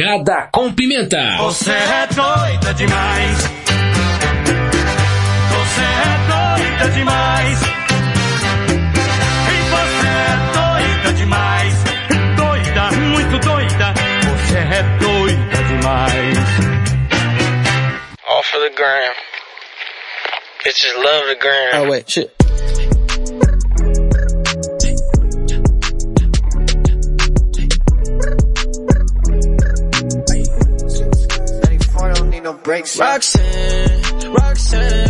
[0.00, 1.36] Madrugada com Pimenta.
[1.40, 3.38] Você é doida demais.
[5.50, 7.60] Você é doida demais.
[9.46, 11.74] E você é doida demais.
[12.34, 13.94] Doida, muito doida.
[14.24, 16.38] Você é doida demais.
[18.26, 19.14] All for the gram.
[20.64, 21.82] Bitches love the gram.
[21.82, 22.39] Oh wait, shit.
[32.70, 33.40] Roxanne,
[34.32, 35.09] Roxanne,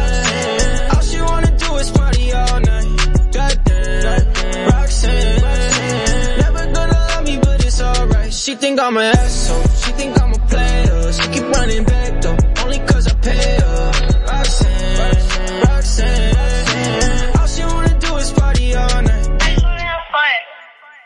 [8.81, 9.61] I'm an asshole.
[9.61, 11.13] She think I'm a player.
[11.13, 13.91] She keep running back though, only cause I pay her.
[14.25, 17.37] Roxanne, Roxanne.
[17.37, 19.27] All she wanna do is party all night.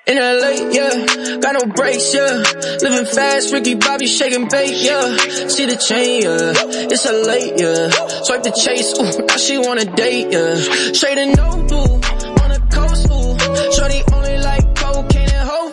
[0.08, 2.44] In LA, yeah, got no brakes, yeah.
[2.82, 5.18] Living fast, Ricky Bobby shaking bait, yeah.
[5.50, 6.54] See the chain, yeah.
[6.94, 7.90] It's a late, yeah.
[8.24, 10.94] Swipe the chase, ooh, now she wanna date, yeah.
[10.94, 12.00] Straight and no blue,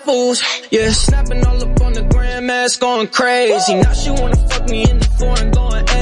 [0.05, 0.91] Foods, yeah.
[0.91, 3.75] Snapping all up on the grandmas, going crazy.
[3.75, 5.93] Now she wanna fuck me in the foreign, going, the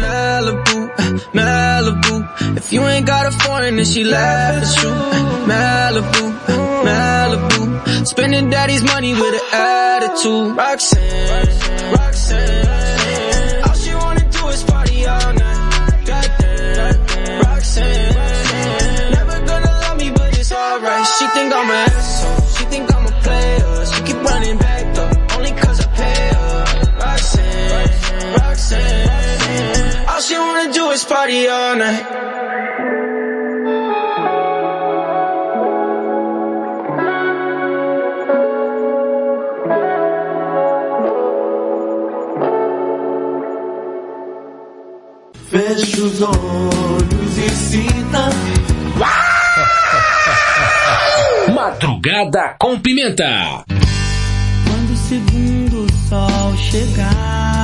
[0.00, 0.88] Malibu,
[1.32, 2.56] Malibu.
[2.56, 4.90] If you ain't got a foreign, then she laugh at you.
[5.50, 6.32] Malibu,
[6.86, 8.06] Malibu.
[8.06, 10.56] Spending daddy's money with an attitude.
[10.56, 13.62] Roxanne, Roxanne.
[13.64, 16.08] All she wanna do is party all night.
[17.44, 18.14] Roxanne.
[19.12, 21.06] Never gonna love me, but it's alright.
[21.18, 21.93] She think I'm an
[30.26, 32.06] she wanna do is party all night.
[45.50, 48.30] Feche os olhos e sinta.
[51.54, 53.64] Madrugada com Pimenta.
[54.66, 57.63] Quando o segundo sol chegar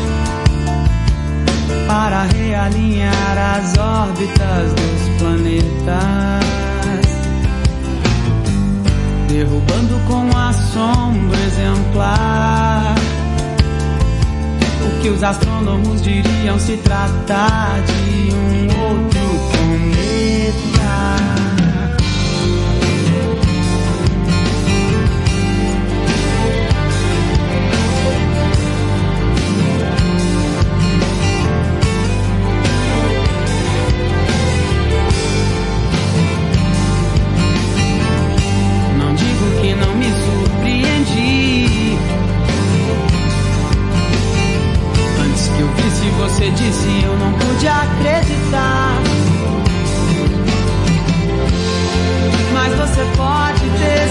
[1.91, 6.45] para realinhar as órbitas dos planetas,
[9.27, 12.95] derrubando com assombro exemplar
[14.85, 19.20] o que os astrônomos diriam se tratar de um outro
[46.51, 49.01] você disse eu não pude acreditar.
[52.53, 54.10] Mas você pode ter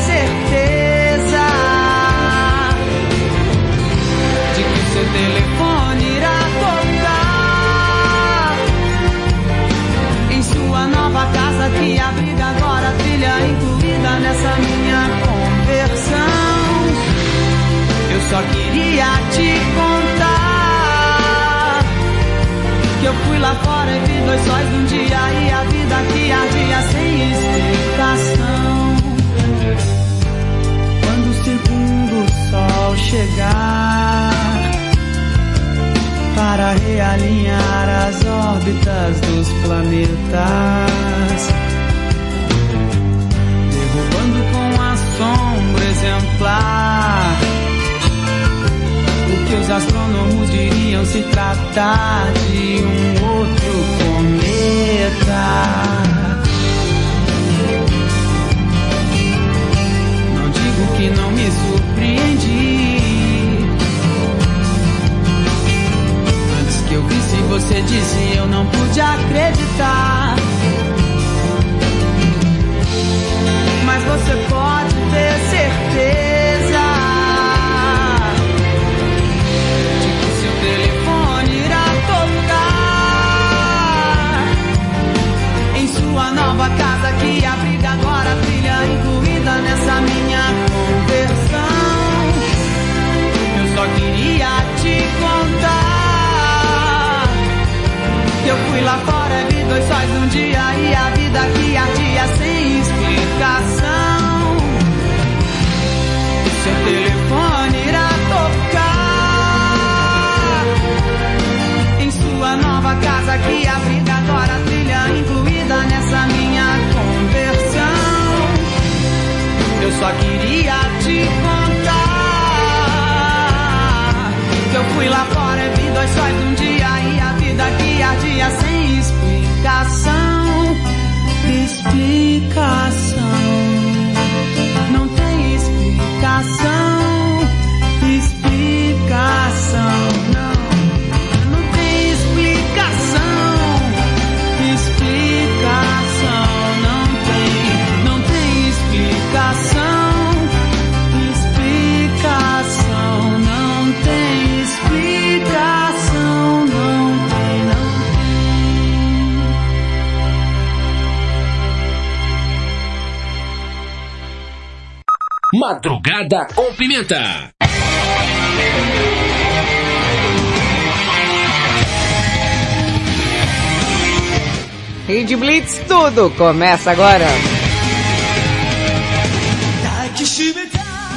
[176.11, 177.27] tudo começa agora.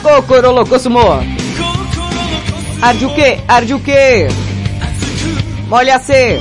[0.02, 1.00] Kokoro Lokosumo.
[3.74, 4.28] O quê?
[5.68, 6.40] Molha C.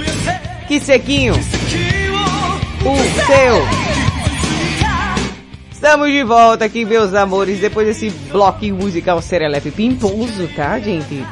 [0.69, 1.35] Que sequinho.
[1.35, 2.97] O
[3.27, 3.67] seu.
[5.71, 11.25] Estamos de volta aqui, meus amores, depois desse bloquinho musical serelepe pimposo, tá, gente?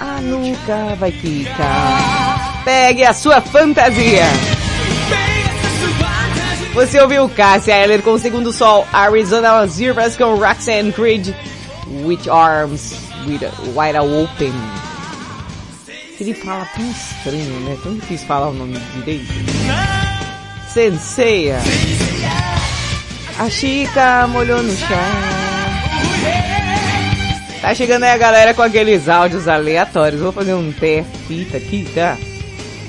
[0.00, 2.62] Ah, nunca vai ficar.
[2.64, 4.24] Pegue a sua fantasia.
[6.72, 11.34] Você ouviu Cássia Eller com o segundo sol, Arizona Zirvas com Roxanne Creed,
[12.04, 12.94] With Arms
[13.26, 14.52] Wide Open.
[16.20, 17.76] Ele fala tão estranho, né?
[17.82, 19.32] Tão difícil falar o nome direito.
[20.68, 21.58] Senseia.
[23.38, 24.86] A Chica molhou no chão.
[27.60, 30.20] Tá chegando aí a galera com aqueles áudios aleatórios.
[30.20, 32.16] Vou fazer um teste aqui, tá?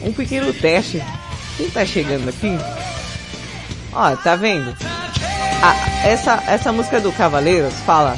[0.03, 1.01] Um pequeno teste.
[1.57, 2.57] Quem tá chegando aqui?
[3.93, 4.75] Ó, tá vendo?
[5.63, 8.17] Ah, essa, essa música do Cavaleiros fala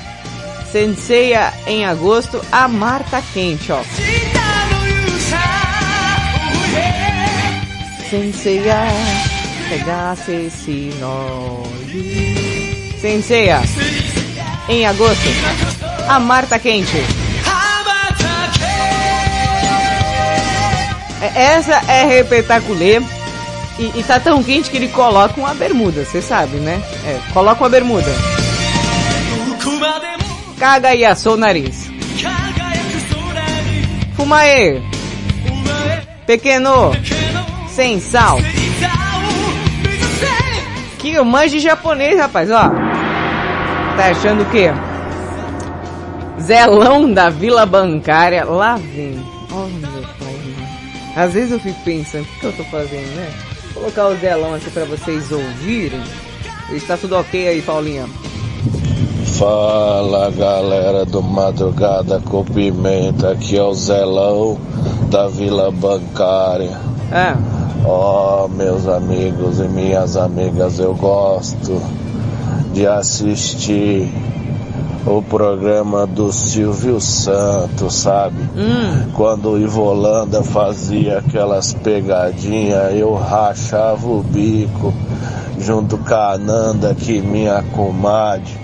[0.73, 3.83] Senseia em agosto, a mar tá quente, ó.
[8.09, 8.87] Senseia,
[9.69, 11.61] pegasse esse nó.
[12.99, 13.61] Senseia,
[14.67, 15.29] em agosto,
[16.07, 16.97] a mar tá quente.
[21.35, 22.99] Essa é repetaculê.
[23.79, 26.81] E, e tá tão quente que ele coloca uma bermuda, você sabe, né?
[27.05, 28.11] É, coloca uma bermuda.
[30.59, 31.91] Caga e assou o nariz.
[34.15, 34.81] Fumaê.
[36.25, 36.91] Pequeno.
[37.67, 38.37] Sem sal.
[40.99, 42.69] Que eu manjo de japonês, rapaz, ó.
[43.97, 44.71] Tá achando o quê?
[46.39, 48.45] Zelão da Vila Bancária.
[48.45, 49.19] Lá vem.
[49.51, 50.33] Oh, meu pai.
[51.15, 53.52] Às vezes eu fico pensando, o que eu tô fazendo, né?
[53.73, 56.01] Vou colocar o Zelão aqui pra vocês ouvirem.
[56.71, 58.05] Está tudo ok aí, Paulinha?
[59.37, 64.57] Fala galera do Madrugada com Pimenta, aqui é o Zelão
[65.09, 66.79] da Vila Bancária.
[67.11, 67.35] É.
[67.85, 71.81] Ó, meus amigos e minhas amigas, eu gosto
[72.73, 74.07] de assistir
[75.05, 78.38] o programa do Silvio Santos, sabe?
[79.13, 84.93] Quando o Ivolanda fazia aquelas pegadinhas, eu rachava o bico
[85.59, 88.62] junto com a Ananda, que minha comadre.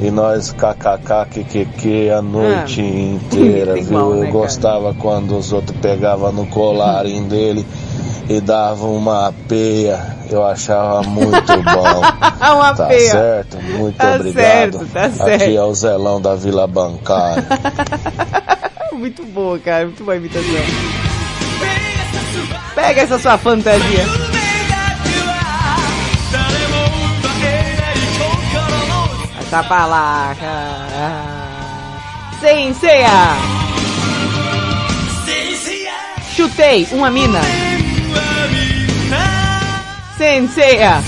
[0.00, 4.10] E nós kkk kikiki a noite inteira, Tem viu?
[4.10, 4.30] né, Eu cara?
[4.32, 7.66] gostava quando os outros pegavam no colarinho dele
[8.28, 10.16] e davam uma peia.
[10.30, 11.34] Eu achava muito
[11.64, 12.54] bom.
[12.54, 13.10] Uma tá peia.
[13.10, 13.56] certo?
[13.76, 14.78] Muito Tá obrigado.
[14.78, 15.42] certo, tá Aqui certo.
[15.50, 17.44] é o Zelão da Vila Bancária.
[18.92, 19.86] muito boa, cara.
[19.86, 20.44] Muito boa imitação.
[22.74, 24.04] Pega essa sua fantasia.
[29.48, 30.44] Essa palaca.
[32.38, 33.08] Sem ceia.
[36.36, 37.40] Chutei uma mina.
[40.18, 41.02] Sem ceia.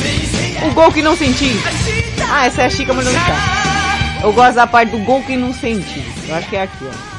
[0.67, 1.53] O gol que não senti.
[2.33, 4.23] Ah, essa é a Chica mandando cá.
[4.23, 6.03] Eu gosto da parte do gol que não senti.
[6.27, 7.11] Eu acho que é aqui, ó.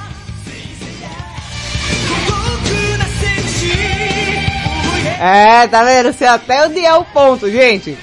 [5.24, 6.12] É, tá vendo?
[6.12, 7.96] Você até odiar o ponto, gente.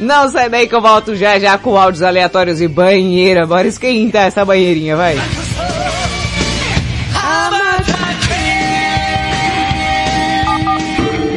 [0.00, 3.46] Não sai daí que eu volto já já com áudios aleatórios e banheira.
[3.46, 5.16] Bora esquentar essa banheirinha, vai.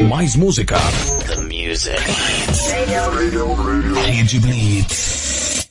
[0.07, 0.77] Mais música.
[1.27, 1.99] The music.
[4.05, 5.67] Rede Blitz.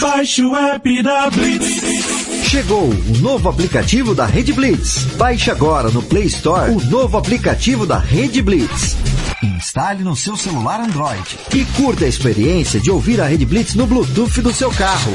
[0.00, 2.46] Baixe o app da Blitz.
[2.48, 5.04] Chegou o novo aplicativo da Rede Blitz.
[5.16, 9.05] Baixe agora no Play Store o novo aplicativo da Rede Blitz.
[9.42, 13.86] Instale no seu celular Android e curta a experiência de ouvir a Rede Blitz no
[13.86, 15.12] Bluetooth do seu carro.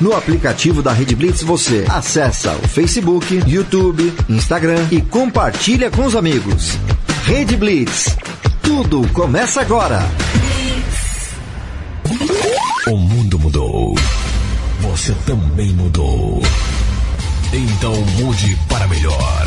[0.00, 6.14] No aplicativo da Rede Blitz você acessa o Facebook, YouTube, Instagram e compartilha com os
[6.14, 6.78] amigos.
[7.24, 8.16] Rede Blitz.
[8.62, 10.02] Tudo começa agora.
[12.88, 13.94] O mundo mudou.
[14.80, 16.42] Você também mudou.
[17.52, 19.44] Então mude para melhor.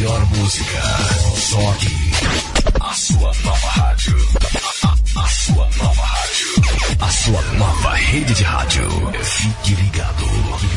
[0.00, 0.80] Melhor música.
[1.36, 1.94] Só aqui.
[2.80, 4.16] A sua nova rádio.
[5.16, 6.46] A, sua nova rádio.
[7.00, 8.88] A sua nova rede de rádio.
[9.22, 10.24] Fique ligado.
[10.58, 10.76] Fique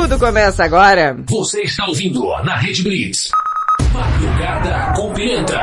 [0.00, 1.16] Tudo começa agora.
[1.26, 3.30] Você está ouvindo na Rede Blitz.
[3.92, 5.60] Madrugada com Pimenta.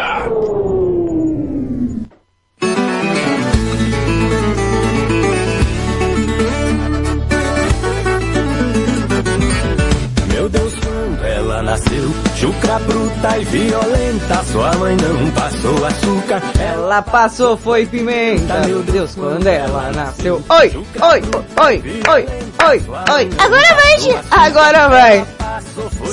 [10.27, 16.41] Meu Deus, quando ela nasceu, chucra bruta e violenta, sua mãe não passou açúcar.
[16.59, 18.59] Ela passou, foi pimenta.
[18.67, 20.43] Meu Deus, quando ela nasceu.
[20.49, 21.21] Oi, oi,
[21.59, 22.25] oi, oi,
[22.67, 23.29] oi, oi.
[23.39, 24.47] Agora vai.
[24.47, 25.34] Agora vai.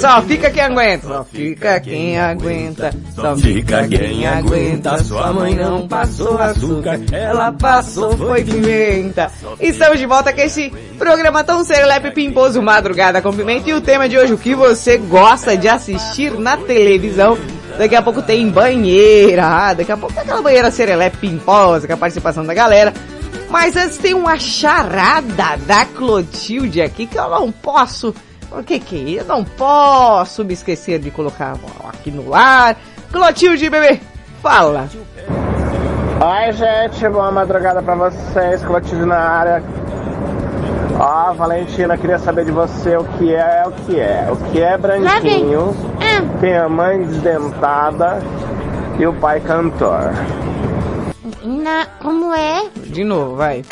[0.01, 1.06] Só fica quem aguenta.
[1.06, 2.94] Só fica quem aguenta.
[3.14, 5.02] Só fica quem aguenta.
[5.05, 7.01] Sua mãe não passou açúcar.
[7.12, 9.31] Ela passou, foi pimenta.
[9.60, 13.70] Estamos de volta com esse programa tão serelepe pimposo Madrugada com Pimenta.
[13.70, 17.36] E o tema de hoje, o que você gosta de assistir na televisão.
[17.78, 21.94] Daqui a pouco tem banheira, ah, daqui a pouco tem aquela banheira serelepe pimposa com
[21.94, 22.93] a participação da galera.
[23.48, 28.14] Mas antes tem uma charada da Clotilde aqui que eu não posso.
[28.56, 28.98] O que que é?
[28.98, 29.20] isso?
[29.20, 31.56] Eu não posso me esquecer de colocar
[31.88, 32.76] aqui no ar.
[33.10, 34.00] Clotilde, bebê,
[34.42, 34.88] fala.
[36.20, 39.62] Oi, gente, boa madrugada pra vocês, Clotilde na área.
[40.98, 44.28] Ó, Valentina, queria saber de você o que é o que é.
[44.30, 45.74] O que é branquinho,
[46.40, 48.18] tem a mãe desdentada
[48.98, 50.12] e o pai cantor.
[51.42, 52.68] Na, como é?
[52.76, 53.64] De novo, vai.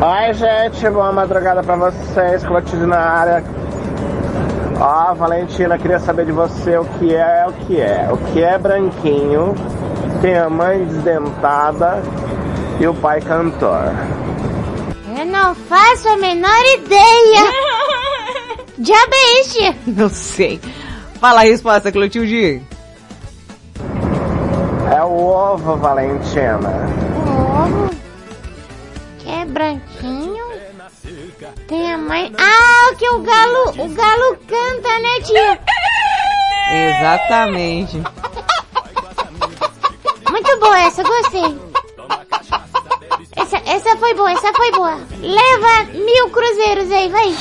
[0.00, 3.44] Oi, gente, boa madrugada pra vocês, Clotilde na área.
[4.80, 8.08] Ó, Valentina, queria saber de você o que é o que é.
[8.12, 9.54] O que é branquinho,
[10.20, 12.00] tem a mãe desdentada
[12.80, 13.92] e o pai cantor.
[15.18, 17.52] Eu não faço a menor ideia.
[18.78, 19.76] Diabo é este?
[19.88, 20.60] Não sei.
[21.20, 22.62] Fala a resposta, Clotilde.
[24.94, 26.70] É o ovo, Valentina.
[27.26, 27.90] O ovo
[29.18, 30.17] que é branquinho.
[31.68, 32.32] Tem a mãe.
[32.38, 35.58] Ah, que o galo, o galo canta, né, tio?
[36.72, 38.02] Exatamente.
[40.30, 41.58] Muito boa essa, gostei.
[43.36, 44.98] Essa, essa foi boa, essa foi boa.
[45.20, 47.36] Leva mil cruzeiros aí, vai.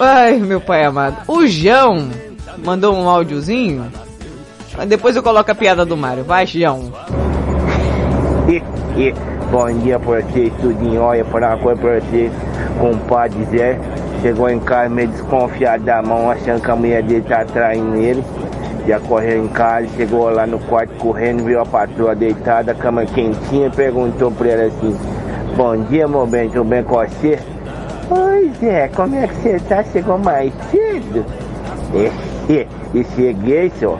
[0.00, 1.22] Ai, meu pai amado.
[1.28, 2.10] O João
[2.58, 3.92] mandou um áudiozinho.
[4.76, 6.24] Mas depois eu coloco a piada do Mário.
[6.24, 6.92] Vai, João.
[9.50, 11.02] Bom dia pra você, estudinho.
[11.02, 12.30] Olha, falar uma coisa pra você.
[12.80, 13.78] Compadre Zé
[14.20, 18.24] chegou em casa meio desconfiado da mão, achando que a mulher dele tá traindo ele.
[18.88, 23.06] Já correu em casa, chegou lá no quarto correndo, viu a patroa deitada, a cama
[23.06, 24.96] quentinha, perguntou pra ela assim:
[25.56, 27.38] Bom dia, meu bem, tudo bem com você?
[28.10, 29.84] Oi, Zé, como é que você tá?
[29.84, 31.24] Chegou mais cedo?
[31.94, 33.98] É, e cheguei, senhor.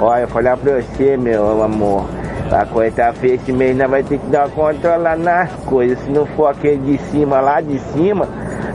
[0.00, 2.06] Olha, eu falar pra você, meu amor.
[2.50, 5.98] A esse mês, nós vai ter que dar uma controlada nas coisas.
[6.00, 8.28] Se não for aquele de cima, lá de cima,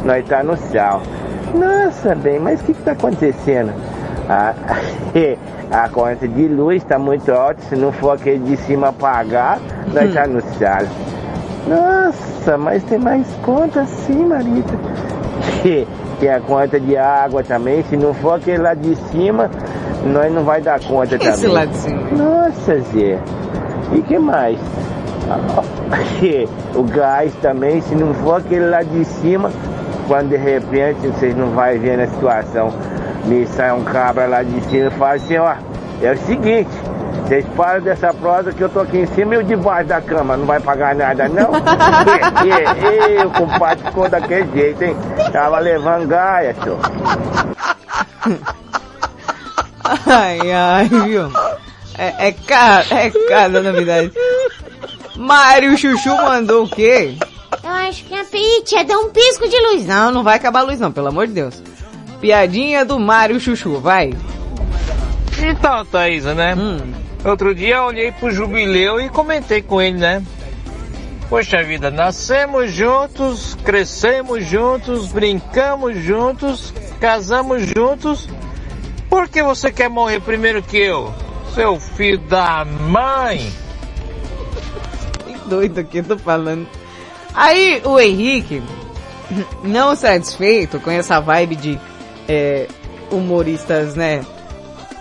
[0.03, 1.01] nós tá no sal.
[1.53, 3.73] Nossa, bem, mas o que que tá acontecendo?
[4.29, 4.53] A,
[5.83, 9.59] a conta de luz tá muito alta, se não for aquele de cima pagar,
[9.93, 10.81] nós tá no sal.
[11.67, 14.73] Nossa, mas tem mais conta sim, Marita.
[16.19, 19.49] Tem a conta de água também, se não for aquele lá de cima,
[20.05, 21.33] nós não vai dar conta também.
[21.33, 22.01] Esse lá de cima.
[22.11, 23.19] Nossa, Zé.
[23.93, 24.57] E que mais?
[26.75, 29.51] O gás também, se não for aquele lá de cima,
[30.07, 32.73] quando de repente vocês não vai ver na situação,
[33.25, 35.55] me sai um cabra lá de cima e fala assim, ó,
[36.01, 36.69] é o seguinte,
[37.23, 40.37] vocês param dessa prosa que eu tô aqui em cima e eu debaixo da cama,
[40.37, 41.51] não vai pagar nada não?
[42.45, 44.95] e, o compadre ficou daquele jeito, hein?
[45.31, 46.79] Tava levando gaia, senhor.
[50.07, 51.29] Ai, ai, viu?
[52.01, 54.11] É, é cada, é cada novidade.
[55.15, 57.13] Mário Chuchu mandou o quê?
[57.63, 59.85] Eu acho que a Pete dá um pisco de luz.
[59.85, 61.61] Não, não vai acabar a luz não, pelo amor de Deus.
[62.19, 64.15] Piadinha do Mário Chuchu, vai.
[65.37, 66.55] Então, Thaisa, né?
[66.55, 66.79] Hum.
[67.23, 70.23] Outro dia eu olhei pro jubileu e comentei com ele, né?
[71.29, 78.27] Poxa vida, nascemos juntos, crescemos juntos, brincamos juntos, casamos juntos.
[79.07, 81.13] Por que você quer morrer primeiro que eu?
[81.53, 83.51] Seu filho da mãe!
[85.25, 86.67] Que doido que eu tô falando.
[87.33, 88.61] Aí o Henrique,
[89.63, 91.79] não satisfeito com essa vibe de
[92.27, 92.67] é,
[93.11, 94.25] humoristas, né?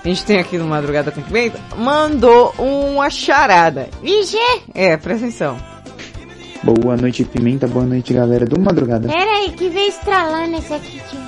[0.03, 3.89] A gente tem aqui no Madrugada com Pimenta, mandou uma charada.
[4.03, 4.39] Vixe!
[4.75, 5.59] É, presta atenção.
[6.63, 7.67] Boa noite, Pimenta.
[7.67, 9.09] Boa noite, galera do Madrugada.
[9.09, 11.19] Pera aí, que veio estralando esse aqui, tio.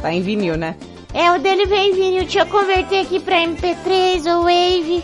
[0.00, 0.76] Tá em vinil, né?
[1.12, 2.20] É, o dele vem em vinil.
[2.22, 5.02] Deixa eu converter aqui pra MP3 ou Wave.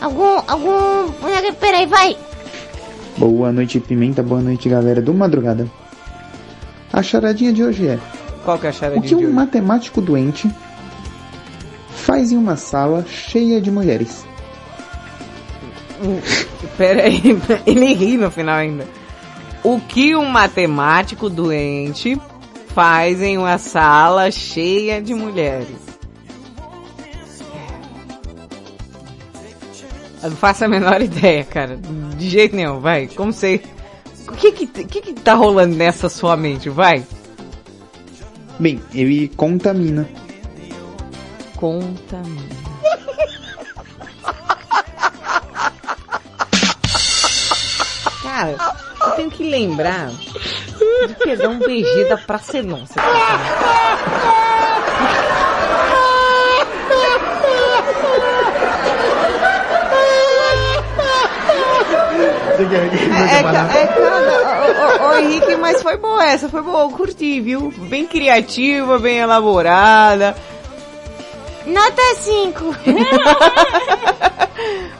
[0.00, 1.12] Algum, algum...
[1.60, 2.16] Peraí, vai.
[3.16, 4.22] Boa noite, Pimenta.
[4.22, 5.68] Boa noite, galera do Madrugada.
[6.92, 7.98] A charadinha de hoje é...
[8.44, 9.32] Qual que é a O charadinha que de um hoje?
[9.32, 10.50] matemático doente
[11.90, 14.26] faz em uma sala cheia de mulheres?
[16.76, 17.22] Pera aí,
[17.66, 18.86] ele ri no final ainda.
[19.62, 22.20] O que um matemático doente
[22.74, 25.68] faz em uma sala cheia de mulheres?
[30.22, 31.78] Eu não faço a menor ideia, cara.
[32.16, 33.06] De jeito nenhum, vai.
[33.06, 33.62] Como sei.
[34.26, 36.68] O que que, que que tá rolando nessa sua mente?
[36.68, 37.04] Vai.
[38.58, 40.08] Bem, ele contamina.
[41.56, 42.64] Contamina.
[48.22, 48.56] Cara,
[49.06, 52.94] eu tenho que lembrar de pegar um BG da Praça Nossa.
[62.54, 67.72] É, é cara, ô, ô, Henrique, mas foi boa essa, foi boa, eu curti, viu?
[67.88, 70.36] Bem criativa, bem elaborada.
[71.66, 72.76] Nota 5.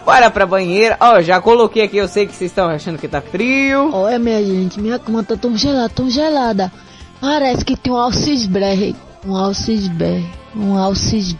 [0.04, 0.96] Bora pra banheira.
[1.00, 3.90] Ó, já coloquei aqui, eu sei que vocês estão achando que tá frio.
[3.92, 6.72] Olha, minha gente, minha cama tá tão gelada, tão gelada.
[7.20, 8.96] Parece que tem um alcisberre.
[9.26, 10.30] Um alcisberre.
[10.56, 11.36] Um alcis...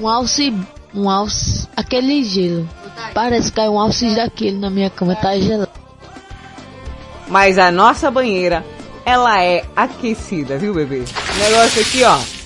[0.00, 0.54] Um alci...
[0.94, 1.68] Um alce...
[1.76, 2.68] Aquele gelo.
[3.14, 5.70] Parece que caiu um alcis daquele na minha cama, tá gelado.
[7.28, 8.64] Mas a nossa banheira,
[9.04, 11.04] ela é aquecida, viu, bebê?
[11.04, 12.39] O negócio aqui, ó.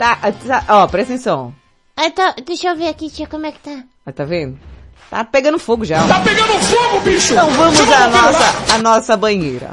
[0.00, 1.54] Tá, tá, ó, presta atenção.
[2.02, 3.84] Eu tô, tá, deixa eu ver aqui, tia, como é que tá.
[4.06, 4.58] Ah, tá vendo?
[5.10, 6.02] Tá pegando fogo já.
[6.08, 7.34] Tá pegando fogo, bicho!
[7.34, 9.70] Então vamos à nossa, à nossa banheira.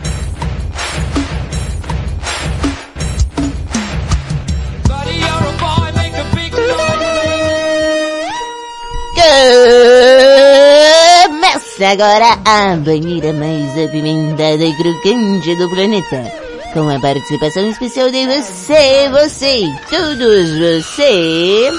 [11.24, 16.47] Começa agora a banheira mais apimentada e crocante do planeta.
[16.78, 21.72] Com a participação especial de você, você e todos você.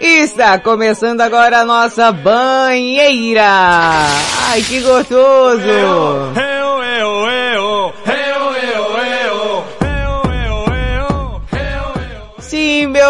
[0.00, 3.46] Está começando agora a nossa banheira.
[4.48, 6.42] Ai, que gostoso.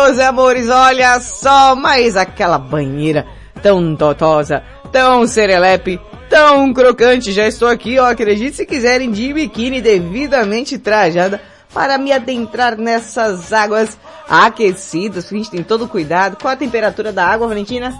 [0.04, 3.26] Meus amores, olha só, mas aquela banheira
[3.62, 4.62] tão totosa,
[4.92, 5.98] tão serelepe,
[6.28, 11.40] tão crocante, já estou aqui, ó, acredite se quiserem, de biquíni devidamente trajada
[11.72, 13.98] para me adentrar nessas águas
[14.28, 16.36] aquecidas, a gente tem todo cuidado.
[16.36, 17.98] Qual a temperatura da água, Valentina?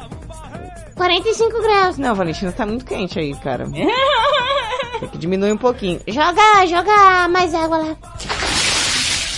[0.96, 1.96] 45 graus.
[1.96, 3.64] Não, Valentina, tá muito quente aí, cara.
[5.00, 6.00] Tem que diminuir um pouquinho.
[6.06, 7.96] Joga, joga mais água lá.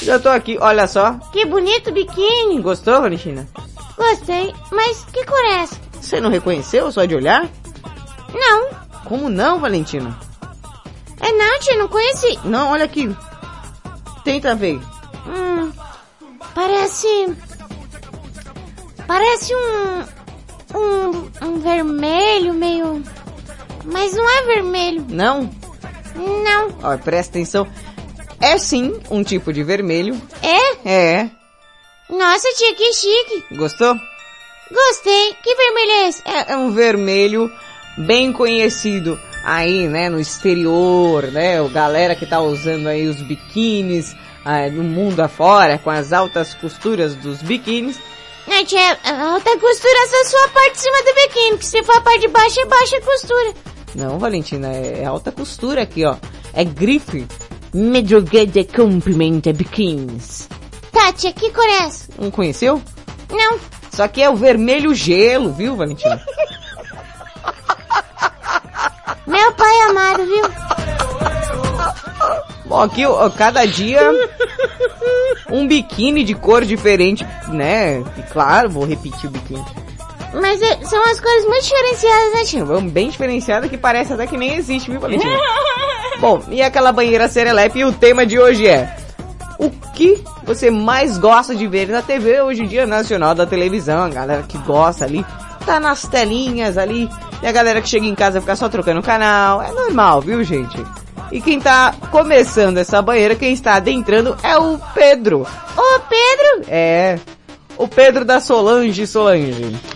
[0.02, 1.14] Já tô aqui, olha só.
[1.32, 2.60] Que bonito biquíni.
[2.60, 3.46] Gostou, Valentina?
[3.96, 5.76] Gostei, mas que cor é essa?
[6.00, 7.48] Você não reconheceu só de olhar?
[8.32, 8.68] Não.
[9.04, 10.16] Como não, Valentina?
[11.20, 12.38] É não, tia, não conheci.
[12.44, 13.14] Não, olha aqui.
[14.22, 14.80] Tenta ver.
[15.26, 15.72] Hum,
[16.54, 17.36] parece...
[19.06, 20.16] Parece um...
[20.78, 23.02] Um, um vermelho meio...
[23.84, 25.06] Mas não é vermelho.
[25.08, 25.48] Não?
[26.14, 26.68] Não.
[26.82, 27.66] Ó, presta atenção.
[28.40, 30.20] É sim um tipo de vermelho.
[30.42, 30.88] É?
[30.88, 31.30] É.
[32.08, 33.56] Nossa, tia, que chique.
[33.56, 33.96] Gostou?
[34.70, 35.34] Gostei.
[35.42, 36.22] Que vermelho é esse?
[36.24, 37.50] É, é um vermelho
[37.98, 44.14] bem conhecido aí, né, no exterior, né, o galera que tá usando aí os biquínis
[44.44, 47.98] ah, no mundo afora, com as altas costuras dos biquínis.
[48.46, 51.82] Não, tia, a alta costura é só a parte de cima do biquíni, que se
[51.82, 53.54] for a parte de baixo é baixa costura.
[53.94, 56.16] Não, Valentina, é, é alta costura aqui, ó.
[56.52, 57.26] É grife.
[57.76, 60.48] Madrugada cumprimenta biquínis.
[60.90, 62.08] Tá, tia, que cor é essa?
[62.18, 62.80] Não conheceu?
[63.30, 63.60] Não.
[63.92, 66.18] Só que é o vermelho gelo, viu, Valentina?
[69.26, 70.42] Meu pai amado, viu?
[72.64, 74.10] Bom, aqui, ó, cada dia
[75.50, 77.98] um biquíni de cor diferente, né?
[78.16, 79.62] E claro, vou repetir o biquíni.
[80.40, 82.80] Mas é, são as cores muito diferenciadas, né, tio?
[82.90, 85.38] Bem diferenciada que parece até que nem existe, viu, Valentina?
[86.20, 88.96] Bom, e aquela banheira serelepe, e o tema de hoje é...
[89.58, 94.04] O que você mais gosta de ver na TV hoje em dia nacional da televisão?
[94.04, 95.24] A galera que gosta ali,
[95.64, 97.08] tá nas telinhas ali,
[97.42, 99.62] e a galera que chega em casa fica só trocando canal.
[99.62, 100.78] É normal, viu, gente?
[101.32, 105.46] E quem tá começando essa banheira, quem está adentrando é o Pedro.
[105.76, 106.66] Ô, Pedro?
[106.68, 107.18] É,
[107.76, 109.95] o Pedro da Solange Solange.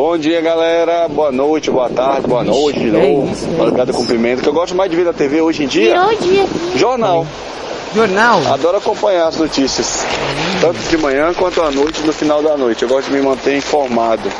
[0.00, 1.06] Bom dia, galera.
[1.08, 3.30] Boa noite, boa tarde, boa noite de novo.
[3.60, 4.38] Obrigado, cumprimento.
[4.38, 5.92] O que eu gosto mais de ver na TV hoje em dia?
[5.92, 6.46] Virou dia.
[6.74, 7.26] Jornal.
[7.94, 8.40] Jornal?
[8.52, 10.04] Adoro acompanhar as notícias.
[10.60, 12.82] Tanto de manhã quanto à noite no final da noite.
[12.82, 14.30] Eu gosto de me manter informado.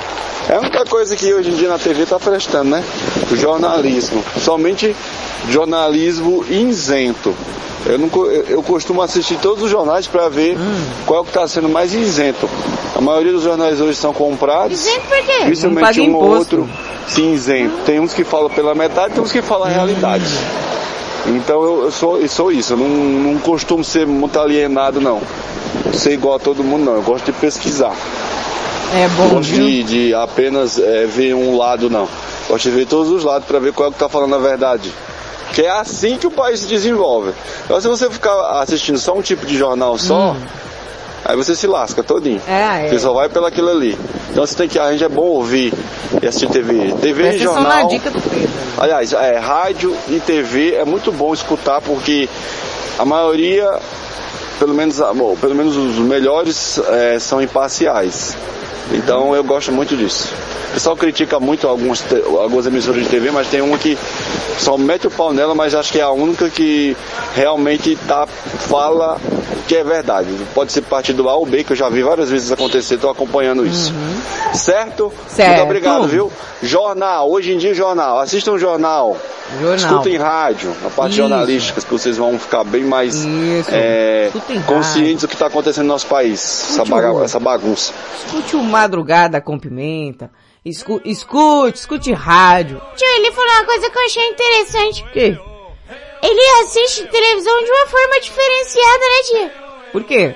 [0.49, 2.85] É a única coisa que hoje em dia na TV tá prestando, né?
[3.31, 4.23] O jornalismo.
[4.41, 4.95] Somente
[5.49, 7.35] jornalismo isento.
[7.87, 10.85] Eu, não, eu, costumo assistir todos os jornais para ver Hum.
[11.07, 12.49] qual que está sendo mais isento.
[12.95, 14.79] A maioria dos jornais hoje são comprados.
[14.87, 15.45] Isento por quê?
[15.45, 16.69] Principalmente um ou outro
[17.09, 17.75] sim isento.
[17.87, 20.25] Tem uns que falam pela metade, tem uns que falam a realidade.
[21.27, 25.21] Então eu, eu sou, eu sou isso, eu não, não costumo ser muito alienado não.
[25.93, 27.95] Ser igual a todo mundo não, eu gosto de pesquisar.
[28.93, 32.09] É bom, Não gosto de, de apenas é, ver um lado não.
[32.49, 34.93] Gosto de ver todos os lados para ver qual é que tá falando a verdade.
[35.53, 37.33] Que é assim que o país se desenvolve.
[37.65, 40.35] Então se você ficar assistindo só um tipo de jornal só,
[41.31, 42.41] aí você se lasca todinho.
[42.47, 42.89] É, é.
[42.89, 43.97] Você só vai pelo aquilo ali.
[44.31, 45.73] Então você tem que, a gente é bom ouvir
[46.21, 46.93] e assistir TV.
[47.01, 47.65] TV e Presta jornal.
[47.65, 48.51] na dica do Pedro.
[48.79, 52.29] Aliás, é, rádio e TV é muito bom escutar porque
[52.99, 53.79] a maioria,
[54.59, 58.37] pelo menos, bom, pelo menos os melhores é, são imparciais.
[58.93, 60.33] Então eu gosto muito disso.
[60.71, 62.05] O pessoal critica muito algumas,
[62.41, 63.99] algumas emissoras de TV, mas tem uma que
[64.59, 66.97] só mete o pau nela, mas acho que é a única que
[67.35, 69.19] realmente tá, fala
[69.67, 70.29] que é verdade.
[70.55, 73.67] Pode ser partido A ou B, que eu já vi várias vezes acontecer, estou acompanhando
[73.67, 73.93] isso.
[74.55, 75.13] Certo?
[75.29, 75.49] Certo.
[75.51, 76.33] Muito obrigado, viu?
[76.63, 78.19] Jornal, hoje em dia jornal.
[78.19, 79.17] Assistam um jornal.
[79.59, 79.77] Jornal.
[79.77, 81.23] Escutem rádio, a parte Isso.
[81.23, 83.27] jornalística, que vocês vão ficar bem mais
[83.69, 84.31] é,
[84.67, 86.41] conscientes do que está acontecendo no nosso país.
[86.41, 87.93] Essa, Escute bagunça.
[88.25, 90.31] Escute o Madrugada com Pimenta.
[90.65, 92.81] Escu escute, escute rádio.
[92.97, 95.03] Tio, ele falou uma coisa que eu achei interessante.
[95.03, 95.39] O quê?
[96.23, 99.55] Ele assiste televisão de uma forma diferenciada, né, tia?
[99.93, 100.35] Por quê?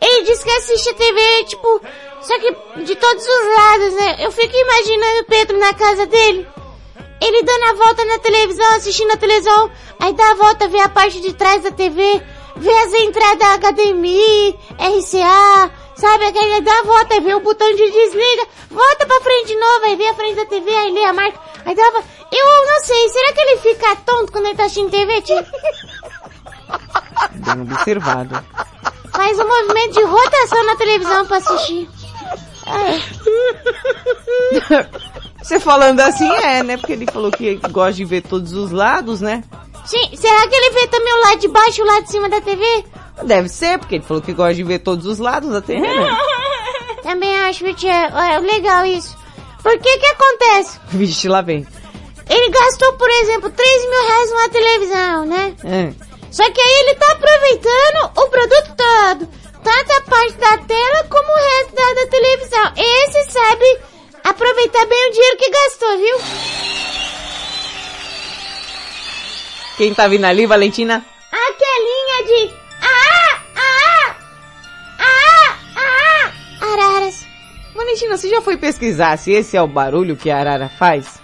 [0.00, 1.80] Ele disse que assiste TV, tipo,
[2.22, 4.16] só que de todos os lados, né?
[4.20, 6.46] Eu fico imaginando o Pedro na casa dele.
[7.20, 10.88] ele dando a volta na televisão, assistindo a televisão, aí dá a volta, vê a
[10.88, 12.22] parte de trás da TV,
[12.56, 16.24] vê as entradas HDMI, RCA, sabe?
[16.24, 19.84] Aí dá a volta, aí vê o botão de desliga, volta pra frente de novo,
[19.84, 22.08] aí vê a frente da TV, aí lê a marca, aí dá a volta.
[22.32, 25.44] Eu não sei, será que ele fica tonto quando ele tá assistindo TV, tio?
[27.32, 28.44] Bem observado.
[29.12, 31.88] Faz um movimento de rotação na televisão pra assistir.
[35.42, 36.76] Você falando assim é, né?
[36.76, 39.42] Porque ele falou que gosta de ver todos os lados, né?
[39.90, 42.28] Sim, será que ele vê também o lado de baixo e o lado de cima
[42.28, 42.84] da TV?
[43.24, 46.16] Deve ser, porque ele falou que gosta de ver todos os lados da TV, né?
[47.02, 49.18] Também acho, Vitinho, é legal isso.
[49.60, 50.78] Por que que acontece?
[50.96, 51.66] Vixe, lá vem.
[52.28, 55.56] Ele gastou, por exemplo, 3 mil reais numa televisão, né?
[55.64, 55.92] É.
[56.30, 59.28] Só que aí ele tá aproveitando o produto todo.
[59.64, 62.72] Tanto a parte da tela como o resto da, da televisão.
[62.76, 63.78] Esse sabe
[64.22, 67.09] aproveitar bem o dinheiro que gastou, viu?
[69.80, 71.02] Quem tá vindo ali, Valentina?
[71.32, 72.54] Aquelinha de...
[72.82, 73.40] Ah!
[73.56, 74.14] Ah!
[74.98, 75.56] Ah!
[75.74, 76.32] Ah!
[76.70, 77.26] Araras.
[77.74, 81.18] Valentina, você já foi pesquisar se esse é o barulho que a arara faz?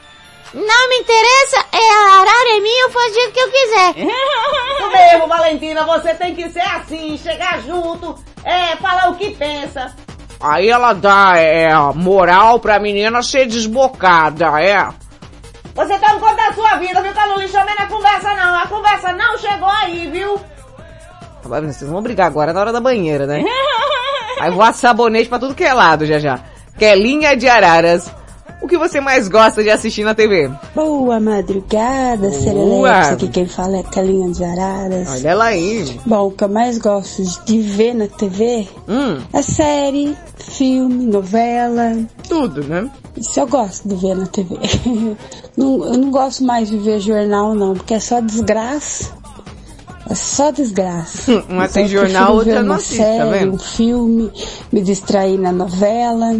[0.55, 3.95] Não me interessa, é a arara é minha, eu faço o jeito que eu quiser.
[4.09, 9.95] Isso mesmo, Valentina, você tem que ser assim, chegar junto, é, falar o que pensa.
[10.41, 15.06] Aí ela dá, é, moral pra menina ser desbocada, é.
[15.77, 17.43] Você tá no conta da sua vida, viu, Carlos?
[17.43, 20.41] Não chamei na conversa não, a conversa não chegou aí, viu?
[21.43, 23.45] Vocês vão brigar agora na hora da banheira, né?
[24.41, 26.41] Aí voar sabonete pra tudo que é lado já já.
[26.79, 28.13] Kelinha de Araras.
[28.67, 30.51] O que você mais gosta de assistir na TV?
[30.75, 33.11] Boa madrugada, Serelex.
[33.11, 35.09] Aqui quem fala é Calinha de Araras.
[35.09, 36.01] Olha ela aí.
[36.05, 39.23] Bom, o que eu mais gosto de ver na TV hum.
[39.33, 41.97] é série, filme, novela.
[42.29, 42.91] Tudo, né?
[43.17, 44.57] Isso eu gosto de ver na TV.
[45.57, 49.13] não, eu não gosto mais de ver jornal não, porque é só desgraça.
[50.11, 51.31] É só desgraça.
[51.49, 53.55] Uma então, tem jornal, outra não assiste, série, tá vendo?
[53.55, 54.33] um filme,
[54.73, 56.35] me distrair na novela.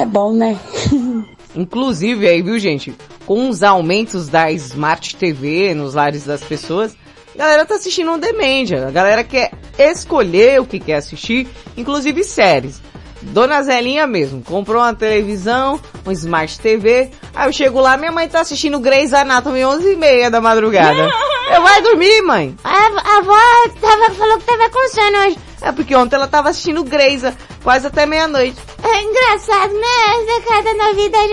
[0.00, 0.58] É bom, né?
[1.54, 2.94] Inclusive aí, viu gente?
[3.26, 6.96] Com os aumentos da Smart TV nos lares das pessoas,
[7.34, 8.86] a galera tá assistindo um Dementia.
[8.86, 12.82] A galera quer escolher o que quer assistir, inclusive séries.
[13.22, 18.28] Dona Zelinha mesmo, comprou uma televisão, um Smart TV, aí eu chego lá, minha mãe
[18.28, 21.08] tá assistindo Grey's Anatomy 11 e meia da madrugada.
[21.50, 22.54] eu vai dormir, mãe.
[22.62, 23.38] A, a avó
[23.80, 25.38] tava, falou que tava com sono hoje.
[25.60, 27.22] É porque ontem ela tava assistindo Grey's
[27.62, 28.60] quase até meia-noite.
[28.82, 29.86] É engraçado, né?
[30.20, 31.32] Essa cada novidade.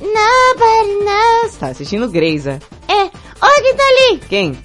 [0.00, 1.56] Nobody knows.
[1.56, 2.46] Tá assistindo Grey's.
[2.46, 2.58] É.
[2.88, 4.18] Olha quem tá ali.
[4.28, 4.58] Quem?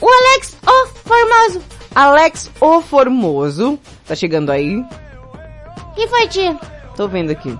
[0.00, 1.62] O Alex O Formoso.
[1.94, 3.78] Alex O Formoso.
[4.06, 4.84] Tá chegando aí.
[5.94, 6.58] que foi, tia?
[6.96, 7.58] Tô vendo aqui.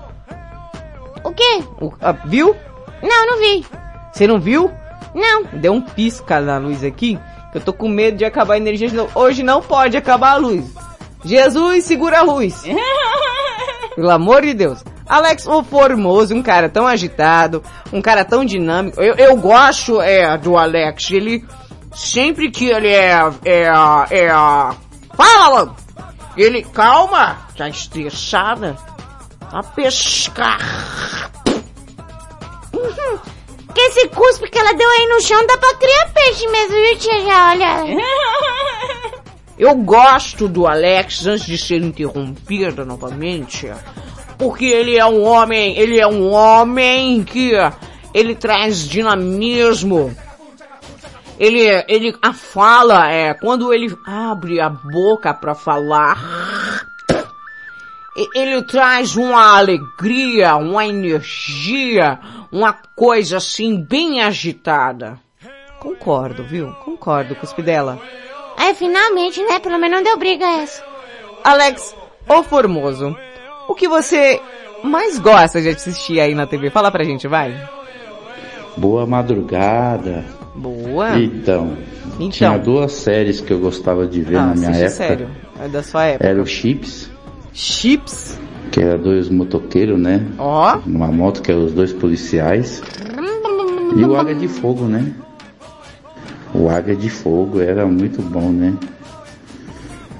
[1.25, 1.65] O quê?
[1.81, 2.55] O, ah, viu?
[3.03, 3.65] Não, não vi.
[4.12, 4.71] Você não viu?
[5.15, 5.45] Não.
[5.45, 7.19] Deu um pisca na luz aqui.
[7.55, 9.10] Eu tô com medo de acabar a energia de novo.
[9.14, 10.64] Hoje não pode acabar a luz.
[11.24, 12.64] Jesus, segura a luz.
[13.94, 14.85] Pelo amor de Deus.
[15.06, 17.62] Alex, o Formoso, um cara tão agitado,
[17.93, 19.01] um cara tão dinâmico.
[19.01, 21.10] Eu, eu gosto, é, do Alex.
[21.10, 21.44] Ele,
[21.94, 23.12] sempre que ele é,
[23.44, 23.68] é,
[24.10, 24.28] é,
[25.14, 25.76] fala,
[26.36, 28.76] ele, calma, tá estressada,
[29.52, 31.31] a pescar.
[33.74, 36.98] Que esse cuspe que ela deu aí no chão dá pra criar peixe mesmo, viu,
[36.98, 37.20] tia?
[37.26, 39.24] Já, olha.
[39.59, 43.70] Eu gosto do Alex antes de ser interrompida novamente,
[44.36, 47.52] porque ele é um homem, ele é um homem que
[48.12, 50.14] ele traz dinamismo.
[51.38, 56.86] Ele, ele, a fala é, quando ele abre a boca para falar,
[58.35, 62.19] ele traz uma alegria, uma energia,
[62.53, 65.19] uma coisa assim bem agitada.
[65.81, 66.73] Concordo, viu?
[66.85, 67.99] Concordo, cuspe dela.
[68.59, 69.59] É, finalmente, né?
[69.59, 70.82] Pelo menos não deu briga essa.
[71.43, 71.95] Alex,
[72.28, 73.15] o Formoso,
[73.69, 74.41] o que você
[74.82, 76.70] mais gosta de assistir aí na TV?
[76.70, 77.53] Fala pra gente, vai.
[78.77, 80.24] Boa madrugada.
[80.55, 81.19] Boa.
[81.19, 81.77] Então,
[82.15, 82.28] Então.
[82.31, 84.91] tinha duas séries que eu gostava de ver Ah, na minha época.
[84.91, 85.28] sério.
[85.61, 86.27] É da sua época.
[86.28, 87.11] Era o Chips,
[87.55, 88.39] Chips?
[88.74, 90.26] que era dois motoqueiros, né?
[90.36, 90.78] Ó.
[90.85, 92.82] Uma moto que era os dois policiais.
[93.97, 95.12] E o Águia de Fogo, né?
[96.52, 98.74] O Águia de Fogo era muito bom, né?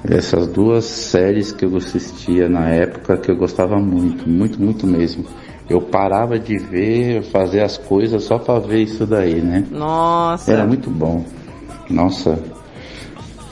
[0.07, 5.25] Essas duas séries que eu assistia na época que eu gostava muito, muito, muito mesmo.
[5.69, 9.65] Eu parava de ver, fazer as coisas só pra ver isso daí, né?
[9.69, 10.49] Nossa.
[10.49, 11.25] Era muito bom.
[11.89, 12.39] Nossa.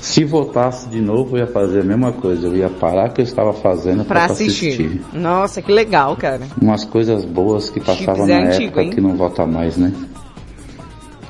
[0.04, 2.48] Se voltasse de novo, eu ia fazer a mesma coisa.
[2.48, 4.74] Eu ia parar o que eu estava fazendo para assistir.
[4.74, 5.02] assistir.
[5.14, 6.42] Nossa, que legal, cara.
[6.62, 8.90] Umas coisas boas que passavam é na antigo, época hein?
[8.90, 9.94] que não volta mais, né?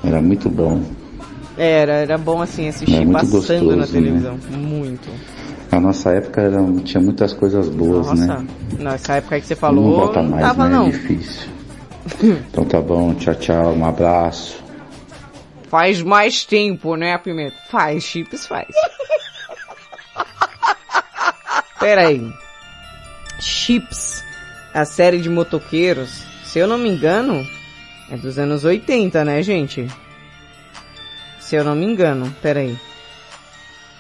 [0.03, 0.81] Era muito bom.
[1.55, 3.85] Era, era bom assim assistir passando na gostoso, né?
[3.85, 4.39] televisão.
[4.49, 5.07] Muito.
[5.71, 8.47] A nossa época era, tinha muitas coisas boas, Nossa, né?
[8.79, 10.75] nessa época que você não falou, volta não mais, tava né?
[10.75, 10.87] não.
[10.87, 11.47] É difícil.
[12.23, 14.62] Então tá bom, tchau, tchau, um abraço.
[15.73, 17.57] Faz mais tempo, né, Pimenta?
[17.67, 18.67] Faz, Chips faz.
[21.79, 22.31] Pera aí.
[23.41, 24.23] Chips,
[24.71, 26.11] a série de motoqueiros,
[26.43, 27.43] se eu não me engano,
[28.11, 29.87] é dos anos 80, né, gente?
[31.39, 32.77] Se eu não me engano, pera aí.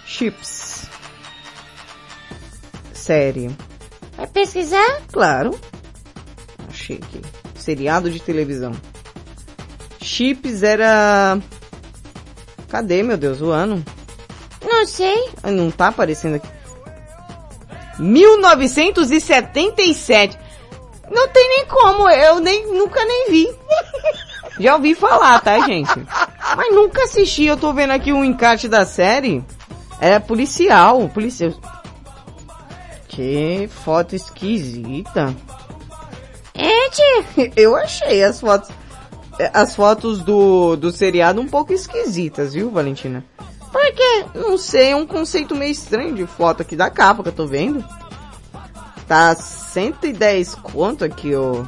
[0.05, 0.87] Chips.
[2.93, 3.49] Série.
[4.15, 5.01] Vai pesquisar?
[5.11, 5.59] Claro.
[6.69, 7.19] Achei aqui.
[7.55, 8.73] Seriado de televisão.
[9.99, 11.41] Chips era...
[12.73, 13.85] Cadê, meu Deus, o ano?
[14.65, 15.29] Não sei.
[15.43, 16.47] Não tá aparecendo aqui.
[17.99, 20.39] 1977.
[21.11, 23.55] Não tem nem como, eu nem, nunca nem vi.
[24.59, 25.93] Já ouvi falar, tá, gente?
[26.57, 29.45] Mas nunca assisti, eu tô vendo aqui um encarte da série.
[30.01, 31.53] É policial, policial.
[33.07, 35.31] Que foto esquisita.
[36.55, 37.23] É, tia.
[37.55, 38.71] Eu achei as fotos,
[39.53, 43.25] as fotos do, do seriado um pouco esquisitas, viu, Valentina?
[43.71, 44.25] Por quê?
[44.35, 47.47] Não sei, é um conceito meio estranho de foto aqui da capa que eu tô
[47.47, 47.83] vendo.
[49.07, 51.63] Tá 110 conto aqui, ó,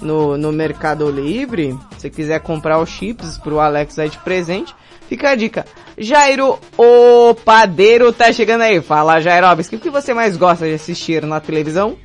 [0.00, 1.78] no, no Mercado Livre.
[1.96, 4.74] Se quiser comprar os chips pro Alex aí de presente,
[5.08, 5.64] fica a dica.
[5.96, 8.80] Jairo, o padeiro tá chegando aí.
[8.82, 11.96] Fala, Jairovski, o que você mais gosta de assistir na televisão?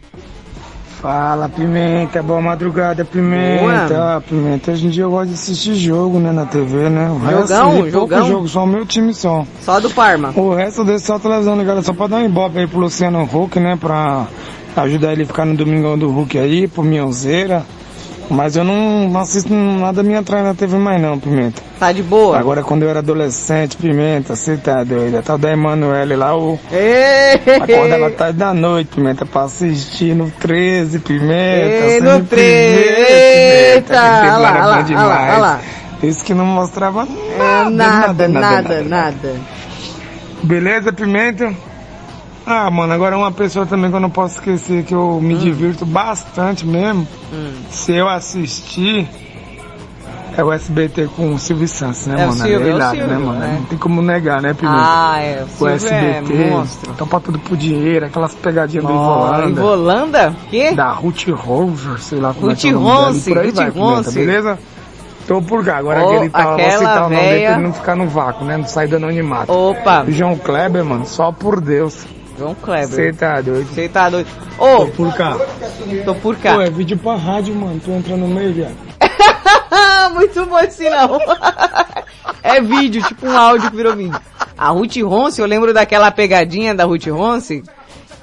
[1.02, 3.88] Fala, Pimenta, boa madrugada, Pimenta.
[3.88, 4.22] Boa.
[4.28, 7.10] Pimenta, hoje em dia eu gosto de assistir jogo, né, na TV, né?
[7.10, 8.28] O resto, Jogão, pouco jogão.
[8.28, 9.46] jogo, só o meu time só.
[9.62, 10.34] Só do Parma.
[10.36, 12.80] O resto eu deixo só a televisão ligada, só pra dar um ibope aí pro
[12.82, 14.28] Luciano Huck, né, pra
[14.76, 17.64] ajudar ele a ficar no Domingão do Huck aí, pro Minhãozeira.
[18.30, 21.62] Mas eu não, não assisto nada minha atrás na TV mais não, Pimenta.
[21.80, 22.38] Tá de boa?
[22.38, 25.18] Agora quando eu era adolescente, Pimenta, você tá doido.
[25.18, 26.60] A tal da Emanuele lá, o...
[27.62, 31.86] Acordava tarde da noite, Pimenta, pra assistir no 13, Pimenta.
[31.86, 35.62] Ei, no me 13, Pimenta, eita, que aquele olha lá, olha lá, olha lá.
[36.02, 39.36] Isso que não mostrava É, nada, nada, nada, nada.
[40.44, 41.54] Beleza, Pimenta?
[42.46, 45.22] Ah, mano, agora uma pessoa também que eu não posso esquecer, que eu Hum.
[45.22, 47.08] me divirto bastante mesmo,
[47.70, 49.08] se eu assistir,
[50.36, 52.42] é o SBT com o Silvio Santos, né, É o mano?
[52.42, 53.40] Silvio, é o hilário, Silvio, né, mano?
[53.40, 53.58] né?
[53.60, 54.78] Não tem como negar, né, Pimenta?
[54.80, 56.94] Ah, é, o O SBT, é monstro.
[56.94, 58.96] topa tudo por dinheiro, aquelas pegadinhas do Ó,
[59.28, 59.50] Ivolanda.
[59.50, 60.36] Ivolanda?
[60.50, 60.72] Que?
[60.74, 64.12] Da Ruth Rover, sei lá como Ruth é que é Ronce, Ruth vai, Pimenta, Ronce.
[64.20, 64.60] beleza?
[65.28, 67.74] Tô por cá, agora aquele tal, vou aquela citar o nome dele pra ele não
[67.74, 68.58] ficar no vácuo, né?
[68.58, 69.52] Não sair do anonimato.
[69.52, 70.04] Opa.
[70.08, 72.08] João Kleber, mano, só por Deus.
[72.40, 72.88] João Kleber.
[72.88, 73.68] Você tá doido.
[73.68, 74.28] Você tá doido.
[74.58, 75.36] Ô, Tô por cá.
[76.06, 76.56] tô por cá.
[76.56, 77.80] Pô, é vídeo pra rádio, mano.
[77.84, 78.76] Tu entra no meio, viado.
[80.14, 81.20] Muito bom esse não.
[82.42, 84.20] é vídeo, tipo um áudio que virou vídeo.
[84.58, 87.64] A Ruth Ronce, eu lembro daquela pegadinha da Ruth Ronce,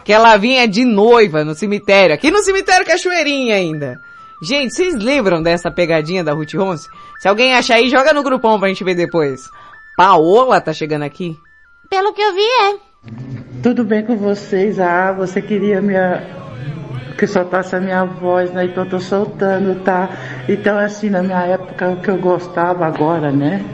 [0.05, 4.01] que ela vinha de noiva no cemitério, aqui no cemitério Cachoeirinha ainda.
[4.43, 6.89] Gente, vocês lembram dessa pegadinha da Ruth Ronce?
[7.21, 9.43] Se alguém achar aí, joga no grupão pra gente ver depois.
[9.97, 11.35] Paola tá chegando aqui.
[11.89, 13.46] Pelo que eu vi, é.
[13.63, 14.79] Tudo bem com vocês?
[14.79, 16.23] Ah, você queria minha...
[17.19, 18.67] que soltasse a minha voz, né?
[18.67, 20.09] Então eu tô soltando, tá?
[20.49, 23.65] Então assim, na minha época, o que eu gostava agora, né?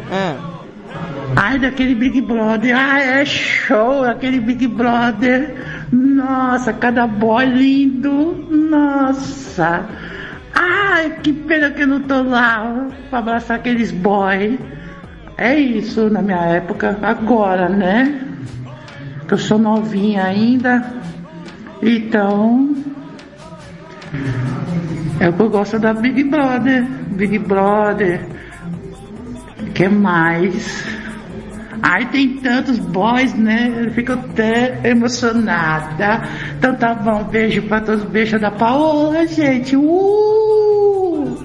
[1.34, 5.54] Ai, daquele Big Brother, ai, é show, aquele Big Brother.
[5.90, 9.84] Nossa, cada boy lindo, nossa.
[10.54, 14.59] Ai, que pena que eu não tô lá pra abraçar aqueles boy.
[15.36, 18.31] É isso na minha época, agora, né?
[19.32, 20.92] Que eu sou novinha ainda.
[21.80, 22.76] Então.
[25.18, 26.84] É o que eu gosto da Big Brother.
[27.12, 28.28] Big Brother.
[29.74, 30.84] que mais?
[31.82, 33.72] Ai, tem tantos boys, né?
[33.74, 36.28] Eu fico até emocionada.
[36.59, 38.04] Então tá bom, beijo pra todos.
[38.04, 39.74] Beijo da Paola, gente.
[39.74, 41.42] Uh!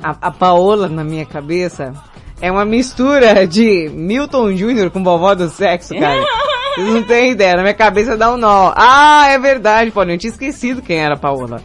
[0.00, 1.92] A, a Paola, na minha cabeça,
[2.40, 4.88] é uma mistura de Milton Jr.
[4.92, 6.22] com vovó do sexo, cara.
[6.74, 8.72] Vocês não têm ideia, na minha cabeça dá um nó.
[8.76, 11.62] Ah, é verdade, pô, eu tinha esquecido quem era a Paola.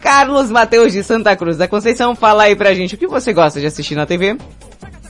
[0.00, 3.60] Carlos Mateus de Santa Cruz da Conceição, fala aí pra gente o que você gosta
[3.60, 4.36] de assistir na TV.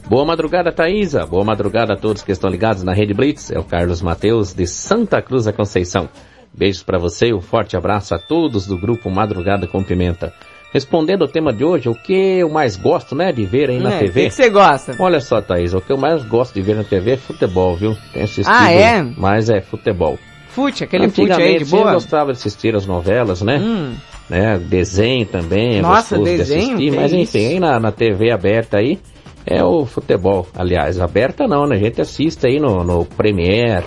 [0.07, 1.25] Boa madrugada, Thaisa.
[1.25, 3.51] Boa madrugada a todos que estão ligados na Rede Blitz.
[3.51, 6.11] É o Carlos Mateus de Santa Cruz da Conceição.
[6.53, 10.35] Beijos para você um forte abraço a todos do grupo Madrugada com Pimenta.
[10.73, 13.95] Respondendo ao tema de hoje, o que eu mais gosto, né, de ver aí na
[13.95, 14.23] É, TV?
[14.23, 14.97] o que você gosta?
[14.99, 17.95] Olha só, Thaís, o que eu mais gosto de ver na TV é futebol, viu?
[18.13, 19.03] Tenho assistido, Ah, é?
[19.17, 20.19] mas é futebol.
[20.49, 21.89] Fute, aquele fute aí de boa?
[21.91, 23.59] eu gostava de assistir as novelas, né?
[23.59, 23.95] Hum.
[24.31, 24.59] né?
[24.59, 26.79] Desenho também, é Nossa, desenho?
[26.79, 28.99] de assistir, mas enfim, aí na, na TV aberta aí
[29.47, 30.47] é o futebol.
[30.55, 31.77] Aliás, aberta não, né?
[31.77, 33.85] A gente assiste aí no, no Premiere,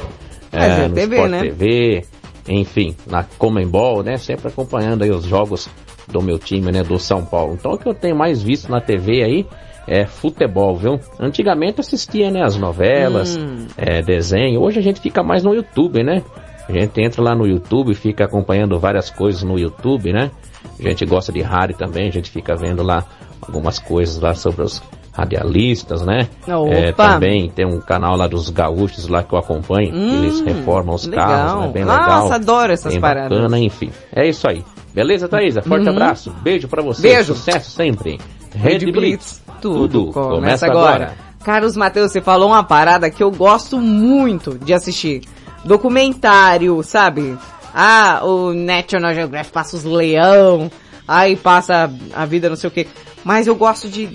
[0.51, 1.39] Mas é no TV, Sport né?
[1.41, 2.05] TV,
[2.47, 4.17] enfim, na Comembol, né?
[4.17, 5.67] Sempre acompanhando aí os jogos
[6.07, 6.83] do meu time, né?
[6.83, 7.53] Do São Paulo.
[7.53, 9.45] Então o que eu tenho mais visto na TV aí
[9.87, 10.99] é futebol, viu?
[11.19, 12.43] Antigamente assistia, né?
[12.43, 13.67] As novelas, Hum.
[13.77, 14.61] é, desenho.
[14.61, 16.23] Hoje a gente fica mais no YouTube, né?
[16.67, 20.31] A gente entra lá no YouTube e fica acompanhando várias coisas no YouTube, né?
[20.79, 23.05] A gente gosta de rádio também, a gente fica vendo lá
[23.41, 24.81] algumas coisas lá sobre os
[25.25, 26.27] radialistas, né?
[26.47, 26.73] Opa!
[26.73, 30.95] É, também tem um canal lá dos gaúchos lá que eu acompanho, Hum, eles reformam
[30.95, 31.27] os legal.
[31.27, 31.71] carros, né?
[31.71, 32.31] Bem Nossa, legal.
[32.33, 33.29] adoro essas bem paradas.
[33.37, 33.91] bacana, enfim.
[34.13, 34.63] É isso aí.
[34.95, 35.61] Beleza, Thaisa?
[35.61, 35.89] Forte Uhum.
[35.91, 36.31] abraço.
[36.41, 37.01] Beijo pra você.
[37.01, 37.35] Beijo.
[37.35, 38.19] Sucesso sempre.
[38.53, 39.61] Rede Rede Blitz, Blitz.
[39.61, 41.13] tudo, começa, agora.
[41.43, 45.21] Carlos Matheus, você falou uma parada que eu gosto muito de assistir.
[45.65, 47.37] Documentário, sabe?
[47.73, 50.71] Ah, o National Geographic passa os leão,
[51.05, 52.87] aí passa a vida não sei o que.
[53.23, 54.07] Mas eu gosto de,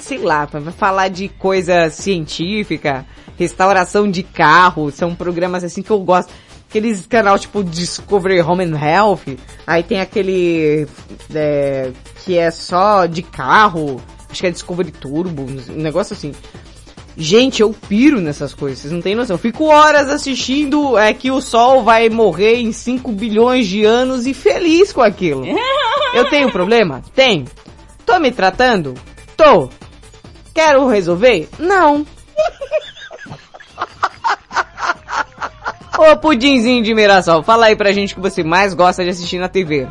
[0.00, 3.06] sei lá, falar de coisa científica,
[3.38, 6.32] restauração de carro, são programas assim que eu gosto.
[6.74, 10.88] Aqueles canal tipo Discovery Home and Health, aí tem aquele
[11.32, 11.92] é,
[12.24, 16.34] que é só de carro, acho que é Discovery Turbo, um negócio assim.
[17.16, 19.34] Gente, eu piro nessas coisas, vocês não têm noção.
[19.34, 24.26] Eu fico horas assistindo é que o Sol vai morrer em 5 bilhões de anos
[24.26, 25.44] e feliz com aquilo.
[26.12, 27.04] Eu tenho problema?
[27.14, 27.44] Tenho.
[28.04, 28.94] Tô me tratando?
[29.36, 29.68] Tô.
[30.52, 31.48] Quero resolver?
[31.56, 32.04] Não.
[36.06, 39.38] Ô pudinzinho de Mirassol, fala aí pra gente o que você mais gosta de assistir
[39.38, 39.88] na TV.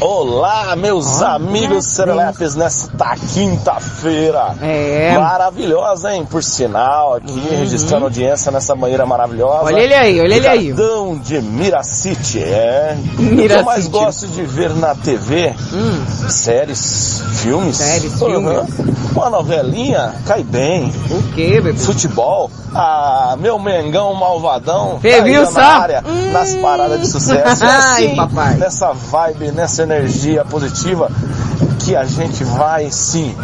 [0.00, 4.54] Olá, meus amigos serelepes, nesta quinta-feira.
[4.62, 5.14] É.
[5.18, 6.26] Maravilhosa, hein?
[6.28, 9.64] Por sinal, aqui registrando audiência nessa manhã maravilhosa.
[9.64, 10.70] Olha ele aí, olha ele aí.
[10.70, 12.96] Ricardão de Miracity, é.
[12.98, 13.58] O que Miracity.
[13.58, 15.54] eu mais gosto de ver na TV,
[16.30, 17.76] séries, filmes.
[17.76, 18.68] Séries, filmes.
[19.14, 20.90] Uma novelinha, cai bem.
[21.10, 21.74] O que, bebê?
[21.78, 22.50] Futebol.
[22.72, 24.98] Ah, meu Mengão malvadão.
[25.02, 25.52] Cê tá viu só?
[25.60, 27.64] Na área, nas paradas de sucesso.
[27.64, 28.54] É Ai, assim, papai.
[28.54, 31.10] nessa vibe, nessa energia positiva
[31.84, 33.34] que a gente vai sim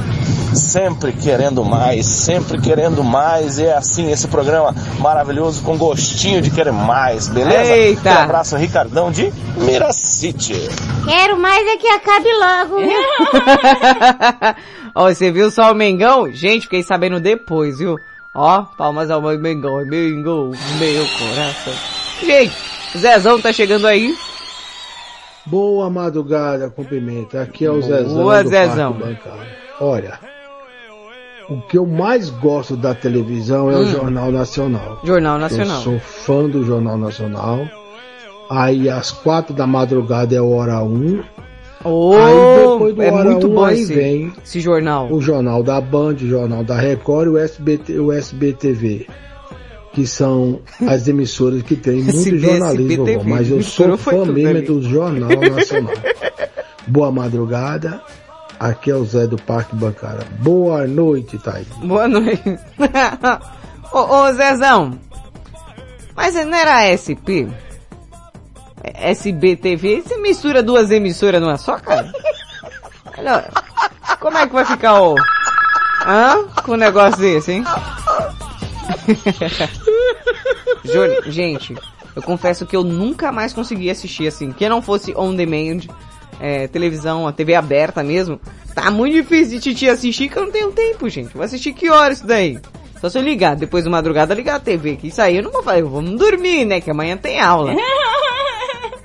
[0.54, 3.58] sempre querendo mais, sempre querendo mais.
[3.58, 7.72] E é assim esse programa maravilhoso com gostinho de querer mais, beleza?
[7.72, 8.10] Eita.
[8.10, 10.68] Um abraço, Ricardão de Miracity.
[11.04, 13.00] Quero mais é que acabe logo, viu?
[14.94, 16.30] Ó, você viu só o Mengão?
[16.32, 17.96] Gente, fiquei sabendo depois, viu?
[18.34, 21.72] Ó, palmas ao meu Mengão, Mengão, meu coração.
[22.22, 22.54] Gente,
[22.96, 24.14] Zezão tá chegando aí.
[25.46, 27.38] Boa madrugada, cumprimento.
[27.38, 28.14] Aqui é o Zezão.
[28.22, 28.92] Boa, do Zezão.
[28.92, 29.46] Parque Bancário.
[29.80, 30.18] Olha,
[31.48, 33.80] o que eu mais gosto da televisão é Hum.
[33.82, 35.00] o Jornal Nacional.
[35.04, 35.76] Jornal Nacional.
[35.76, 37.60] Eu sou fã do Jornal Nacional.
[38.50, 41.22] Aí às quatro da madrugada é Hora 1.
[41.84, 45.08] Oh, aí depois do é Hora muito 1 bom aí esse, vem esse jornal.
[45.12, 49.06] o Jornal da Band, o Jornal da Record e o SBT, o SBTV.
[49.96, 54.60] Que são as emissoras que tem muito SB, jornalismo, mas eu sou foi fã mesmo
[54.66, 55.94] do Jornal Nacional.
[56.86, 58.02] Boa madrugada.
[58.60, 60.20] Aqui é o Zé do Parque Bancária.
[60.40, 61.66] Boa noite, Thaís.
[61.82, 62.42] Boa noite.
[63.90, 64.98] ô, ô, Zezão.
[66.14, 67.48] Mas não era SP?
[68.84, 70.02] É SBTV?
[70.02, 72.12] Você mistura duas emissoras numa só, cara?
[73.16, 73.48] Olha,
[74.20, 75.14] como é que vai ficar o...
[76.06, 76.44] Hã?
[76.66, 77.64] Com um negócio desse, hein?
[80.84, 81.74] Jor- Gente,
[82.14, 84.52] eu confesso que eu nunca mais consegui assistir assim.
[84.52, 85.80] Que não fosse on demand,
[86.40, 88.40] é, televisão, a TV aberta mesmo.
[88.74, 91.32] Tá muito difícil de Titi assistir que eu não tenho tempo, gente.
[91.34, 92.58] Vou assistir que horas isso daí?
[93.00, 94.96] Só se eu ligar, depois de madrugada ligar a TV.
[94.96, 96.80] Que isso aí eu não vou fazer, vamos dormir, né?
[96.80, 97.72] Que amanhã tem aula.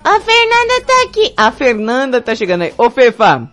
[0.03, 1.33] A Fernanda tá aqui.
[1.37, 2.73] A Fernanda tá chegando aí.
[2.77, 3.47] Ô Fefa,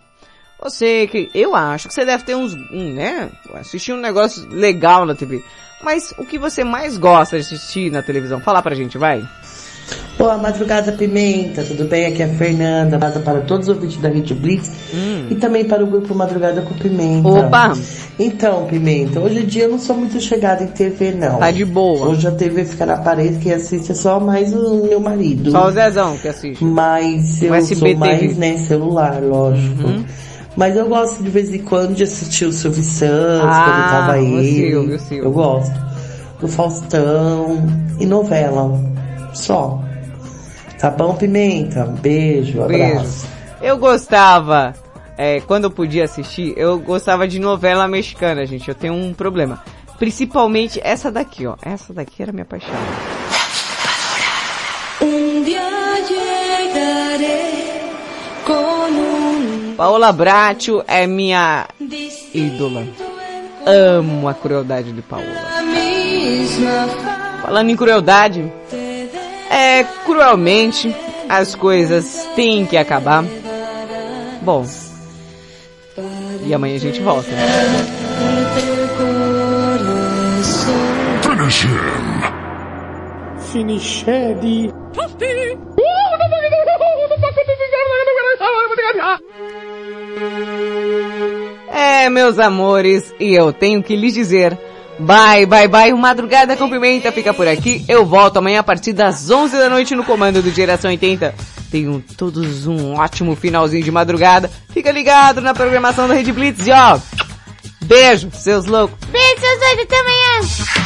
[0.63, 3.31] você que eu acho que você deve ter uns, um, né?
[3.55, 5.45] Assistir um negócio legal na TV.
[5.83, 8.41] Mas o que você mais gosta de assistir na televisão?
[8.41, 9.25] Fala pra gente, vai.
[10.19, 11.63] Boa madrugada, Pimenta.
[11.63, 12.07] Tudo bem?
[12.07, 12.99] Aqui é a Fernanda.
[12.99, 14.71] Passa para todos os ouvintes da Rede Blitz
[15.31, 17.29] e também para o grupo Madrugada com Pimenta.
[17.29, 17.73] Opa!
[18.19, 21.39] Então, Pimenta, hoje em dia eu não sou muito chegada em TV, não.
[21.39, 22.09] Tá de boa.
[22.09, 25.53] Hoje a TV fica na parede, quem assiste é só mais o meu marido.
[25.53, 26.65] Só o Zezão que assiste.
[26.65, 29.87] Mas eu O sou mais, né, celular, lógico.
[29.87, 30.05] Uhum.
[30.59, 34.13] Mas eu gosto de vez em quando de assistir o Silvio Santos, Ah, quando tava
[34.15, 34.51] o ele.
[34.71, 35.25] Silvio, o Silvio.
[35.25, 35.81] Eu gosto.
[36.41, 37.65] Do Faustão
[38.01, 38.77] e novela.
[39.35, 39.81] Só.
[40.81, 41.85] Tá bom, Pimenta?
[42.03, 42.75] Beijo, abraço.
[42.77, 43.27] Beijo.
[43.63, 44.75] Eu gostava,
[45.17, 48.69] é, quando eu podia assistir, eu gostava de novela mexicana, gente.
[48.69, 49.63] Eu tenho um problema.
[49.97, 51.55] Principalmente essa daqui, ó.
[51.63, 52.75] Essa daqui era minha paixão.
[55.45, 55.63] Día
[56.09, 57.81] llegaré
[58.45, 58.78] con un
[59.79, 61.69] Paola Bracho é minha
[62.35, 62.85] ídola.
[63.65, 65.25] Amo a crueldade de Paola.
[67.41, 68.53] Falando em crueldade,
[69.49, 70.93] é cruelmente
[71.29, 73.25] as coisas têm que acabar.
[74.43, 74.67] Bom,
[76.45, 77.31] e amanhã a gente volta.
[81.23, 81.79] Finish him.
[83.53, 84.07] Finished.
[91.71, 94.59] É, meus amores, e eu tenho que lhes dizer,
[94.99, 97.85] bye, bye, bye, o Madrugada com Pimenta fica por aqui.
[97.89, 101.35] Eu volto amanhã a partir das 11 da noite no comando do Geração 80.
[101.71, 104.51] Tenham todos um ótimo finalzinho de madrugada.
[104.71, 106.99] Fica ligado na programação da Rede Blitz e ó,
[107.85, 108.99] beijo, seus loucos.
[109.11, 110.79] Beijo, seus doidos, até amanhã.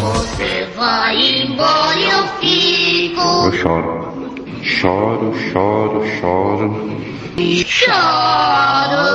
[0.00, 3.20] Você vai embora eu fico.
[3.20, 4.15] Eu choro.
[4.66, 7.00] Choro, choro, choro.
[7.64, 9.06] Choro.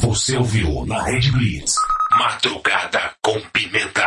[0.00, 1.74] Você ouviu na Rede Blitz.
[2.18, 4.06] Madrugada com pimenta.